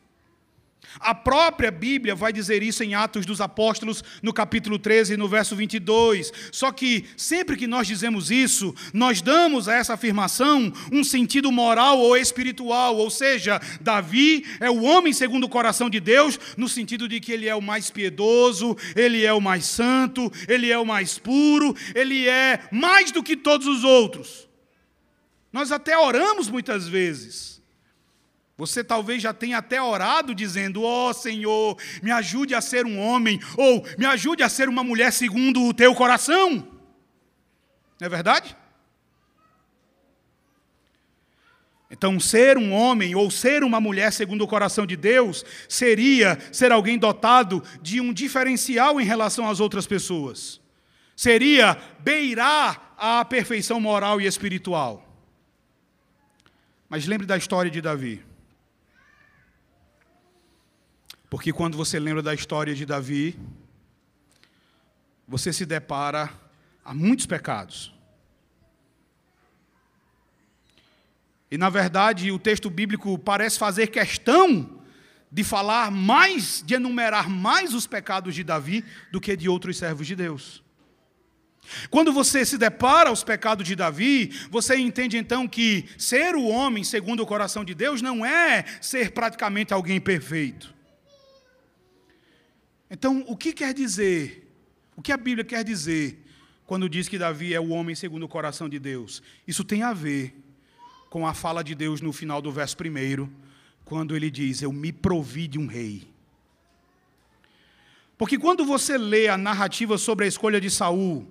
A 0.98 1.14
própria 1.14 1.70
Bíblia 1.70 2.14
vai 2.14 2.32
dizer 2.32 2.62
isso 2.62 2.82
em 2.82 2.94
Atos 2.94 3.26
dos 3.26 3.40
Apóstolos, 3.40 4.02
no 4.22 4.32
capítulo 4.32 4.78
13, 4.78 5.16
no 5.16 5.28
verso 5.28 5.54
22. 5.54 6.32
Só 6.50 6.72
que 6.72 7.04
sempre 7.16 7.56
que 7.56 7.66
nós 7.66 7.86
dizemos 7.86 8.30
isso, 8.30 8.74
nós 8.92 9.20
damos 9.20 9.68
a 9.68 9.74
essa 9.74 9.94
afirmação 9.94 10.72
um 10.90 11.04
sentido 11.04 11.52
moral 11.52 11.98
ou 11.98 12.16
espiritual, 12.16 12.96
ou 12.96 13.10
seja, 13.10 13.60
Davi 13.80 14.44
é 14.60 14.70
o 14.70 14.82
homem 14.82 15.12
segundo 15.12 15.44
o 15.44 15.48
coração 15.48 15.90
de 15.90 16.00
Deus, 16.00 16.38
no 16.56 16.68
sentido 16.68 17.08
de 17.08 17.20
que 17.20 17.32
ele 17.32 17.48
é 17.48 17.54
o 17.54 17.62
mais 17.62 17.90
piedoso, 17.90 18.76
ele 18.94 19.24
é 19.24 19.32
o 19.32 19.40
mais 19.40 19.66
santo, 19.66 20.32
ele 20.48 20.70
é 20.70 20.78
o 20.78 20.86
mais 20.86 21.18
puro, 21.18 21.74
ele 21.94 22.26
é 22.28 22.60
mais 22.70 23.10
do 23.10 23.22
que 23.22 23.36
todos 23.36 23.66
os 23.66 23.84
outros. 23.84 24.48
Nós 25.52 25.72
até 25.72 25.96
oramos 25.96 26.48
muitas 26.48 26.86
vezes. 26.86 27.55
Você 28.56 28.82
talvez 28.82 29.22
já 29.22 29.34
tenha 29.34 29.58
até 29.58 29.80
orado 29.80 30.34
dizendo: 30.34 30.82
Ó 30.82 31.10
oh, 31.10 31.12
Senhor, 31.12 31.76
me 32.02 32.10
ajude 32.10 32.54
a 32.54 32.60
ser 32.60 32.86
um 32.86 32.98
homem, 32.98 33.38
ou 33.56 33.84
me 33.98 34.06
ajude 34.06 34.42
a 34.42 34.48
ser 34.48 34.68
uma 34.68 34.82
mulher 34.82 35.12
segundo 35.12 35.62
o 35.62 35.74
teu 35.74 35.94
coração. 35.94 36.66
Não 38.00 38.06
é 38.06 38.08
verdade? 38.08 38.56
Então, 41.90 42.18
ser 42.18 42.58
um 42.58 42.72
homem 42.72 43.14
ou 43.14 43.30
ser 43.30 43.62
uma 43.62 43.80
mulher 43.80 44.12
segundo 44.12 44.42
o 44.42 44.48
coração 44.48 44.84
de 44.84 44.96
Deus 44.96 45.44
seria 45.68 46.36
ser 46.50 46.72
alguém 46.72 46.98
dotado 46.98 47.62
de 47.80 48.00
um 48.00 48.12
diferencial 48.12 49.00
em 49.00 49.04
relação 49.04 49.48
às 49.48 49.60
outras 49.60 49.86
pessoas. 49.86 50.60
Seria 51.14 51.78
beirar 52.00 52.94
a 52.98 53.24
perfeição 53.24 53.80
moral 53.80 54.20
e 54.20 54.26
espiritual. 54.26 55.06
Mas 56.88 57.06
lembre 57.06 57.26
da 57.26 57.36
história 57.36 57.70
de 57.70 57.80
Davi. 57.80 58.25
Porque 61.36 61.52
quando 61.52 61.76
você 61.76 62.00
lembra 62.00 62.22
da 62.22 62.32
história 62.32 62.74
de 62.74 62.86
Davi, 62.86 63.38
você 65.28 65.52
se 65.52 65.66
depara 65.66 66.32
a 66.82 66.94
muitos 66.94 67.26
pecados. 67.26 67.94
E, 71.50 71.58
na 71.58 71.68
verdade, 71.68 72.32
o 72.32 72.38
texto 72.38 72.70
bíblico 72.70 73.18
parece 73.18 73.58
fazer 73.58 73.88
questão 73.88 74.80
de 75.30 75.44
falar 75.44 75.90
mais, 75.90 76.62
de 76.64 76.72
enumerar 76.72 77.28
mais 77.28 77.74
os 77.74 77.86
pecados 77.86 78.34
de 78.34 78.42
Davi 78.42 78.82
do 79.12 79.20
que 79.20 79.36
de 79.36 79.46
outros 79.46 79.76
servos 79.76 80.06
de 80.06 80.16
Deus. 80.16 80.62
Quando 81.90 82.14
você 82.14 82.46
se 82.46 82.56
depara 82.56 83.10
aos 83.10 83.22
pecados 83.22 83.68
de 83.68 83.76
Davi, 83.76 84.32
você 84.50 84.74
entende 84.76 85.18
então 85.18 85.46
que 85.46 85.86
ser 85.98 86.34
o 86.34 86.46
homem 86.46 86.82
segundo 86.82 87.22
o 87.22 87.26
coração 87.26 87.62
de 87.62 87.74
Deus 87.74 88.00
não 88.00 88.24
é 88.24 88.64
ser 88.80 89.10
praticamente 89.10 89.74
alguém 89.74 90.00
perfeito. 90.00 90.75
Então, 92.90 93.24
o 93.26 93.36
que 93.36 93.52
quer 93.52 93.74
dizer? 93.74 94.46
O 94.96 95.02
que 95.02 95.12
a 95.12 95.16
Bíblia 95.16 95.44
quer 95.44 95.64
dizer 95.64 96.24
quando 96.64 96.88
diz 96.88 97.08
que 97.08 97.18
Davi 97.18 97.54
é 97.54 97.60
o 97.60 97.68
homem 97.68 97.94
segundo 97.94 98.24
o 98.24 98.28
coração 98.28 98.68
de 98.68 98.78
Deus? 98.78 99.22
Isso 99.46 99.64
tem 99.64 99.82
a 99.82 99.92
ver 99.92 100.34
com 101.10 101.26
a 101.26 101.34
fala 101.34 101.62
de 101.62 101.74
Deus 101.74 102.00
no 102.00 102.12
final 102.12 102.40
do 102.40 102.50
verso 102.50 102.76
primeiro, 102.76 103.30
quando 103.84 104.14
ele 104.16 104.30
diz: 104.30 104.62
Eu 104.62 104.72
me 104.72 104.92
provi 104.92 105.46
de 105.48 105.58
um 105.58 105.66
rei. 105.66 106.08
Porque 108.18 108.38
quando 108.38 108.64
você 108.64 108.96
lê 108.96 109.28
a 109.28 109.36
narrativa 109.36 109.98
sobre 109.98 110.24
a 110.24 110.28
escolha 110.28 110.60
de 110.60 110.70
Saul, 110.70 111.26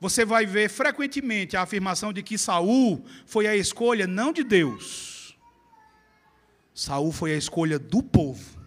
você 0.00 0.24
vai 0.24 0.44
ver 0.44 0.68
frequentemente 0.68 1.56
a 1.56 1.62
afirmação 1.62 2.12
de 2.12 2.22
que 2.22 2.36
Saul 2.36 3.04
foi 3.26 3.46
a 3.46 3.56
escolha 3.56 4.06
não 4.06 4.32
de 4.32 4.42
Deus. 4.42 5.36
Saul 6.74 7.12
foi 7.12 7.32
a 7.32 7.36
escolha 7.36 7.78
do 7.78 8.02
povo. 8.02 8.57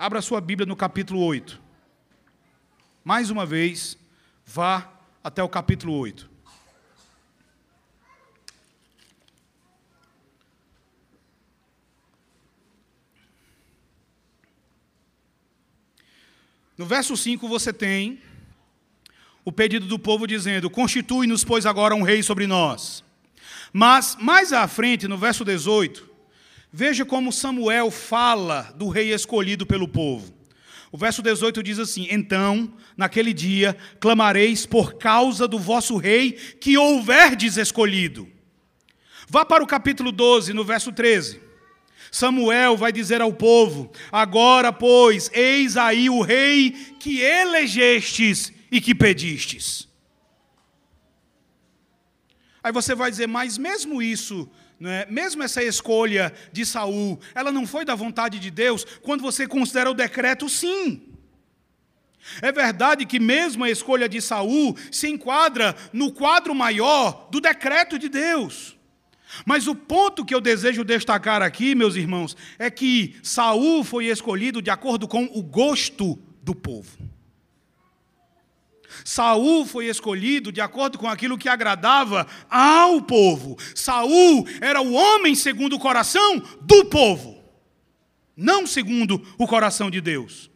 Abra 0.00 0.22
sua 0.22 0.40
Bíblia 0.40 0.64
no 0.64 0.74
capítulo 0.74 1.20
8. 1.20 1.60
Mais 3.04 3.28
uma 3.28 3.44
vez, 3.44 3.98
vá 4.46 4.90
até 5.22 5.42
o 5.42 5.48
capítulo 5.48 5.92
8. 5.92 6.30
No 16.78 16.86
verso 16.86 17.14
5 17.14 17.46
você 17.46 17.70
tem 17.70 18.22
o 19.44 19.52
pedido 19.52 19.84
do 19.84 19.98
povo 19.98 20.26
dizendo: 20.26 20.70
Constitui-nos, 20.70 21.44
pois, 21.44 21.66
agora 21.66 21.94
um 21.94 22.00
rei 22.02 22.22
sobre 22.22 22.46
nós. 22.46 23.04
Mas, 23.70 24.16
mais 24.18 24.50
à 24.50 24.66
frente, 24.66 25.06
no 25.06 25.18
verso 25.18 25.44
18, 25.44 26.09
Veja 26.72 27.04
como 27.04 27.32
Samuel 27.32 27.90
fala 27.90 28.72
do 28.76 28.88
rei 28.88 29.12
escolhido 29.12 29.66
pelo 29.66 29.88
povo. 29.88 30.32
O 30.92 30.98
verso 30.98 31.22
18 31.22 31.62
diz 31.62 31.78
assim: 31.78 32.06
Então, 32.10 32.72
naquele 32.96 33.32
dia, 33.32 33.76
clamareis 33.98 34.66
por 34.66 34.94
causa 34.94 35.48
do 35.48 35.58
vosso 35.58 35.96
rei 35.96 36.32
que 36.32 36.76
houverdes 36.76 37.56
escolhido. 37.56 38.28
Vá 39.28 39.44
para 39.44 39.62
o 39.62 39.66
capítulo 39.66 40.10
12, 40.10 40.52
no 40.52 40.64
verso 40.64 40.92
13. 40.92 41.40
Samuel 42.10 42.76
vai 42.76 42.92
dizer 42.92 43.20
ao 43.20 43.32
povo: 43.32 43.90
Agora, 44.10 44.72
pois, 44.72 45.30
eis 45.32 45.76
aí 45.76 46.10
o 46.10 46.20
rei 46.20 46.70
que 46.98 47.20
elegestes 47.20 48.52
e 48.70 48.80
que 48.80 48.94
pedistes. 48.94 49.88
Aí 52.62 52.72
você 52.72 52.94
vai 52.94 53.10
dizer, 53.10 53.26
mas 53.26 53.56
mesmo 53.56 54.02
isso 54.02 54.48
é? 54.88 55.06
mesmo 55.10 55.42
essa 55.42 55.62
escolha 55.62 56.32
de 56.52 56.64
Saul, 56.64 57.20
ela 57.34 57.52
não 57.52 57.66
foi 57.66 57.84
da 57.84 57.94
vontade 57.94 58.38
de 58.38 58.50
Deus, 58.50 58.84
quando 59.02 59.20
você 59.20 59.46
considera 59.46 59.90
o 59.90 59.94
decreto, 59.94 60.48
sim. 60.48 61.02
É 62.40 62.52
verdade 62.52 63.06
que 63.06 63.18
mesmo 63.18 63.64
a 63.64 63.70
escolha 63.70 64.08
de 64.08 64.20
Saul 64.20 64.76
se 64.90 65.08
enquadra 65.08 65.74
no 65.92 66.12
quadro 66.12 66.54
maior 66.54 67.28
do 67.30 67.40
decreto 67.40 67.98
de 67.98 68.08
Deus. 68.08 68.76
Mas 69.44 69.66
o 69.66 69.74
ponto 69.74 70.24
que 70.24 70.34
eu 70.34 70.40
desejo 70.40 70.84
destacar 70.84 71.40
aqui, 71.42 71.74
meus 71.74 71.94
irmãos, 71.94 72.36
é 72.58 72.70
que 72.70 73.16
Saul 73.22 73.84
foi 73.84 74.06
escolhido 74.06 74.60
de 74.60 74.70
acordo 74.70 75.06
com 75.06 75.24
o 75.32 75.42
gosto 75.42 76.18
do 76.42 76.54
povo. 76.54 76.99
Saul 79.04 79.64
foi 79.66 79.86
escolhido 79.86 80.52
de 80.52 80.60
acordo 80.60 80.98
com 80.98 81.08
aquilo 81.08 81.38
que 81.38 81.48
agradava 81.48 82.26
ao 82.48 83.02
povo. 83.02 83.56
Saul 83.74 84.46
era 84.60 84.80
o 84.80 84.92
homem 84.92 85.34
segundo 85.34 85.76
o 85.76 85.78
coração 85.78 86.42
do 86.60 86.84
povo, 86.86 87.42
não 88.36 88.66
segundo 88.66 89.22
o 89.38 89.46
coração 89.46 89.90
de 89.90 90.00
Deus. 90.00 90.50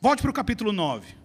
Volte 0.00 0.22
para 0.22 0.30
o 0.30 0.34
capítulo 0.34 0.72
9. 0.72 1.20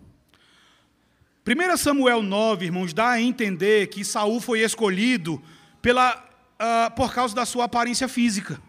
1 1.47 1.77
Samuel 1.77 2.23
9, 2.23 2.65
irmãos, 2.65 2.93
dá 2.93 3.11
a 3.11 3.21
entender 3.21 3.87
que 3.87 4.03
Saul 4.03 4.41
foi 4.41 4.61
escolhido 4.61 5.41
pela, 5.81 6.15
uh, 6.15 6.95
por 6.95 7.13
causa 7.13 7.35
da 7.35 7.45
sua 7.45 7.65
aparência 7.65 8.07
física. 8.07 8.59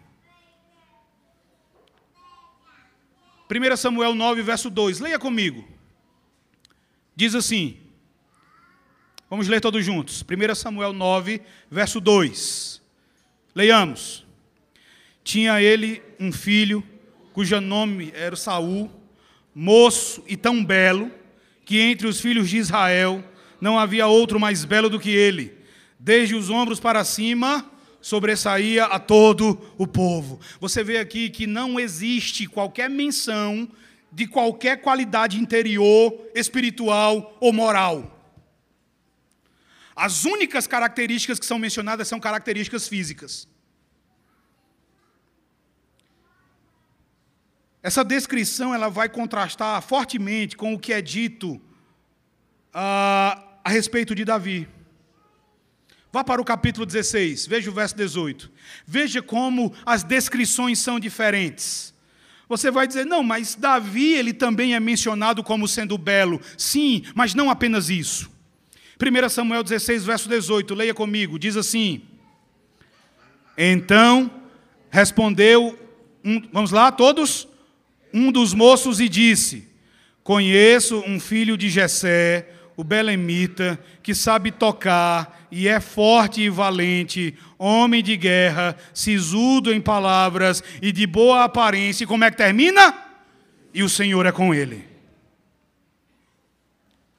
1 3.49 3.77
Samuel 3.77 4.13
9, 4.13 4.41
verso 4.43 4.69
2, 4.69 4.99
leia 4.99 5.17
comigo. 5.17 5.67
Diz 7.17 7.33
assim, 7.33 7.77
vamos 9.27 9.47
ler 9.47 9.59
todos 9.59 9.83
juntos. 9.83 10.21
1 10.23 10.53
Samuel 10.53 10.93
9, 10.93 11.41
verso 11.67 11.99
2. 11.99 12.79
Leiamos. 13.55 14.23
Tinha 15.23 15.59
ele 15.59 16.03
um 16.19 16.31
filho, 16.31 16.83
cujo 17.33 17.59
nome 17.59 18.13
era 18.13 18.35
Saul, 18.35 18.91
moço 19.55 20.23
e 20.27 20.37
tão 20.37 20.63
belo, 20.63 21.11
que 21.65 21.79
entre 21.79 22.05
os 22.05 22.21
filhos 22.21 22.51
de 22.51 22.57
Israel 22.57 23.23
não 23.59 23.79
havia 23.79 24.05
outro 24.05 24.39
mais 24.39 24.63
belo 24.63 24.87
do 24.87 24.99
que 24.99 25.09
ele. 25.09 25.57
Desde 25.99 26.35
os 26.35 26.51
ombros 26.51 26.79
para 26.79 27.03
cima, 27.03 27.67
sobressaía 27.99 28.85
a 28.85 28.99
todo 28.99 29.59
o 29.75 29.87
povo. 29.87 30.39
Você 30.59 30.83
vê 30.83 30.99
aqui 30.99 31.31
que 31.31 31.47
não 31.47 31.79
existe 31.79 32.45
qualquer 32.45 32.91
menção 32.91 33.67
de 34.11 34.27
qualquer 34.27 34.81
qualidade 34.81 35.39
interior, 35.39 36.13
espiritual 36.33 37.37
ou 37.39 37.51
moral. 37.53 38.13
As 39.95 40.25
únicas 40.25 40.67
características 40.67 41.39
que 41.39 41.45
são 41.45 41.57
mencionadas 41.57 42.07
são 42.07 42.19
características 42.19 42.87
físicas. 42.87 43.47
Essa 47.81 48.03
descrição 48.03 48.75
ela 48.75 48.89
vai 48.89 49.07
contrastar 49.09 49.81
fortemente 49.81 50.57
com 50.57 50.73
o 50.73 50.79
que 50.79 50.93
é 50.93 51.01
dito 51.01 51.53
uh, 51.53 51.61
a 53.63 53.69
respeito 53.69 54.13
de 54.13 54.25
Davi. 54.25 54.67
Vá 56.11 56.23
para 56.23 56.41
o 56.41 56.45
capítulo 56.45 56.85
16, 56.85 57.47
veja 57.47 57.69
o 57.69 57.73
verso 57.73 57.95
18. 57.95 58.51
Veja 58.85 59.21
como 59.21 59.73
as 59.85 60.03
descrições 60.03 60.79
são 60.79 60.99
diferentes. 60.99 61.93
Você 62.49 62.71
vai 62.71 62.87
dizer, 62.87 63.05
não, 63.05 63.23
mas 63.23 63.55
Davi, 63.55 64.13
ele 64.13 64.33
também 64.33 64.73
é 64.73 64.79
mencionado 64.79 65.43
como 65.43 65.67
sendo 65.67 65.97
belo. 65.97 66.39
Sim, 66.57 67.03
mas 67.13 67.33
não 67.35 67.49
apenas 67.49 67.89
isso. 67.89 68.31
1 68.99 69.29
Samuel 69.29 69.63
16, 69.63 70.05
verso 70.05 70.29
18, 70.29 70.73
leia 70.73 70.93
comigo, 70.93 71.37
diz 71.37 71.55
assim: 71.55 72.01
Então 73.57 74.31
respondeu 74.89 75.77
um, 76.23 76.41
vamos 76.51 76.71
lá, 76.71 76.91
todos? 76.91 77.47
Um 78.13 78.31
dos 78.31 78.53
moços 78.53 78.99
e 78.99 79.07
disse: 79.07 79.67
Conheço 80.23 81.03
um 81.05 81.19
filho 81.19 81.55
de 81.55 81.69
Jessé, 81.69 82.49
o 82.77 82.83
belemita, 82.83 83.79
que 84.03 84.13
sabe 84.13 84.51
tocar 84.51 85.47
e 85.51 85.67
é 85.67 85.79
forte 85.79 86.41
e 86.41 86.49
valente, 86.49 87.33
homem 87.57 88.03
de 88.03 88.15
guerra, 88.15 88.77
sisudo 88.93 89.73
em 89.73 89.81
palavras 89.81 90.63
e 90.79 90.91
de 90.91 91.07
boa 91.07 91.43
aparência. 91.43 92.03
E 92.03 92.07
como 92.07 92.23
é 92.23 92.29
que 92.29 92.37
termina? 92.37 92.93
E 93.73 93.81
o 93.81 93.89
Senhor 93.89 94.27
é 94.27 94.31
com 94.31 94.53
ele. 94.53 94.85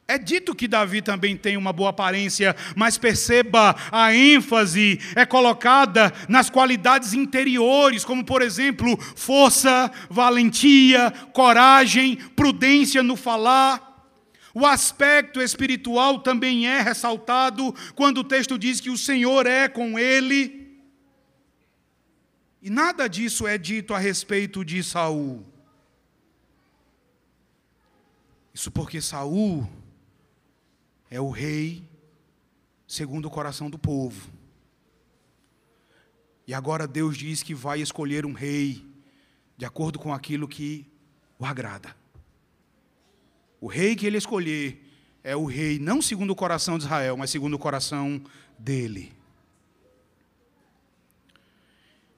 É 0.06 0.16
dito 0.16 0.54
que 0.54 0.68
Davi 0.68 1.02
também 1.02 1.36
tem 1.36 1.56
uma 1.56 1.72
boa 1.72 1.90
aparência, 1.90 2.56
mas 2.74 2.96
perceba, 2.96 3.76
a 3.92 4.14
ênfase 4.14 4.98
é 5.14 5.26
colocada 5.26 6.12
nas 6.28 6.48
qualidades 6.48 7.12
interiores, 7.12 8.04
como 8.04 8.24
por 8.24 8.40
exemplo, 8.40 8.96
força, 8.96 9.90
valentia, 10.08 11.12
coragem, 11.34 12.16
prudência 12.34 13.02
no 13.02 13.16
falar. 13.16 13.87
O 14.58 14.66
aspecto 14.66 15.40
espiritual 15.40 16.18
também 16.18 16.66
é 16.66 16.80
ressaltado 16.80 17.72
quando 17.94 18.18
o 18.18 18.24
texto 18.24 18.58
diz 18.58 18.80
que 18.80 18.90
o 18.90 18.98
Senhor 18.98 19.46
é 19.46 19.68
com 19.68 19.96
ele. 19.96 20.82
E 22.60 22.68
nada 22.68 23.06
disso 23.06 23.46
é 23.46 23.56
dito 23.56 23.94
a 23.94 23.98
respeito 23.98 24.64
de 24.64 24.82
Saul. 24.82 25.46
Isso 28.52 28.68
porque 28.68 29.00
Saul 29.00 29.64
é 31.08 31.20
o 31.20 31.30
rei 31.30 31.88
segundo 32.84 33.26
o 33.26 33.30
coração 33.30 33.70
do 33.70 33.78
povo. 33.78 34.28
E 36.48 36.52
agora 36.52 36.88
Deus 36.88 37.16
diz 37.16 37.44
que 37.44 37.54
vai 37.54 37.80
escolher 37.80 38.26
um 38.26 38.32
rei 38.32 38.84
de 39.56 39.64
acordo 39.64 40.00
com 40.00 40.12
aquilo 40.12 40.48
que 40.48 40.84
o 41.38 41.46
agrada. 41.46 41.94
O 43.60 43.66
rei 43.66 43.96
que 43.96 44.06
ele 44.06 44.18
escolher 44.18 44.84
é 45.24 45.34
o 45.36 45.44
rei 45.44 45.78
não 45.78 46.00
segundo 46.00 46.30
o 46.30 46.36
coração 46.36 46.78
de 46.78 46.84
Israel, 46.84 47.16
mas 47.16 47.30
segundo 47.30 47.54
o 47.54 47.58
coração 47.58 48.22
dele. 48.58 49.12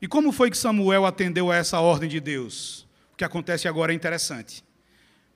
E 0.00 0.08
como 0.08 0.32
foi 0.32 0.50
que 0.50 0.56
Samuel 0.56 1.04
atendeu 1.04 1.50
a 1.50 1.56
essa 1.56 1.80
ordem 1.80 2.08
de 2.08 2.20
Deus? 2.20 2.86
O 3.12 3.16
que 3.16 3.24
acontece 3.24 3.68
agora 3.68 3.92
é 3.92 3.94
interessante. 3.94 4.64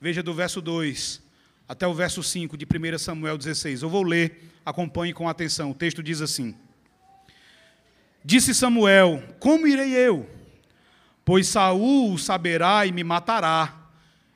Veja 0.01 0.23
do 0.23 0.33
verso 0.33 0.61
2 0.61 1.21
até 1.67 1.87
o 1.87 1.93
verso 1.93 2.21
5 2.23 2.57
de 2.57 2.65
1 2.65 2.97
Samuel 2.97 3.37
16. 3.37 3.81
Eu 3.81 3.89
vou 3.89 4.03
ler, 4.03 4.51
acompanhe 4.65 5.13
com 5.13 5.29
atenção. 5.29 5.71
O 5.71 5.75
texto 5.75 6.01
diz 6.01 6.21
assim: 6.21 6.55
Disse 8.23 8.55
Samuel: 8.55 9.23
Como 9.39 9.67
irei 9.67 9.91
eu? 9.91 10.27
Pois 11.23 11.47
Saul 11.47 12.17
saberá 12.17 12.85
e 12.85 12.91
me 12.91 13.03
matará. 13.03 13.84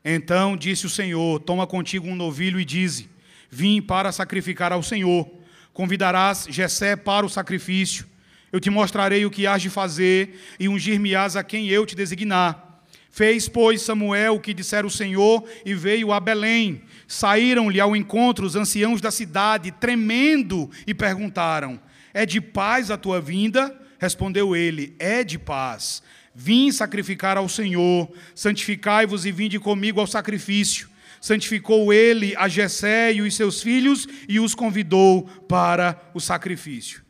Então 0.04 0.56
disse 0.56 0.86
o 0.86 0.90
Senhor: 0.90 1.40
Toma 1.40 1.68
contigo 1.68 2.08
um 2.08 2.16
novilho 2.16 2.60
e 2.60 2.66
dize: 2.66 3.10
Vim 3.50 3.82
para 3.82 4.12
sacrificar 4.12 4.72
ao 4.72 4.84
Senhor. 4.84 5.30
Convidarás 5.74 6.48
Jessé 6.50 6.96
para 6.96 7.26
o 7.26 7.30
sacrifício. 7.30 8.06
Eu 8.52 8.60
te 8.60 8.70
mostrarei 8.70 9.26
o 9.26 9.32
que 9.32 9.46
hás 9.46 9.62
de 9.62 9.70
fazer 9.70 10.40
e 10.60 10.68
ungir-me-ás 10.68 11.36
a 11.36 11.44
quem 11.44 11.68
eu 11.68 11.86
te 11.86 11.96
designar. 11.96 12.84
Fez, 13.12 13.48
pois, 13.48 13.82
Samuel 13.82 14.36
o 14.36 14.40
que 14.40 14.54
dissera 14.54 14.86
o 14.86 14.92
Senhor 14.92 15.44
e 15.66 15.74
veio 15.74 16.12
a 16.12 16.20
Belém. 16.20 16.82
Saíram-lhe 17.08 17.80
ao 17.80 17.96
encontro 17.96 18.46
os 18.46 18.56
anciãos 18.56 19.02
da 19.02 19.12
cidade, 19.12 19.72
tremendo, 19.72 20.70
e 20.86 20.94
perguntaram: 20.94 21.80
É 22.14 22.26
de 22.26 22.40
paz 22.40 22.92
a 22.92 22.98
tua 22.98 23.20
vinda? 23.20 23.76
Respondeu 24.00 24.56
ele: 24.56 24.96
É 25.00 25.24
de 25.24 25.38
paz. 25.38 26.02
Vim 26.34 26.72
sacrificar 26.72 27.38
ao 27.38 27.50
Senhor, 27.50 28.12
santificai-vos 28.34 29.26
e 29.26 29.32
vinde 29.32 29.60
comigo 29.60 30.00
ao 30.00 30.08
sacrifício. 30.08 30.90
Santificou 31.20 31.92
ele 31.92 32.36
a 32.38 32.48
Jessé 32.48 33.14
e 33.14 33.22
os 33.22 33.36
seus 33.36 33.62
filhos 33.62 34.08
e 34.28 34.40
os 34.40 34.56
convidou 34.56 35.24
para 35.48 36.00
o 36.14 36.20
sacrifício. 36.20 37.04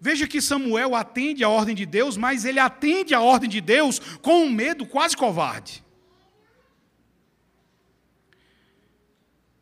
Veja 0.00 0.26
que 0.26 0.40
Samuel 0.40 0.94
atende 0.94 1.42
a 1.42 1.48
ordem 1.48 1.74
de 1.74 1.86
Deus, 1.86 2.16
mas 2.16 2.44
ele 2.44 2.60
atende 2.60 3.14
a 3.14 3.20
ordem 3.20 3.48
de 3.48 3.60
Deus 3.60 3.98
com 4.20 4.44
um 4.44 4.50
medo 4.50 4.86
quase 4.86 5.16
covarde. 5.16 5.82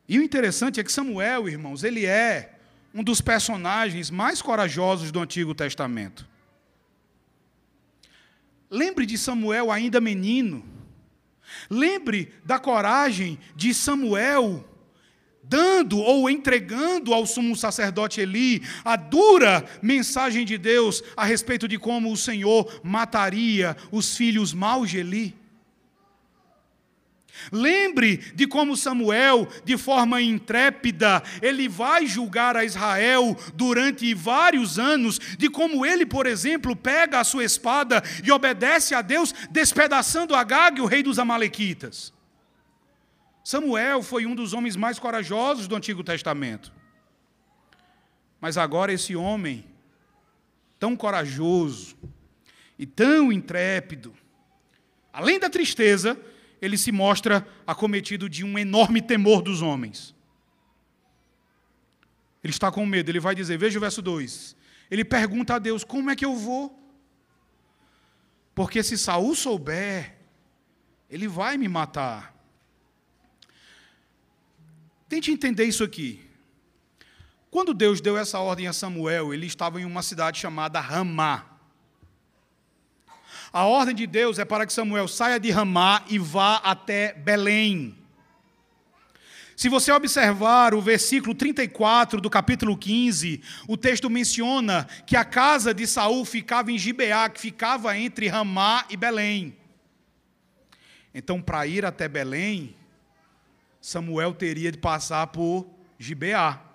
E 0.09 0.19
o 0.19 0.23
interessante 0.23 0.81
é 0.81 0.85
que 0.85 0.93
Samuel, 0.93 1.49
irmãos, 1.49 1.85
ele 1.85 2.05
é 2.05 2.59
um 2.93 3.03
dos 3.03 3.21
personagens 3.21 4.11
mais 4.11 4.43
corajosos 4.43 5.11
do 5.11 5.21
Antigo 5.21 5.55
Testamento. 5.55 6.29
Lembre 8.73 9.05
de 9.05 9.19
Samuel 9.19 9.71
ainda 9.71 10.01
menino. 10.01 10.65
Lembre 11.69 12.33
da 12.43 12.59
coragem 12.59 13.39
de 13.55 13.75
Samuel 13.75 14.67
dando 15.45 15.99
ou 15.99 16.31
entregando 16.31 17.13
ao 17.13 17.27
sumo 17.27 17.55
sacerdote 17.55 18.23
Eli 18.23 18.63
a 18.83 18.97
dura 18.97 19.63
mensagem 19.83 20.47
de 20.47 20.57
Deus 20.57 21.03
a 21.15 21.27
respeito 21.27 21.69
de 21.69 21.79
como 21.79 22.11
o 22.11 22.17
Senhor 22.17 22.81
mataria 22.83 23.77
os 23.91 24.17
filhos 24.17 24.55
maus 24.55 24.89
de 24.89 24.99
Eli. 24.99 25.42
Lembre 27.51 28.19
de 28.35 28.47
como 28.47 28.77
Samuel, 28.77 29.49
de 29.65 29.77
forma 29.77 30.21
intrépida, 30.21 31.23
ele 31.41 31.69
vai 31.69 32.07
julgar 32.07 32.57
a 32.57 32.65
Israel 32.65 33.37
durante 33.55 34.13
vários 34.15 34.79
anos, 34.79 35.19
de 35.39 35.49
como 35.49 35.85
ele, 35.85 36.07
por 36.07 36.27
exemplo, 36.27 36.77
pega 36.77 37.21
a 37.21 37.25
sua 37.25 37.45
espada 37.45 38.03
e 38.23 38.31
obedece 38.31 38.95
a 38.95 39.03
Deus, 39.03 39.35
despedaçando 39.51 40.35
Agag, 40.35 40.81
o 40.81 40.87
rei 40.87 41.03
dos 41.03 41.19
Amalequitas. 41.19 42.13
Samuel 43.45 44.03
foi 44.03 44.25
um 44.25 44.35
dos 44.35 44.53
homens 44.53 44.77
mais 44.77 44.99
corajosos 44.99 45.67
do 45.67 45.75
Antigo 45.75 46.05
Testamento. 46.05 46.73
Mas 48.41 48.57
agora 48.57 48.93
esse 48.93 49.15
homem, 49.15 49.65
tão 50.79 50.97
corajoso 50.97 51.97
e 52.79 52.87
tão 52.87 53.33
intrépido, 53.33 54.13
além 55.13 55.39
da 55.39 55.49
tristeza, 55.49 56.19
ele 56.63 56.79
se 56.79 56.93
mostra 56.93 57.45
acometido 57.67 58.29
de 58.29 58.45
um 58.45 58.57
enorme 58.57 59.03
temor 59.03 59.43
dos 59.43 59.61
homens. 59.61 60.15
Ele 62.43 62.53
está 62.53 62.71
com 62.71 62.87
medo, 62.87 63.11
ele 63.11 63.19
vai 63.19 63.35
dizer, 63.35 63.59
veja 63.59 63.79
o 63.79 63.81
verso 63.81 64.01
2. 64.01 64.57
Ele 64.89 65.05
pergunta 65.05 65.57
a 65.57 65.59
Deus: 65.59 65.83
Como 65.83 66.11
é 66.11 66.17
que 66.17 66.25
eu 66.25 66.37
vou? 66.37 66.79
Porque 68.55 68.83
se 68.83 68.97
Saul 68.97 69.35
souber, 69.35 70.17
ele 71.11 71.27
vai 71.27 71.57
me 71.57 71.67
matar. 71.67 72.33
Tente 75.09 75.31
entender 75.31 75.65
isso 75.65 75.83
aqui. 75.83 76.23
Quando 77.51 77.75
Deus 77.75 78.01
deu 78.01 78.17
essa 78.17 78.39
ordem 78.39 78.67
a 78.67 78.73
Samuel, 78.73 79.35
ele 79.35 79.47
estava 79.47 79.81
em 79.81 79.85
uma 79.85 80.03
cidade 80.03 80.39
chamada 80.39 80.81
Ramá. 80.81 81.52
A 83.53 83.65
ordem 83.67 83.95
de 83.95 84.07
Deus 84.07 84.39
é 84.39 84.47
para 84.47 84.65
que 84.65 84.73
Samuel 84.73 85.07
saia 85.07 85.39
de 85.39 85.51
Ramá 85.51 86.03
e 86.09 86.19
vá 86.19 86.57
até 86.57 87.13
Belém. 87.13 87.95
Se 89.55 89.69
você 89.69 89.93
observar 89.93 90.75
o 90.75 90.81
versículo 90.81 91.35
34 91.35 92.19
do 92.19 92.31
capítulo 92.31 92.77
15, 92.77 93.43
o 93.69 93.77
texto 93.77 94.09
menciona 94.09 94.89
que 95.07 95.15
a 95.15 95.25
casa 95.25 95.75
de 95.75 95.87
Saul 95.87 96.25
ficava 96.25 96.73
em 96.73 96.79
Gibeá, 96.79 97.29
que 97.29 97.39
ficava 97.39 97.97
entre 97.97 98.27
Ramá 98.27 98.87
e 98.89 98.97
Belém. 98.97 99.55
Então, 101.15 101.43
para 101.43 101.67
ir 101.67 101.85
até 101.85 102.09
Belém, 102.09 102.75
Samuel 103.83 104.33
teria 104.33 104.73
de 104.73 104.79
passar 104.79 105.27
por 105.27 105.69
Gibeá. 105.99 106.72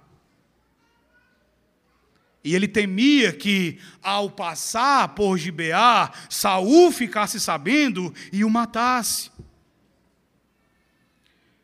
E 2.47 2.55
ele 2.55 2.65
temia 2.65 3.33
que, 3.33 3.77
ao 4.01 4.29
passar 4.29 5.09
por 5.09 5.37
Gibeá, 5.37 6.09
Saul 6.29 6.93
ficasse 6.93 7.41
sabendo 7.41 8.13
e 8.31 8.45
o 8.45 8.49
matasse. 8.49 9.29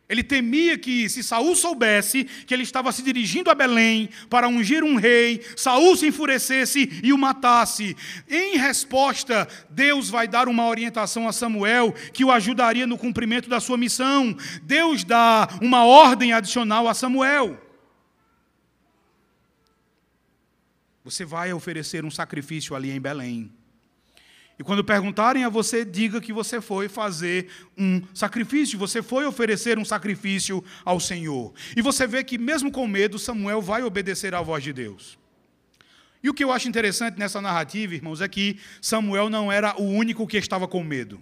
Ele 0.10 0.22
temia 0.22 0.78
que, 0.78 1.08
se 1.08 1.24
Saul 1.24 1.56
soubesse 1.56 2.26
que 2.26 2.54
ele 2.54 2.64
estava 2.64 2.92
se 2.92 3.02
dirigindo 3.02 3.50
a 3.50 3.56
Belém 3.56 4.10
para 4.30 4.50
ungir 4.50 4.84
um 4.84 4.98
rei, 4.98 5.42
Saul 5.56 5.96
se 5.96 6.08
enfurecesse 6.08 7.00
e 7.02 7.14
o 7.14 7.18
matasse. 7.18 7.96
Em 8.30 8.58
resposta, 8.58 9.48
Deus 9.70 10.10
vai 10.10 10.28
dar 10.28 10.50
uma 10.50 10.68
orientação 10.68 11.30
a 11.30 11.32
Samuel 11.32 11.96
que 12.12 12.26
o 12.26 12.32
ajudaria 12.32 12.86
no 12.86 12.98
cumprimento 12.98 13.50
da 13.50 13.62
sua 13.62 13.78
missão. 13.78 14.36
Deus 14.64 15.06
dá 15.06 15.48
uma 15.62 15.86
ordem 15.86 16.34
adicional 16.34 16.90
a 16.90 16.94
Samuel. 16.94 17.58
Você 21.04 21.26
vai 21.26 21.52
oferecer 21.52 22.06
um 22.06 22.12
sacrifício 22.12 22.76
ali 22.76 22.92
em 22.92 23.02
Belém. 23.02 23.52
E 24.58 24.64
quando 24.64 24.84
perguntarem 24.84 25.44
a 25.44 25.50
você, 25.50 25.84
diga 25.84 26.22
que 26.22 26.32
você 26.32 26.62
foi 26.62 26.88
fazer 26.88 27.50
um 27.78 28.02
sacrifício, 28.14 28.78
você 28.78 29.02
foi 29.02 29.26
oferecer 29.26 29.80
um 29.80 29.86
sacrifício 29.86 30.64
ao 30.86 31.00
Senhor. 31.00 31.54
E 31.76 31.82
você 31.82 32.06
vê 32.06 32.24
que, 32.24 32.38
mesmo 32.38 32.72
com 32.72 32.88
medo, 32.88 33.18
Samuel 33.18 33.62
vai 33.62 33.84
obedecer 33.84 34.36
à 34.36 34.42
voz 34.42 34.64
de 34.64 34.72
Deus. 34.72 35.18
E 36.22 36.30
o 36.30 36.34
que 36.34 36.44
eu 36.44 36.52
acho 36.52 36.70
interessante 36.70 37.20
nessa 37.20 37.42
narrativa, 37.42 37.96
irmãos, 37.96 38.22
é 38.22 38.28
que 38.28 38.58
Samuel 38.80 39.30
não 39.30 39.52
era 39.52 39.76
o 39.82 39.84
único 39.84 40.26
que 40.28 40.38
estava 40.38 40.68
com 40.68 40.84
medo. 40.84 41.20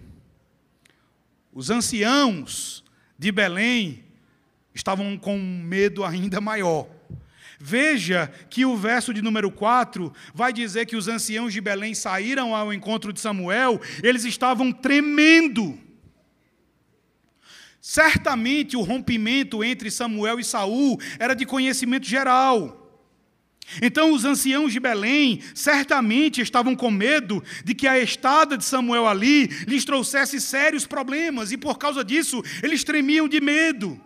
Os 1.52 1.70
anciãos 1.70 2.84
de 3.18 3.32
Belém 3.32 4.04
estavam 4.74 5.18
com 5.18 5.36
um 5.36 5.62
medo 5.62 6.04
ainda 6.04 6.40
maior. 6.40 6.86
Veja 7.64 8.28
que 8.50 8.64
o 8.64 8.76
verso 8.76 9.14
de 9.14 9.22
número 9.22 9.48
4 9.48 10.12
vai 10.34 10.52
dizer 10.52 10.84
que 10.84 10.96
os 10.96 11.06
anciãos 11.06 11.52
de 11.52 11.60
Belém 11.60 11.94
saíram 11.94 12.56
ao 12.56 12.74
encontro 12.74 13.12
de 13.12 13.20
Samuel, 13.20 13.80
eles 14.02 14.24
estavam 14.24 14.72
tremendo. 14.72 15.78
Certamente 17.80 18.76
o 18.76 18.80
rompimento 18.80 19.62
entre 19.62 19.92
Samuel 19.92 20.40
e 20.40 20.44
Saul 20.44 21.00
era 21.20 21.34
de 21.34 21.46
conhecimento 21.46 22.04
geral. 22.04 22.80
Então 23.80 24.12
os 24.12 24.24
anciãos 24.24 24.72
de 24.72 24.80
Belém 24.80 25.40
certamente 25.54 26.40
estavam 26.40 26.74
com 26.74 26.90
medo 26.90 27.44
de 27.64 27.76
que 27.76 27.86
a 27.86 27.96
estada 27.96 28.58
de 28.58 28.64
Samuel 28.64 29.06
ali 29.06 29.46
lhes 29.68 29.84
trouxesse 29.84 30.40
sérios 30.40 30.84
problemas, 30.84 31.52
e 31.52 31.56
por 31.56 31.78
causa 31.78 32.04
disso 32.04 32.42
eles 32.60 32.82
tremiam 32.82 33.28
de 33.28 33.40
medo. 33.40 34.00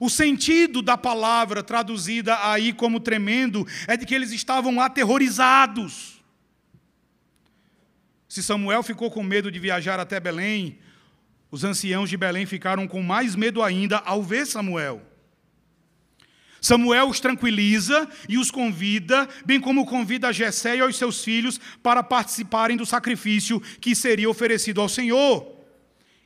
O 0.00 0.08
sentido 0.08 0.80
da 0.80 0.96
palavra 0.96 1.62
traduzida 1.62 2.38
aí 2.50 2.72
como 2.72 3.00
tremendo 3.00 3.66
é 3.86 3.96
de 3.96 4.06
que 4.06 4.14
eles 4.14 4.30
estavam 4.30 4.80
aterrorizados. 4.80 6.22
Se 8.28 8.42
Samuel 8.42 8.82
ficou 8.82 9.10
com 9.10 9.22
medo 9.22 9.50
de 9.50 9.58
viajar 9.58 9.98
até 9.98 10.20
Belém, 10.20 10.78
os 11.50 11.64
anciãos 11.64 12.10
de 12.10 12.16
Belém 12.16 12.46
ficaram 12.46 12.86
com 12.86 13.02
mais 13.02 13.34
medo 13.34 13.62
ainda 13.62 13.98
ao 13.98 14.22
ver 14.22 14.46
Samuel. 14.46 15.02
Samuel 16.60 17.08
os 17.08 17.20
tranquiliza 17.20 18.08
e 18.28 18.36
os 18.36 18.50
convida, 18.50 19.28
bem 19.46 19.60
como 19.60 19.86
convida 19.86 20.32
Jessé 20.32 20.76
e 20.76 20.80
aos 20.80 20.96
seus 20.96 21.24
filhos 21.24 21.58
para 21.82 22.02
participarem 22.02 22.76
do 22.76 22.84
sacrifício 22.84 23.60
que 23.80 23.94
seria 23.94 24.28
oferecido 24.28 24.80
ao 24.80 24.88
Senhor. 24.88 25.56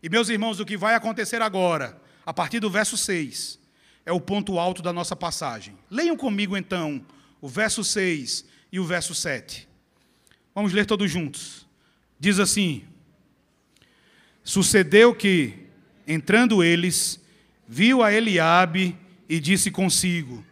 E 0.03 0.09
meus 0.09 0.29
irmãos, 0.29 0.59
o 0.59 0.65
que 0.65 0.77
vai 0.77 0.95
acontecer 0.95 1.41
agora, 1.41 2.01
a 2.27 2.35
partir 2.35 2.59
do 2.61 2.71
verso 2.71 2.97
6, 2.97 3.62
é 4.05 4.13
o 4.13 4.21
ponto 4.21 4.59
alto 4.59 4.83
da 4.83 4.93
nossa 4.93 5.15
passagem. 5.15 5.77
Leiam 5.91 6.17
comigo 6.17 6.57
então 6.57 7.05
o 7.41 7.49
verso 7.49 7.85
6 7.85 8.45
e 8.71 8.81
o 8.81 8.85
verso 8.85 9.15
7. 9.15 9.69
Vamos 10.55 10.73
ler 10.73 10.87
todos 10.87 11.11
juntos. 11.11 11.67
Diz 12.19 12.39
assim: 12.39 12.85
Sucedeu 14.45 15.15
que, 15.15 15.55
entrando 16.07 16.63
eles, 16.63 17.21
viu 17.67 18.03
a 18.03 18.13
Eliabe 18.13 18.97
e 19.29 19.41
disse 19.41 19.71
consigo: 19.71 20.45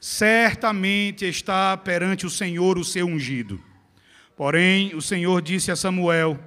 Certamente 0.00 1.24
está 1.24 1.76
perante 1.76 2.26
o 2.26 2.30
Senhor 2.30 2.78
o 2.78 2.84
seu 2.84 3.06
ungido. 3.06 3.62
Porém, 4.36 4.94
o 4.94 5.00
Senhor 5.00 5.40
disse 5.40 5.70
a 5.70 5.76
Samuel: 5.76 6.38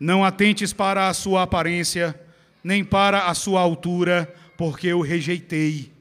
Não 0.00 0.24
atentes 0.24 0.72
para 0.72 1.08
a 1.08 1.14
sua 1.14 1.42
aparência, 1.42 2.18
nem 2.64 2.82
para 2.82 3.26
a 3.26 3.34
sua 3.34 3.60
altura, 3.60 4.34
porque 4.58 4.88
eu 4.88 5.00
rejeitei. 5.00 5.92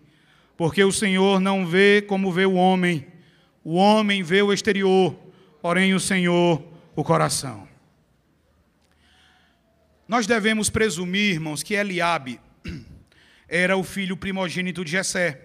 Porque 0.57 0.83
o 0.83 0.91
Senhor 0.91 1.39
não 1.39 1.65
vê 1.65 2.01
como 2.01 2.31
vê 2.31 2.47
o 2.47 2.55
homem, 2.55 3.05
o 3.63 3.75
homem 3.75 4.23
vê 4.23 4.41
o 4.41 4.51
exterior, 4.51 5.15
porém 5.61 5.93
o 5.93 5.99
Senhor 5.99 6.63
o 6.95 7.03
coração. 7.03 7.67
Nós 10.07 10.25
devemos 10.25 10.71
presumir, 10.71 11.35
irmãos, 11.35 11.61
que 11.61 11.75
Eliabe 11.75 12.39
era 13.47 13.77
o 13.77 13.83
filho 13.83 14.17
primogênito 14.17 14.83
de 14.83 14.89
Jessé, 14.89 15.39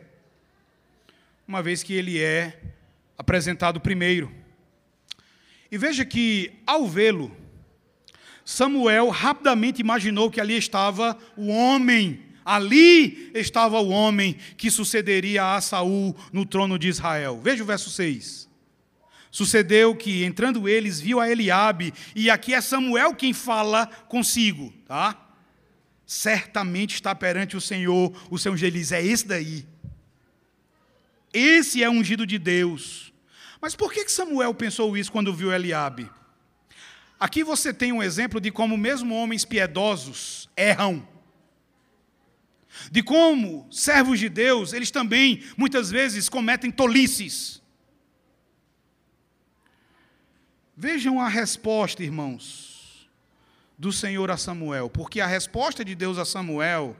uma 1.47 1.63
vez 1.63 1.83
que 1.83 1.93
ele 1.93 2.19
é 2.19 2.59
apresentado 3.19 3.79
primeiro. 3.79 4.33
E 5.71 5.77
veja 5.77 6.07
que, 6.07 6.51
ao 6.67 6.89
vê-lo, 6.89 7.37
Samuel 8.43 9.11
rapidamente 9.11 9.83
imaginou 9.83 10.31
que 10.31 10.41
ali 10.41 10.57
estava 10.57 11.19
o 11.37 11.49
homem 11.49 12.32
Ali 12.45 13.31
estava 13.35 13.81
o 13.81 13.89
homem 13.89 14.37
que 14.57 14.71
sucederia 14.71 15.55
a 15.55 15.61
Saul 15.61 16.17
no 16.33 16.45
trono 16.45 16.79
de 16.79 16.89
Israel. 16.89 17.41
Veja 17.43 17.63
o 17.63 17.67
verso 17.67 17.91
6. 17.91 18.49
Sucedeu 19.31 19.97
que, 19.97 20.25
entrando 20.25 20.69
eles, 20.69 21.01
viu 21.01 21.19
a 21.19 21.31
Eliabe, 21.31 21.95
e 22.15 22.29
aqui 22.29 22.53
é 22.53 22.61
Samuel 22.61 23.15
quem 23.15 23.33
fala 23.33 23.87
consigo, 23.87 24.73
tá? 24.87 25.19
Certamente 26.05 26.95
está 26.97 27.15
perante 27.15 27.57
o 27.57 27.61
Senhor, 27.61 28.13
o 28.31 28.39
Senhor 28.39 28.57
diz, 28.57 28.93
é 28.93 29.03
esse 29.03 29.27
daí. 29.27 29.67
Esse 31.33 31.83
é 31.83 31.89
ungido 31.89 32.27
de 32.27 32.39
Deus. 32.39 33.11
Mas 33.59 33.75
por 33.75 33.93
que 33.93 34.07
Samuel 34.09 34.53
pensou 34.53 34.95
isso 34.97 35.11
quando 35.11 35.33
viu 35.33 35.51
Eliabe? 35.51 36.11
Aqui 37.19 37.43
você 37.45 37.73
tem 37.73 37.93
um 37.93 38.03
exemplo 38.03 38.41
de 38.41 38.51
como 38.51 38.77
mesmo 38.77 39.15
homens 39.15 39.45
piedosos 39.45 40.51
erram 40.57 41.09
de 42.91 43.03
como 43.03 43.67
servos 43.71 44.19
de 44.19 44.29
Deus, 44.29 44.73
eles 44.73 44.91
também 44.91 45.43
muitas 45.57 45.91
vezes 45.91 46.29
cometem 46.29 46.71
tolices. 46.71 47.63
Vejam 50.77 51.21
a 51.21 51.29
resposta, 51.29 52.03
irmãos, 52.03 53.09
do 53.79 53.93
Senhor 53.93 54.31
a 54.31 54.37
Samuel, 54.37 54.89
porque 54.89 55.21
a 55.21 55.27
resposta 55.27 55.85
de 55.85 55.95
Deus 55.95 56.19
a 56.19 56.25
Samuel 56.25 56.97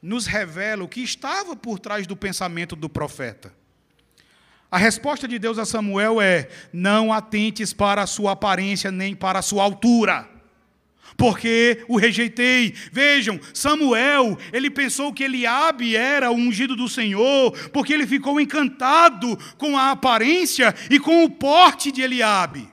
nos 0.00 0.26
revela 0.26 0.84
o 0.84 0.88
que 0.88 1.00
estava 1.00 1.54
por 1.54 1.78
trás 1.78 2.06
do 2.06 2.16
pensamento 2.16 2.74
do 2.74 2.88
profeta. 2.88 3.52
A 4.70 4.78
resposta 4.78 5.26
de 5.26 5.38
Deus 5.38 5.58
a 5.58 5.64
Samuel 5.64 6.20
é: 6.20 6.48
não 6.72 7.12
atentes 7.12 7.72
para 7.72 8.02
a 8.02 8.06
sua 8.06 8.32
aparência 8.32 8.90
nem 8.90 9.14
para 9.14 9.40
a 9.40 9.42
sua 9.42 9.64
altura 9.64 10.39
porque 11.20 11.84
o 11.86 11.98
rejeitei. 11.98 12.72
Vejam, 12.90 13.38
Samuel, 13.52 14.38
ele 14.54 14.70
pensou 14.70 15.12
que 15.12 15.24
Eliabe 15.24 15.94
era 15.94 16.30
o 16.30 16.34
ungido 16.34 16.74
do 16.74 16.88
Senhor, 16.88 17.52
porque 17.68 17.92
ele 17.92 18.06
ficou 18.06 18.40
encantado 18.40 19.38
com 19.58 19.76
a 19.76 19.90
aparência 19.90 20.74
e 20.90 20.98
com 20.98 21.22
o 21.22 21.28
porte 21.28 21.92
de 21.92 22.00
Eliabe. 22.00 22.72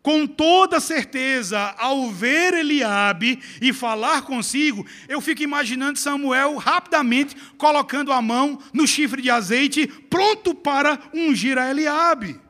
Com 0.00 0.24
toda 0.24 0.78
certeza, 0.78 1.74
ao 1.78 2.12
ver 2.12 2.54
Eliabe 2.54 3.40
e 3.60 3.72
falar 3.72 4.22
consigo, 4.22 4.86
eu 5.08 5.20
fico 5.20 5.42
imaginando 5.42 5.98
Samuel 5.98 6.54
rapidamente 6.58 7.34
colocando 7.58 8.12
a 8.12 8.22
mão 8.22 8.60
no 8.72 8.86
chifre 8.86 9.20
de 9.20 9.30
azeite, 9.30 9.88
pronto 10.08 10.54
para 10.54 10.96
ungir 11.12 11.58
a 11.58 11.68
Eliabe. 11.68 12.45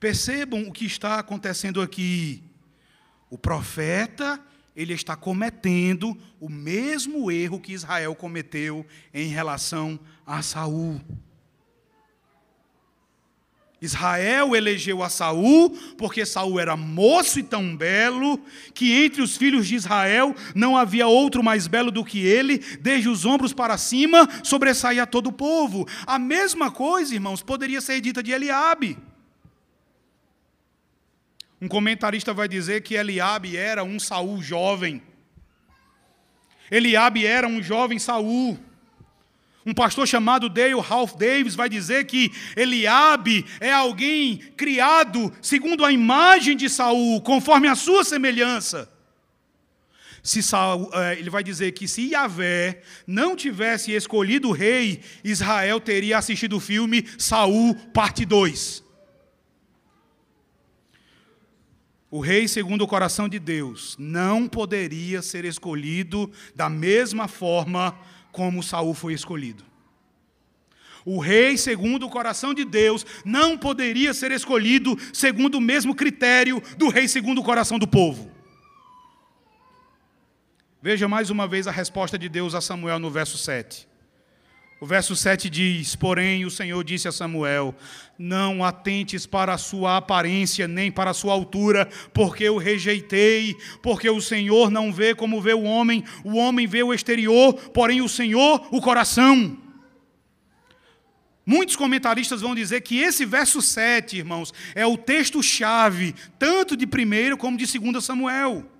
Percebam 0.00 0.62
o 0.62 0.72
que 0.72 0.86
está 0.86 1.18
acontecendo 1.18 1.80
aqui. 1.80 2.42
O 3.28 3.36
profeta, 3.36 4.40
ele 4.74 4.94
está 4.94 5.16
cometendo 5.16 6.16
o 6.40 6.48
mesmo 6.48 7.30
erro 7.30 7.60
que 7.60 7.72
Israel 7.72 8.14
cometeu 8.14 8.86
em 9.12 9.28
relação 9.28 9.98
a 10.24 10.40
Saul. 10.40 11.00
Israel 13.80 14.56
elegeu 14.56 15.02
a 15.02 15.08
Saul 15.08 15.70
porque 15.96 16.26
Saul 16.26 16.58
era 16.58 16.76
moço 16.76 17.38
e 17.38 17.44
tão 17.44 17.76
belo 17.76 18.40
que 18.74 18.92
entre 19.04 19.22
os 19.22 19.36
filhos 19.36 19.68
de 19.68 19.76
Israel 19.76 20.34
não 20.54 20.76
havia 20.76 21.06
outro 21.06 21.44
mais 21.44 21.66
belo 21.68 21.90
do 21.90 22.04
que 22.04 22.24
ele, 22.24 22.58
desde 22.80 23.08
os 23.08 23.24
ombros 23.24 23.52
para 23.52 23.78
cima 23.78 24.28
sobressaía 24.42 25.06
todo 25.06 25.28
o 25.28 25.32
povo. 25.32 25.86
A 26.06 26.18
mesma 26.18 26.70
coisa, 26.70 27.14
irmãos, 27.14 27.42
poderia 27.42 27.80
ser 27.80 28.00
dita 28.00 28.22
de 28.22 28.32
Eliabe. 28.32 28.98
Um 31.60 31.66
comentarista 31.66 32.32
vai 32.32 32.48
dizer 32.48 32.82
que 32.82 32.94
Eliabe 32.94 33.56
era 33.56 33.82
um 33.82 33.98
Saul 33.98 34.40
jovem. 34.40 35.02
Eliabe 36.70 37.26
era 37.26 37.48
um 37.48 37.62
jovem 37.62 37.98
Saul. 37.98 38.58
Um 39.66 39.74
pastor 39.74 40.06
chamado 40.06 40.48
Dale 40.48 40.80
Ralph 40.80 41.14
Davis 41.14 41.54
vai 41.54 41.68
dizer 41.68 42.06
que 42.06 42.32
Eliabe 42.56 43.44
é 43.60 43.72
alguém 43.72 44.38
criado 44.56 45.32
segundo 45.42 45.84
a 45.84 45.92
imagem 45.92 46.56
de 46.56 46.70
Saul, 46.70 47.20
conforme 47.20 47.68
a 47.68 47.74
sua 47.74 48.04
semelhança. 48.04 48.90
Se 50.22 50.42
Saul, 50.42 50.90
é, 50.94 51.18
ele 51.18 51.28
vai 51.28 51.42
dizer 51.42 51.72
que 51.72 51.88
se 51.88 52.12
Yahvé 52.12 52.82
não 53.06 53.34
tivesse 53.34 53.92
escolhido 53.92 54.48
o 54.48 54.52
rei, 54.52 55.00
Israel 55.24 55.80
teria 55.80 56.18
assistido 56.18 56.56
o 56.56 56.60
filme 56.60 57.04
Saul, 57.18 57.74
parte 57.92 58.24
2. 58.24 58.87
O 62.10 62.20
rei, 62.20 62.48
segundo 62.48 62.82
o 62.82 62.88
coração 62.88 63.28
de 63.28 63.38
Deus, 63.38 63.94
não 63.98 64.48
poderia 64.48 65.20
ser 65.20 65.44
escolhido 65.44 66.30
da 66.54 66.68
mesma 66.68 67.28
forma 67.28 67.98
como 68.32 68.62
Saul 68.62 68.94
foi 68.94 69.12
escolhido. 69.12 69.62
O 71.04 71.18
rei, 71.20 71.56
segundo 71.56 72.06
o 72.06 72.10
coração 72.10 72.54
de 72.54 72.64
Deus, 72.64 73.04
não 73.24 73.58
poderia 73.58 74.14
ser 74.14 74.30
escolhido 74.30 74.96
segundo 75.12 75.56
o 75.56 75.60
mesmo 75.60 75.94
critério 75.94 76.62
do 76.76 76.88
rei, 76.88 77.08
segundo 77.08 77.40
o 77.40 77.44
coração 77.44 77.78
do 77.78 77.86
povo. 77.86 78.30
Veja 80.80 81.08
mais 81.08 81.28
uma 81.28 81.46
vez 81.46 81.66
a 81.66 81.70
resposta 81.70 82.18
de 82.18 82.28
Deus 82.28 82.54
a 82.54 82.60
Samuel 82.60 82.98
no 82.98 83.10
verso 83.10 83.36
7. 83.36 83.88
O 84.80 84.86
verso 84.86 85.16
7 85.16 85.50
diz: 85.50 85.96
Porém, 85.96 86.44
o 86.44 86.50
Senhor 86.50 86.82
disse 86.84 87.08
a 87.08 87.12
Samuel: 87.12 87.74
Não 88.16 88.64
atentes 88.64 89.26
para 89.26 89.52
a 89.52 89.58
sua 89.58 89.96
aparência, 89.96 90.68
nem 90.68 90.90
para 90.90 91.10
a 91.10 91.14
sua 91.14 91.32
altura, 91.32 91.88
porque 92.14 92.44
eu 92.44 92.56
rejeitei, 92.56 93.56
porque 93.82 94.08
o 94.08 94.20
Senhor 94.20 94.70
não 94.70 94.92
vê 94.92 95.14
como 95.14 95.40
vê 95.40 95.52
o 95.52 95.64
homem, 95.64 96.04
o 96.22 96.36
homem 96.36 96.66
vê 96.66 96.82
o 96.82 96.94
exterior, 96.94 97.54
porém 97.70 98.00
o 98.00 98.08
Senhor 98.08 98.68
o 98.70 98.80
coração. 98.80 99.58
Muitos 101.44 101.76
comentaristas 101.76 102.42
vão 102.42 102.54
dizer 102.54 102.82
que 102.82 102.98
esse 102.98 103.24
verso 103.24 103.62
7, 103.62 104.18
irmãos, 104.18 104.52
é 104.74 104.86
o 104.86 104.98
texto-chave, 104.98 106.14
tanto 106.38 106.76
de 106.76 106.84
1 106.84 107.36
como 107.38 107.56
de 107.56 107.66
2 107.78 108.04
Samuel. 108.04 108.70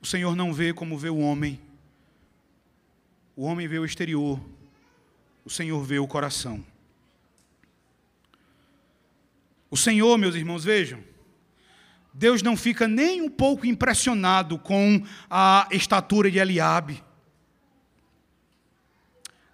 O 0.00 0.06
Senhor 0.06 0.36
não 0.36 0.54
vê 0.54 0.72
como 0.72 0.96
vê 0.96 1.10
o 1.10 1.18
homem, 1.18 1.60
o 3.36 3.44
homem 3.44 3.66
vê 3.66 3.78
o 3.78 3.84
exterior, 3.84 4.40
o 5.44 5.50
Senhor 5.50 5.82
vê 5.82 5.98
o 5.98 6.06
coração. 6.06 6.64
O 9.70 9.76
Senhor, 9.76 10.16
meus 10.16 10.34
irmãos, 10.34 10.64
vejam, 10.64 11.02
Deus 12.12 12.42
não 12.42 12.56
fica 12.56 12.86
nem 12.86 13.20
um 13.20 13.28
pouco 13.28 13.66
impressionado 13.66 14.56
com 14.56 15.02
a 15.28 15.66
estatura 15.72 16.30
de 16.30 16.38
Eliabe. 16.38 17.02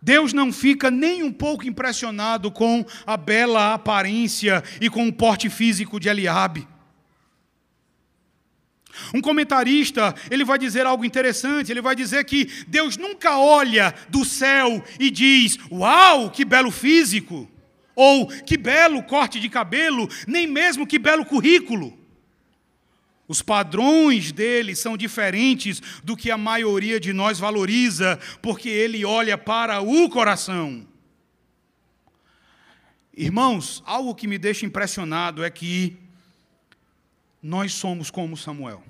Deus 0.02 0.32
não 0.32 0.52
fica 0.52 0.90
nem 0.90 1.22
um 1.22 1.32
pouco 1.32 1.66
impressionado 1.66 2.50
com 2.50 2.84
a 3.06 3.16
bela 3.16 3.72
aparência 3.72 4.62
e 4.80 4.90
com 4.90 5.08
o 5.08 5.12
porte 5.12 5.48
físico 5.48 5.98
de 5.98 6.08
Eliabe. 6.08 6.68
Um 9.14 9.20
comentarista, 9.20 10.14
ele 10.30 10.44
vai 10.44 10.58
dizer 10.58 10.86
algo 10.86 11.04
interessante, 11.04 11.70
ele 11.70 11.80
vai 11.80 11.94
dizer 11.94 12.24
que 12.24 12.46
Deus 12.66 12.96
nunca 12.96 13.38
olha 13.38 13.94
do 14.08 14.24
céu 14.24 14.82
e 14.98 15.10
diz: 15.10 15.58
"Uau, 15.70 16.30
que 16.30 16.44
belo 16.44 16.70
físico!" 16.70 17.48
ou 17.94 18.26
"Que 18.26 18.56
belo 18.56 19.02
corte 19.02 19.38
de 19.38 19.48
cabelo", 19.48 20.08
nem 20.26 20.46
mesmo 20.46 20.86
"Que 20.86 20.98
belo 20.98 21.24
currículo". 21.24 21.98
Os 23.28 23.42
padrões 23.42 24.32
dele 24.32 24.74
são 24.74 24.96
diferentes 24.96 25.80
do 26.02 26.16
que 26.16 26.32
a 26.32 26.36
maioria 26.36 26.98
de 26.98 27.12
nós 27.12 27.38
valoriza, 27.38 28.18
porque 28.42 28.68
ele 28.68 29.04
olha 29.04 29.38
para 29.38 29.80
o 29.80 30.08
coração. 30.08 30.84
Irmãos, 33.16 33.84
algo 33.86 34.16
que 34.16 34.26
me 34.26 34.36
deixa 34.36 34.66
impressionado 34.66 35.44
é 35.44 35.50
que 35.50 35.96
nós 37.42 37.72
somos 37.72 38.10
como 38.10 38.36
Samuel. 38.36 38.82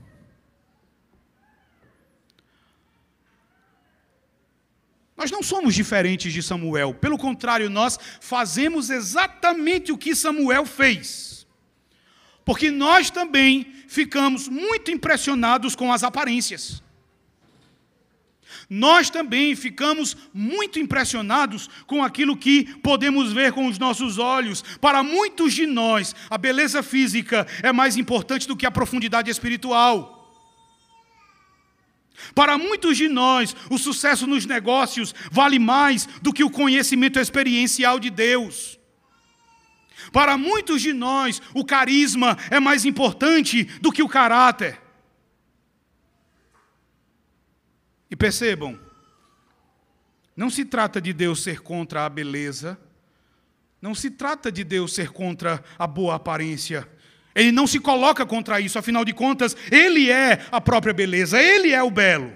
Nós 5.16 5.30
não 5.30 5.42
somos 5.42 5.74
diferentes 5.74 6.32
de 6.32 6.42
Samuel, 6.42 6.94
pelo 6.94 7.18
contrário, 7.18 7.68
nós 7.68 7.98
fazemos 8.20 8.88
exatamente 8.88 9.92
o 9.92 9.98
que 9.98 10.14
Samuel 10.14 10.64
fez. 10.64 11.46
Porque 12.42 12.70
nós 12.70 13.10
também 13.10 13.70
ficamos 13.86 14.48
muito 14.48 14.90
impressionados 14.90 15.76
com 15.76 15.92
as 15.92 16.02
aparências. 16.02 16.82
Nós 18.72 19.10
também 19.10 19.56
ficamos 19.56 20.16
muito 20.32 20.78
impressionados 20.78 21.68
com 21.88 22.04
aquilo 22.04 22.36
que 22.36 22.66
podemos 22.76 23.32
ver 23.32 23.50
com 23.50 23.66
os 23.66 23.80
nossos 23.80 24.16
olhos. 24.16 24.62
Para 24.80 25.02
muitos 25.02 25.52
de 25.54 25.66
nós, 25.66 26.14
a 26.30 26.38
beleza 26.38 26.80
física 26.80 27.44
é 27.64 27.72
mais 27.72 27.96
importante 27.96 28.46
do 28.46 28.56
que 28.56 28.64
a 28.64 28.70
profundidade 28.70 29.28
espiritual. 29.28 30.18
Para 32.32 32.56
muitos 32.56 32.96
de 32.96 33.08
nós, 33.08 33.56
o 33.68 33.76
sucesso 33.76 34.24
nos 34.24 34.46
negócios 34.46 35.12
vale 35.32 35.58
mais 35.58 36.06
do 36.22 36.32
que 36.32 36.44
o 36.44 36.50
conhecimento 36.50 37.18
experiencial 37.18 37.98
de 37.98 38.08
Deus. 38.08 38.78
Para 40.12 40.38
muitos 40.38 40.80
de 40.80 40.92
nós, 40.92 41.42
o 41.52 41.64
carisma 41.64 42.38
é 42.48 42.60
mais 42.60 42.84
importante 42.84 43.64
do 43.80 43.90
que 43.90 44.02
o 44.02 44.08
caráter. 44.08 44.80
E 48.10 48.16
percebam, 48.16 48.78
não 50.36 50.50
se 50.50 50.64
trata 50.64 51.00
de 51.00 51.12
Deus 51.12 51.42
ser 51.42 51.60
contra 51.60 52.04
a 52.04 52.08
beleza, 52.08 52.78
não 53.80 53.94
se 53.94 54.10
trata 54.10 54.50
de 54.50 54.64
Deus 54.64 54.94
ser 54.94 55.10
contra 55.10 55.62
a 55.78 55.86
boa 55.86 56.16
aparência, 56.16 56.88
ele 57.34 57.52
não 57.52 57.66
se 57.66 57.78
coloca 57.78 58.26
contra 58.26 58.60
isso, 58.60 58.78
afinal 58.78 59.04
de 59.04 59.12
contas, 59.12 59.56
ele 59.70 60.10
é 60.10 60.44
a 60.50 60.60
própria 60.60 60.92
beleza, 60.92 61.40
ele 61.40 61.72
é 61.72 61.82
o 61.82 61.90
belo. 61.90 62.32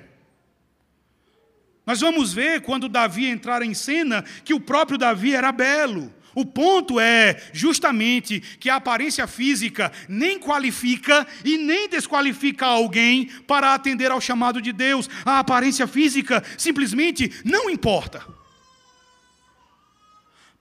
Nós 1.87 2.01
vamos 2.01 2.33
ver 2.33 2.62
quando 2.62 2.89
Davi 2.89 3.27
entrar 3.27 3.62
em 3.62 3.75
cena 3.75 4.22
que 4.45 4.55
o 4.55 4.61
próprio 4.61 4.97
Davi 4.97 5.35
era 5.35 5.53
belo. 5.53 6.12
O 6.35 6.45
ponto 6.45 6.99
é 6.99 7.41
justamente 7.53 8.41
que 8.41 8.68
a 8.68 8.76
aparência 8.76 9.26
física 9.26 9.93
nem 10.09 10.39
qualifica 10.39 11.26
e 11.45 11.57
nem 11.57 11.89
desqualifica 11.89 12.66
alguém 12.66 13.26
para 13.47 13.74
atender 13.74 14.11
ao 14.11 14.20
chamado 14.20 14.61
de 14.61 14.72
Deus. 14.72 15.09
A 15.24 15.39
aparência 15.39 15.87
física 15.87 16.43
simplesmente 16.59 17.30
não 17.45 17.70
importa. 17.70 18.26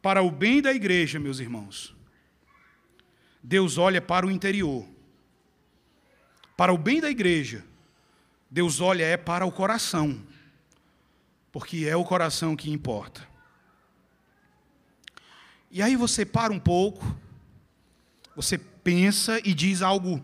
Para 0.01 0.21
o 0.21 0.29
bem 0.29 0.61
da 0.61 0.73
igreja, 0.73 1.19
meus 1.19 1.39
irmãos, 1.39 1.95
Deus 3.41 3.77
olha 3.77 4.01
para 4.01 4.27
o 4.27 4.31
interior. 4.31 4.87
Para 6.55 6.71
o 6.71 6.77
bem 6.77 7.01
da 7.01 7.09
igreja, 7.09 7.65
Deus 8.49 8.79
olha 8.79 9.03
é 9.03 9.17
para 9.17 9.45
o 9.45 9.51
coração, 9.51 10.21
porque 11.51 11.85
é 11.87 11.95
o 11.95 12.03
coração 12.03 12.55
que 12.55 12.69
importa. 12.69 13.32
E 15.75 15.81
aí 15.81 15.95
você 15.95 16.23
para 16.23 16.53
um 16.53 16.59
pouco, 16.59 17.03
você 18.35 18.59
pensa 18.59 19.41
e 19.43 19.55
diz 19.55 19.81
algo 19.81 20.23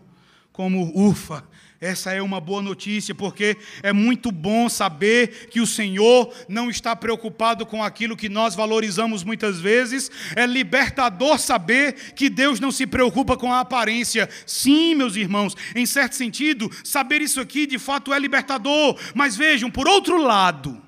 como: 0.52 0.92
ufa, 0.94 1.42
essa 1.80 2.12
é 2.12 2.22
uma 2.22 2.40
boa 2.40 2.62
notícia, 2.62 3.16
porque 3.16 3.56
é 3.82 3.92
muito 3.92 4.30
bom 4.30 4.68
saber 4.68 5.48
que 5.48 5.60
o 5.60 5.66
Senhor 5.66 6.32
não 6.48 6.70
está 6.70 6.94
preocupado 6.94 7.66
com 7.66 7.82
aquilo 7.82 8.16
que 8.16 8.28
nós 8.28 8.54
valorizamos 8.54 9.24
muitas 9.24 9.58
vezes. 9.58 10.08
É 10.36 10.46
libertador 10.46 11.36
saber 11.36 12.12
que 12.14 12.30
Deus 12.30 12.60
não 12.60 12.70
se 12.70 12.86
preocupa 12.86 13.36
com 13.36 13.52
a 13.52 13.58
aparência. 13.58 14.30
Sim, 14.46 14.94
meus 14.94 15.16
irmãos, 15.16 15.56
em 15.74 15.84
certo 15.84 16.14
sentido, 16.14 16.70
saber 16.84 17.22
isso 17.22 17.40
aqui 17.40 17.66
de 17.66 17.76
fato 17.76 18.14
é 18.14 18.20
libertador. 18.20 18.96
Mas 19.16 19.36
vejam, 19.36 19.68
por 19.68 19.88
outro 19.88 20.22
lado, 20.22 20.80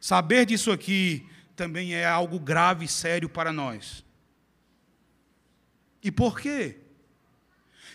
saber 0.00 0.46
disso 0.46 0.72
aqui 0.72 1.26
também 1.56 1.94
é 1.94 2.06
algo 2.06 2.38
grave 2.38 2.84
e 2.84 2.88
sério 2.88 3.28
para 3.28 3.52
nós. 3.52 4.04
E 6.02 6.12
por 6.12 6.38
quê? 6.38 6.78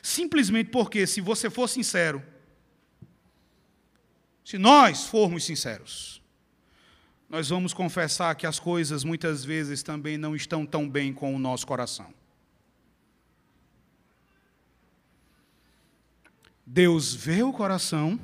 Simplesmente 0.02 0.72
porque, 0.72 1.06
se 1.06 1.22
você 1.22 1.50
for 1.50 1.70
sincero, 1.70 2.22
se 4.44 4.58
nós 4.58 5.06
formos 5.06 5.46
sinceros, 5.46 6.22
nós 7.30 7.48
vamos 7.48 7.74
confessar 7.74 8.36
que 8.36 8.46
as 8.46 8.60
coisas 8.60 9.06
muitas 9.06 9.46
vezes 9.46 9.82
também 9.82 10.18
não 10.18 10.36
estão 10.36 10.66
tão 10.66 10.90
bem 10.90 11.14
com 11.14 11.34
o 11.34 11.40
nosso 11.40 11.66
coração. 11.66 12.14
Deus 16.66 17.14
vê 17.14 17.44
o 17.44 17.54
coração, 17.54 18.20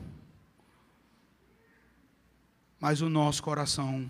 mas 2.79 3.01
o 3.01 3.09
nosso 3.09 3.41
coração 3.43 4.09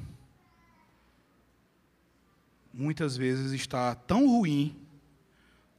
muitas 2.77 3.17
vezes 3.17 3.51
está 3.53 3.95
tão 3.95 4.27
ruim, 4.27 4.79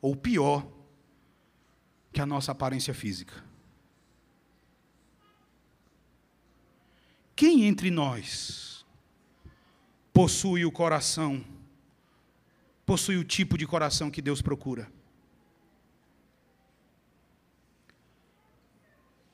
ou 0.03 0.17
pior, 0.17 0.67
que 2.13 2.21
a 2.21 2.27
nossa 2.27 2.51
aparência 2.51 2.93
física. 2.93 3.45
Quem 7.37 7.67
entre 7.67 7.89
nós 7.89 8.85
possui 10.13 10.65
o 10.65 10.73
coração, 10.73 11.45
possui 12.85 13.17
o 13.17 13.23
tipo 13.23 13.57
de 13.57 13.65
coração 13.65 14.11
que 14.11 14.21
Deus 14.21 14.43
procura? 14.43 14.91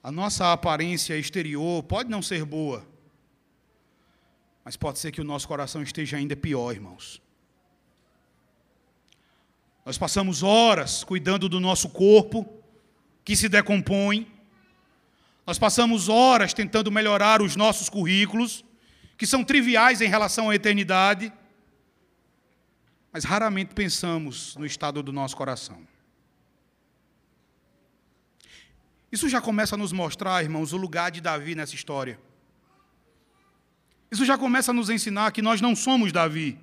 A 0.02 0.12
nossa 0.12 0.52
aparência 0.52 1.16
exterior 1.16 1.82
pode 1.82 2.10
não 2.10 2.20
ser 2.20 2.44
boa, 2.44 2.86
mas 4.62 4.76
pode 4.76 4.98
ser 4.98 5.12
que 5.12 5.22
o 5.22 5.24
nosso 5.24 5.48
coração 5.48 5.82
esteja 5.82 6.18
ainda 6.18 6.36
pior, 6.36 6.72
irmãos. 6.72 7.23
Nós 9.84 9.98
passamos 9.98 10.42
horas 10.42 11.04
cuidando 11.04 11.48
do 11.48 11.60
nosso 11.60 11.88
corpo, 11.88 12.48
que 13.24 13.36
se 13.36 13.48
decompõem. 13.48 14.26
Nós 15.46 15.58
passamos 15.58 16.08
horas 16.08 16.54
tentando 16.54 16.90
melhorar 16.90 17.42
os 17.42 17.54
nossos 17.54 17.88
currículos, 17.88 18.64
que 19.18 19.26
são 19.26 19.44
triviais 19.44 20.00
em 20.00 20.08
relação 20.08 20.50
à 20.50 20.54
eternidade, 20.54 21.32
mas 23.12 23.24
raramente 23.24 23.74
pensamos 23.74 24.56
no 24.56 24.66
estado 24.66 25.02
do 25.02 25.12
nosso 25.12 25.36
coração. 25.36 25.86
Isso 29.12 29.28
já 29.28 29.40
começa 29.40 29.76
a 29.76 29.78
nos 29.78 29.92
mostrar, 29.92 30.42
irmãos, 30.42 30.72
o 30.72 30.76
lugar 30.76 31.10
de 31.10 31.20
Davi 31.20 31.54
nessa 31.54 31.74
história. 31.74 32.18
Isso 34.10 34.24
já 34.24 34.36
começa 34.36 34.72
a 34.72 34.74
nos 34.74 34.90
ensinar 34.90 35.30
que 35.30 35.40
nós 35.40 35.60
não 35.60 35.76
somos 35.76 36.10
Davi. 36.10 36.58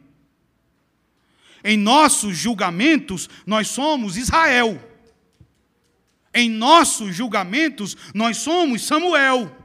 Em 1.64 1.78
nossos 1.78 2.38
julgamentos, 2.38 3.30
nós 3.45 3.68
somos 3.68 4.18
Israel. 4.18 4.82
Em 6.34 6.49
nossos 6.49 7.16
julgamentos, 7.16 7.95
nós 8.14 8.38
somos 8.38 8.86
Samuel. 8.86 9.55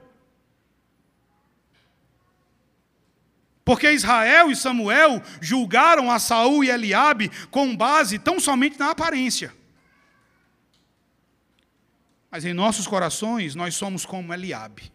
Porque 3.64 3.90
Israel 3.90 4.50
e 4.50 4.54
Samuel 4.54 5.20
julgaram 5.40 6.10
a 6.10 6.20
Saul 6.20 6.62
e 6.62 6.70
Eliabe 6.70 7.30
com 7.50 7.76
base 7.76 8.18
tão 8.18 8.38
somente 8.38 8.78
na 8.78 8.90
aparência. 8.90 9.52
Mas 12.30 12.44
em 12.44 12.52
nossos 12.52 12.86
corações 12.86 13.54
nós 13.54 13.74
somos 13.74 14.04
como 14.04 14.32
Eliabe. 14.32 14.92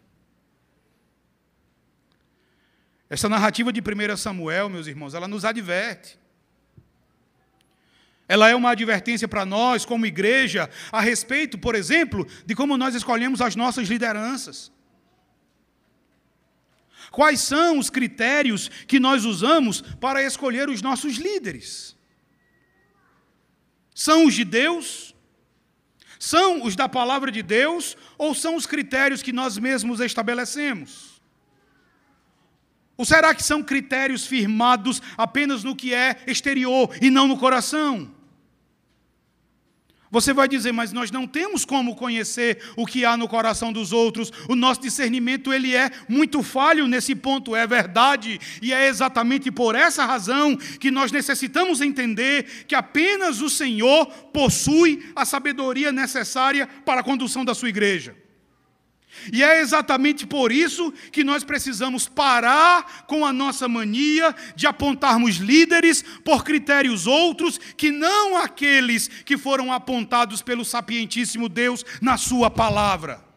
Essa 3.10 3.28
narrativa 3.28 3.70
de 3.70 3.82
1 3.82 4.16
Samuel, 4.16 4.70
meus 4.70 4.86
irmãos, 4.86 5.12
ela 5.12 5.28
nos 5.28 5.44
adverte. 5.44 6.21
Ela 8.32 8.48
é 8.48 8.56
uma 8.56 8.70
advertência 8.70 9.28
para 9.28 9.44
nós, 9.44 9.84
como 9.84 10.06
igreja, 10.06 10.70
a 10.90 11.02
respeito, 11.02 11.58
por 11.58 11.74
exemplo, 11.74 12.26
de 12.46 12.54
como 12.54 12.78
nós 12.78 12.94
escolhemos 12.94 13.42
as 13.42 13.54
nossas 13.54 13.88
lideranças. 13.88 14.72
Quais 17.10 17.40
são 17.40 17.78
os 17.78 17.90
critérios 17.90 18.70
que 18.88 18.98
nós 18.98 19.26
usamos 19.26 19.82
para 19.82 20.22
escolher 20.22 20.70
os 20.70 20.80
nossos 20.80 21.16
líderes? 21.16 21.94
São 23.94 24.24
os 24.24 24.32
de 24.32 24.46
Deus? 24.46 25.14
São 26.18 26.64
os 26.64 26.74
da 26.74 26.88
palavra 26.88 27.30
de 27.30 27.42
Deus? 27.42 27.98
Ou 28.16 28.34
são 28.34 28.56
os 28.56 28.64
critérios 28.64 29.20
que 29.20 29.30
nós 29.30 29.58
mesmos 29.58 30.00
estabelecemos? 30.00 31.20
Ou 32.96 33.04
será 33.04 33.34
que 33.34 33.42
são 33.42 33.62
critérios 33.62 34.26
firmados 34.26 35.02
apenas 35.18 35.62
no 35.62 35.76
que 35.76 35.92
é 35.92 36.16
exterior 36.26 36.96
e 36.98 37.10
não 37.10 37.28
no 37.28 37.36
coração? 37.36 38.21
Você 40.12 40.34
vai 40.34 40.46
dizer, 40.46 40.72
mas 40.72 40.92
nós 40.92 41.10
não 41.10 41.26
temos 41.26 41.64
como 41.64 41.96
conhecer 41.96 42.58
o 42.76 42.84
que 42.84 43.02
há 43.02 43.16
no 43.16 43.26
coração 43.26 43.72
dos 43.72 43.92
outros. 43.92 44.30
O 44.46 44.54
nosso 44.54 44.82
discernimento 44.82 45.50
ele 45.50 45.74
é 45.74 45.90
muito 46.06 46.42
falho 46.42 46.86
nesse 46.86 47.14
ponto, 47.14 47.56
é 47.56 47.66
verdade, 47.66 48.38
e 48.60 48.74
é 48.74 48.88
exatamente 48.88 49.50
por 49.50 49.74
essa 49.74 50.04
razão 50.04 50.54
que 50.54 50.90
nós 50.90 51.10
necessitamos 51.10 51.80
entender 51.80 52.44
que 52.68 52.74
apenas 52.74 53.40
o 53.40 53.48
Senhor 53.48 54.04
possui 54.34 55.10
a 55.16 55.24
sabedoria 55.24 55.90
necessária 55.90 56.68
para 56.84 57.00
a 57.00 57.04
condução 57.04 57.42
da 57.42 57.54
sua 57.54 57.70
igreja. 57.70 58.21
E 59.32 59.42
é 59.42 59.60
exatamente 59.60 60.26
por 60.26 60.50
isso 60.50 60.92
que 61.12 61.22
nós 61.22 61.44
precisamos 61.44 62.08
parar 62.08 63.04
com 63.06 63.24
a 63.24 63.32
nossa 63.32 63.68
mania 63.68 64.34
de 64.56 64.66
apontarmos 64.66 65.36
líderes 65.36 66.02
por 66.24 66.44
critérios 66.44 67.06
outros 67.06 67.58
que 67.58 67.90
não 67.90 68.36
aqueles 68.38 69.08
que 69.08 69.36
foram 69.36 69.72
apontados 69.72 70.42
pelo 70.42 70.64
sapientíssimo 70.64 71.48
Deus 71.48 71.84
na 72.00 72.16
Sua 72.16 72.50
palavra. 72.50 73.32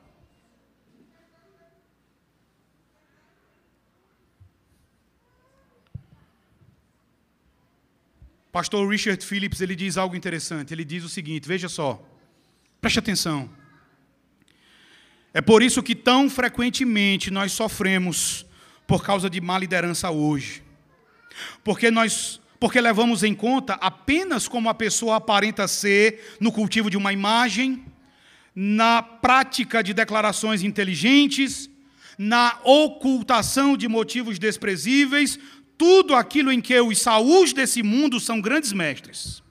Pastor 8.52 8.90
Richard 8.90 9.26
Phillips 9.26 9.60
ele 9.60 9.76
diz 9.76 9.98
algo 9.98 10.16
interessante. 10.16 10.74
Ele 10.74 10.86
diz 10.86 11.04
o 11.04 11.10
seguinte: 11.10 11.46
veja 11.46 11.68
só, 11.68 12.02
preste 12.80 13.00
atenção. 13.00 13.50
É 15.36 15.42
por 15.42 15.62
isso 15.62 15.84
que 15.84 15.94
tão 15.94 16.30
frequentemente 16.30 17.30
nós 17.30 17.52
sofremos 17.52 18.46
por 18.88 19.04
causa 19.04 19.30
de 19.30 19.42
má 19.42 19.60
liderança 19.60 20.10
hoje. 20.10 20.64
Porque 21.62 21.92
nós 21.92 22.40
porque 22.58 22.80
levamos 22.80 23.22
em 23.22 23.36
conta 23.36 23.74
apenas 23.74 24.48
como 24.48 24.70
a 24.70 24.74
pessoa 24.74 25.18
aparenta 25.18 25.68
ser 25.68 26.38
no 26.40 26.54
cultivo 26.54 26.90
de 26.90 26.96
uma 26.96 27.12
imagem, 27.12 27.84
na 28.56 29.02
prática 29.02 29.84
de 29.84 29.94
declarações 29.94 30.64
inteligentes, 30.64 31.70
na 32.18 32.58
ocultação 32.64 33.76
de 33.76 33.90
motivos 33.90 34.40
desprezíveis, 34.40 35.38
tudo 35.78 36.16
aquilo 36.16 36.50
em 36.50 36.62
que 36.62 36.80
os 36.80 36.98
saús 36.98 37.52
desse 37.52 37.84
mundo 37.84 38.22
são 38.22 38.40
grandes 38.40 38.72
mestres. 38.72 39.44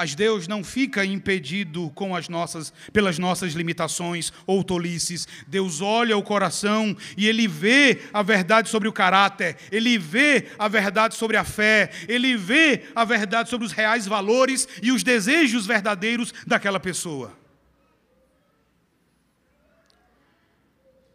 Mas 0.00 0.14
Deus 0.14 0.48
não 0.48 0.64
fica 0.64 1.04
impedido 1.04 1.90
com 1.90 2.16
as 2.16 2.26
nossas, 2.26 2.72
pelas 2.90 3.18
nossas 3.18 3.52
limitações 3.52 4.32
ou 4.46 4.64
tolices. 4.64 5.28
Deus 5.46 5.82
olha 5.82 6.16
o 6.16 6.22
coração 6.22 6.96
e 7.18 7.28
ele 7.28 7.46
vê 7.46 8.00
a 8.10 8.22
verdade 8.22 8.70
sobre 8.70 8.88
o 8.88 8.94
caráter, 8.94 9.58
ele 9.70 9.98
vê 9.98 10.46
a 10.58 10.68
verdade 10.68 11.16
sobre 11.16 11.36
a 11.36 11.44
fé, 11.44 11.90
ele 12.08 12.34
vê 12.34 12.84
a 12.94 13.04
verdade 13.04 13.50
sobre 13.50 13.66
os 13.66 13.72
reais 13.72 14.06
valores 14.06 14.66
e 14.82 14.90
os 14.90 15.02
desejos 15.02 15.66
verdadeiros 15.66 16.32
daquela 16.46 16.80
pessoa. 16.80 17.36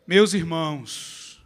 Meus 0.06 0.36
irmãos, 0.36 1.44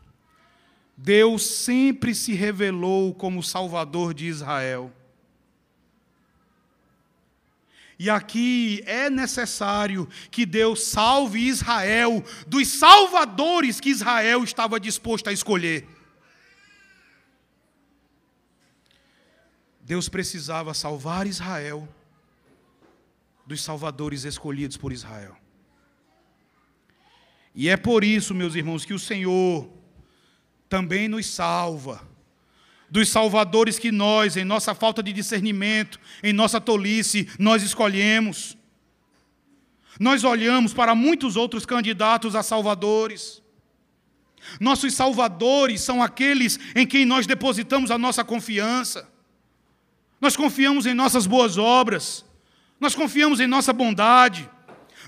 Deus 0.97 1.45
sempre 1.45 2.13
se 2.13 2.33
revelou 2.33 3.13
como 3.13 3.41
Salvador 3.41 4.13
de 4.13 4.25
Israel. 4.25 4.91
E 7.99 8.09
aqui 8.09 8.81
é 8.85 9.09
necessário 9.09 10.07
que 10.31 10.45
Deus 10.45 10.85
salve 10.85 11.41
Israel 11.41 12.23
dos 12.47 12.69
salvadores 12.69 13.81
que 13.81 13.89
Israel 13.89 14.41
estava 14.41 14.79
disposto 14.79 15.27
a 15.27 15.33
escolher. 15.33 15.85
Deus 19.81 20.07
precisava 20.07 20.73
salvar 20.73 21.27
Israel 21.27 21.89
dos 23.45 23.61
salvadores 23.61 24.23
escolhidos 24.23 24.77
por 24.77 24.93
Israel. 24.93 25.35
E 27.53 27.67
é 27.67 27.75
por 27.75 28.05
isso, 28.05 28.33
meus 28.33 28.55
irmãos, 28.55 28.85
que 28.85 28.93
o 28.93 28.99
Senhor 28.99 29.69
também 30.69 31.09
nos 31.09 31.25
salva 31.25 32.07
dos 32.89 33.09
salvadores 33.09 33.77
que 33.77 33.91
nós, 33.91 34.35
em 34.35 34.43
nossa 34.43 34.73
falta 34.73 35.03
de 35.03 35.13
discernimento, 35.13 35.99
em 36.23 36.33
nossa 36.33 36.59
tolice, 36.59 37.27
nós 37.37 37.63
escolhemos. 37.63 38.57
Nós 39.99 40.23
olhamos 40.23 40.73
para 40.73 40.95
muitos 40.95 41.35
outros 41.35 41.65
candidatos 41.65 42.35
a 42.35 42.41
salvadores. 42.41 43.41
Nossos 44.59 44.93
salvadores 44.93 45.81
são 45.81 46.01
aqueles 46.01 46.59
em 46.75 46.87
quem 46.87 47.05
nós 47.05 47.27
depositamos 47.27 47.91
a 47.91 47.97
nossa 47.97 48.23
confiança. 48.23 49.07
Nós 50.21 50.35
confiamos 50.35 50.85
em 50.85 50.93
nossas 50.93 51.25
boas 51.25 51.57
obras, 51.57 52.25
nós 52.79 52.95
confiamos 52.95 53.39
em 53.39 53.47
nossa 53.47 53.71
bondade, 53.71 54.49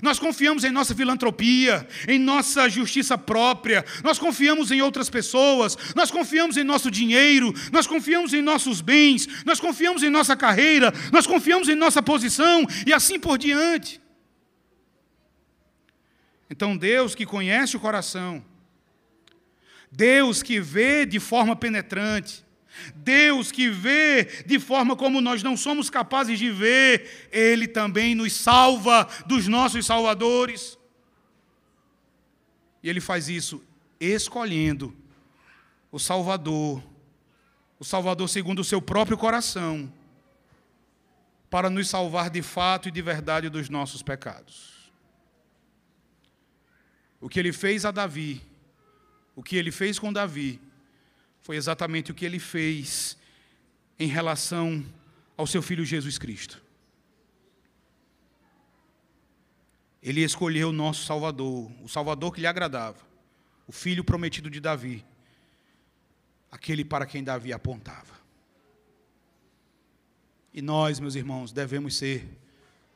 nós 0.02 0.18
confiamos 0.18 0.64
em 0.64 0.72
nossa 0.72 0.96
filantropia, 0.96 1.86
em 2.08 2.18
nossa 2.18 2.68
justiça 2.68 3.16
própria, 3.16 3.84
nós 4.02 4.18
confiamos 4.18 4.72
em 4.72 4.82
outras 4.82 5.08
pessoas, 5.08 5.78
nós 5.94 6.10
confiamos 6.10 6.56
em 6.56 6.64
nosso 6.64 6.90
dinheiro, 6.90 7.54
nós 7.70 7.86
confiamos 7.86 8.34
em 8.34 8.42
nossos 8.42 8.80
bens, 8.80 9.28
nós 9.46 9.60
confiamos 9.60 10.02
em 10.02 10.10
nossa 10.10 10.36
carreira, 10.36 10.92
nós 11.12 11.24
confiamos 11.24 11.68
em 11.68 11.76
nossa 11.76 12.02
posição. 12.02 12.66
E 12.84 12.92
assim 12.92 13.18
por 13.18 13.38
diante. 13.38 14.00
Então, 16.50 16.76
Deus 16.76 17.14
que 17.14 17.24
conhece 17.24 17.76
o 17.76 17.80
coração, 17.80 18.44
Deus 19.90 20.42
que 20.42 20.60
vê 20.60 21.06
de 21.06 21.20
forma 21.20 21.54
penetrante, 21.54 22.44
Deus 22.94 23.52
que 23.52 23.68
vê 23.68 24.24
de 24.46 24.58
forma 24.58 24.96
como 24.96 25.20
nós 25.20 25.42
não 25.42 25.56
somos 25.56 25.90
capazes 25.90 26.38
de 26.38 26.50
ver, 26.50 27.28
Ele 27.30 27.68
também 27.68 28.14
nos 28.14 28.32
salva 28.32 29.08
dos 29.26 29.46
nossos 29.46 29.86
salvadores. 29.86 30.78
E 32.82 32.88
Ele 32.88 33.00
faz 33.00 33.28
isso 33.28 33.62
escolhendo 34.00 34.94
o 35.90 35.98
Salvador, 35.98 36.82
o 37.78 37.84
Salvador 37.84 38.28
segundo 38.28 38.60
o 38.60 38.64
seu 38.64 38.80
próprio 38.80 39.16
coração, 39.16 39.92
para 41.50 41.68
nos 41.68 41.88
salvar 41.88 42.30
de 42.30 42.40
fato 42.40 42.88
e 42.88 42.90
de 42.90 43.02
verdade 43.02 43.50
dos 43.50 43.68
nossos 43.68 44.02
pecados. 44.02 44.90
O 47.20 47.28
que 47.28 47.38
Ele 47.38 47.52
fez 47.52 47.84
a 47.84 47.90
Davi, 47.90 48.40
o 49.36 49.42
que 49.42 49.56
Ele 49.56 49.70
fez 49.70 49.98
com 49.98 50.12
Davi, 50.12 50.58
foi 51.42 51.56
exatamente 51.56 52.10
o 52.10 52.14
que 52.14 52.24
ele 52.24 52.38
fez 52.38 53.16
em 53.98 54.06
relação 54.06 54.84
ao 55.36 55.46
seu 55.46 55.60
filho 55.60 55.84
Jesus 55.84 56.18
Cristo. 56.18 56.62
Ele 60.02 60.22
escolheu 60.22 60.70
o 60.70 60.72
nosso 60.72 61.04
Salvador, 61.04 61.70
o 61.82 61.88
Salvador 61.88 62.32
que 62.32 62.40
lhe 62.40 62.46
agradava, 62.46 62.98
o 63.66 63.72
filho 63.72 64.02
prometido 64.02 64.50
de 64.50 64.60
Davi, 64.60 65.04
aquele 66.50 66.84
para 66.84 67.06
quem 67.06 67.22
Davi 67.22 67.52
apontava. 67.52 68.20
E 70.52 70.60
nós, 70.60 71.00
meus 71.00 71.14
irmãos, 71.14 71.52
devemos 71.52 71.96
ser 71.96 72.28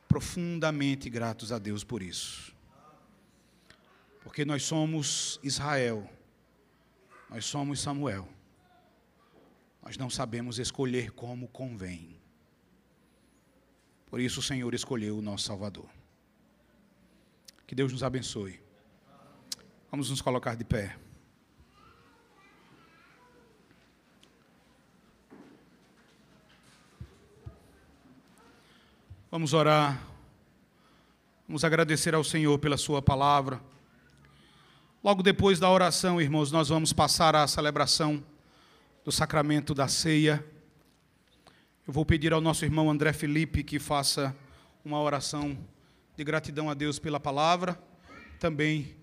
profundamente 0.07 1.09
gratos 1.09 1.51
a 1.51 1.57
Deus 1.57 1.83
por 1.83 2.01
isso. 2.01 2.53
Porque 4.21 4.45
nós 4.45 4.63
somos 4.63 5.39
Israel 5.41 6.09
Nós 7.29 7.45
somos 7.45 7.81
Samuel. 7.81 8.36
Nós 9.87 9.97
não 9.97 10.09
sabemos 10.09 10.59
escolher 10.59 11.11
como 11.11 11.47
convém. 11.47 12.19
Por 14.07 14.19
isso 14.19 14.41
o 14.41 14.43
Senhor 14.43 14.73
escolheu 14.73 15.17
o 15.17 15.21
nosso 15.21 15.45
Salvador. 15.45 15.87
Que 17.65 17.73
Deus 17.73 17.93
nos 17.93 18.03
abençoe. 18.03 18.59
Vamos 19.89 20.09
nos 20.09 20.21
colocar 20.21 20.55
de 20.55 20.65
pé. 20.65 20.97
Vamos 29.31 29.53
orar. 29.53 30.05
Vamos 31.47 31.63
agradecer 31.63 32.13
ao 32.13 32.25
Senhor 32.25 32.59
pela 32.59 32.75
Sua 32.75 33.01
palavra. 33.01 33.61
Logo 35.01 35.23
depois 35.23 35.59
da 35.59 35.71
oração, 35.71 36.19
irmãos, 36.19 36.51
nós 36.51 36.67
vamos 36.67 36.91
passar 36.91 37.37
à 37.37 37.47
celebração 37.47 38.21
do 39.07 39.11
sacramento 39.13 39.73
da 39.73 39.87
ceia. 39.87 40.45
Eu 41.87 41.93
vou 41.93 42.05
pedir 42.05 42.33
ao 42.33 42.41
nosso 42.41 42.65
irmão 42.65 42.91
André 42.91 43.13
Felipe 43.13 43.63
que 43.63 43.79
faça 43.79 44.35
uma 44.83 44.99
oração 44.99 45.57
de 46.17 46.25
gratidão 46.25 46.69
a 46.69 46.73
Deus 46.73 46.99
pela 46.99 47.17
palavra, 47.17 47.81
também 48.37 48.97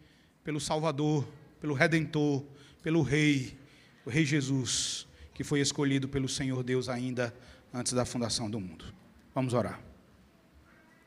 pelo 0.45 0.61
Salvador, 0.61 1.27
pelo 1.59 1.73
Redentor, 1.73 2.45
pelo 2.83 3.01
Rei, 3.01 3.59
o 4.05 4.11
Rei 4.11 4.27
Jesus, 4.27 5.09
que 5.33 5.43
foi 5.43 5.61
escolhido 5.61 6.07
pelo 6.07 6.29
Senhor 6.29 6.63
Deus 6.63 6.91
ainda 6.91 7.35
antes 7.73 7.95
da 7.95 8.05
fundação 8.05 8.51
do 8.51 8.61
mundo. 8.61 8.85
Vamos 9.35 9.55
orar. 9.55 9.94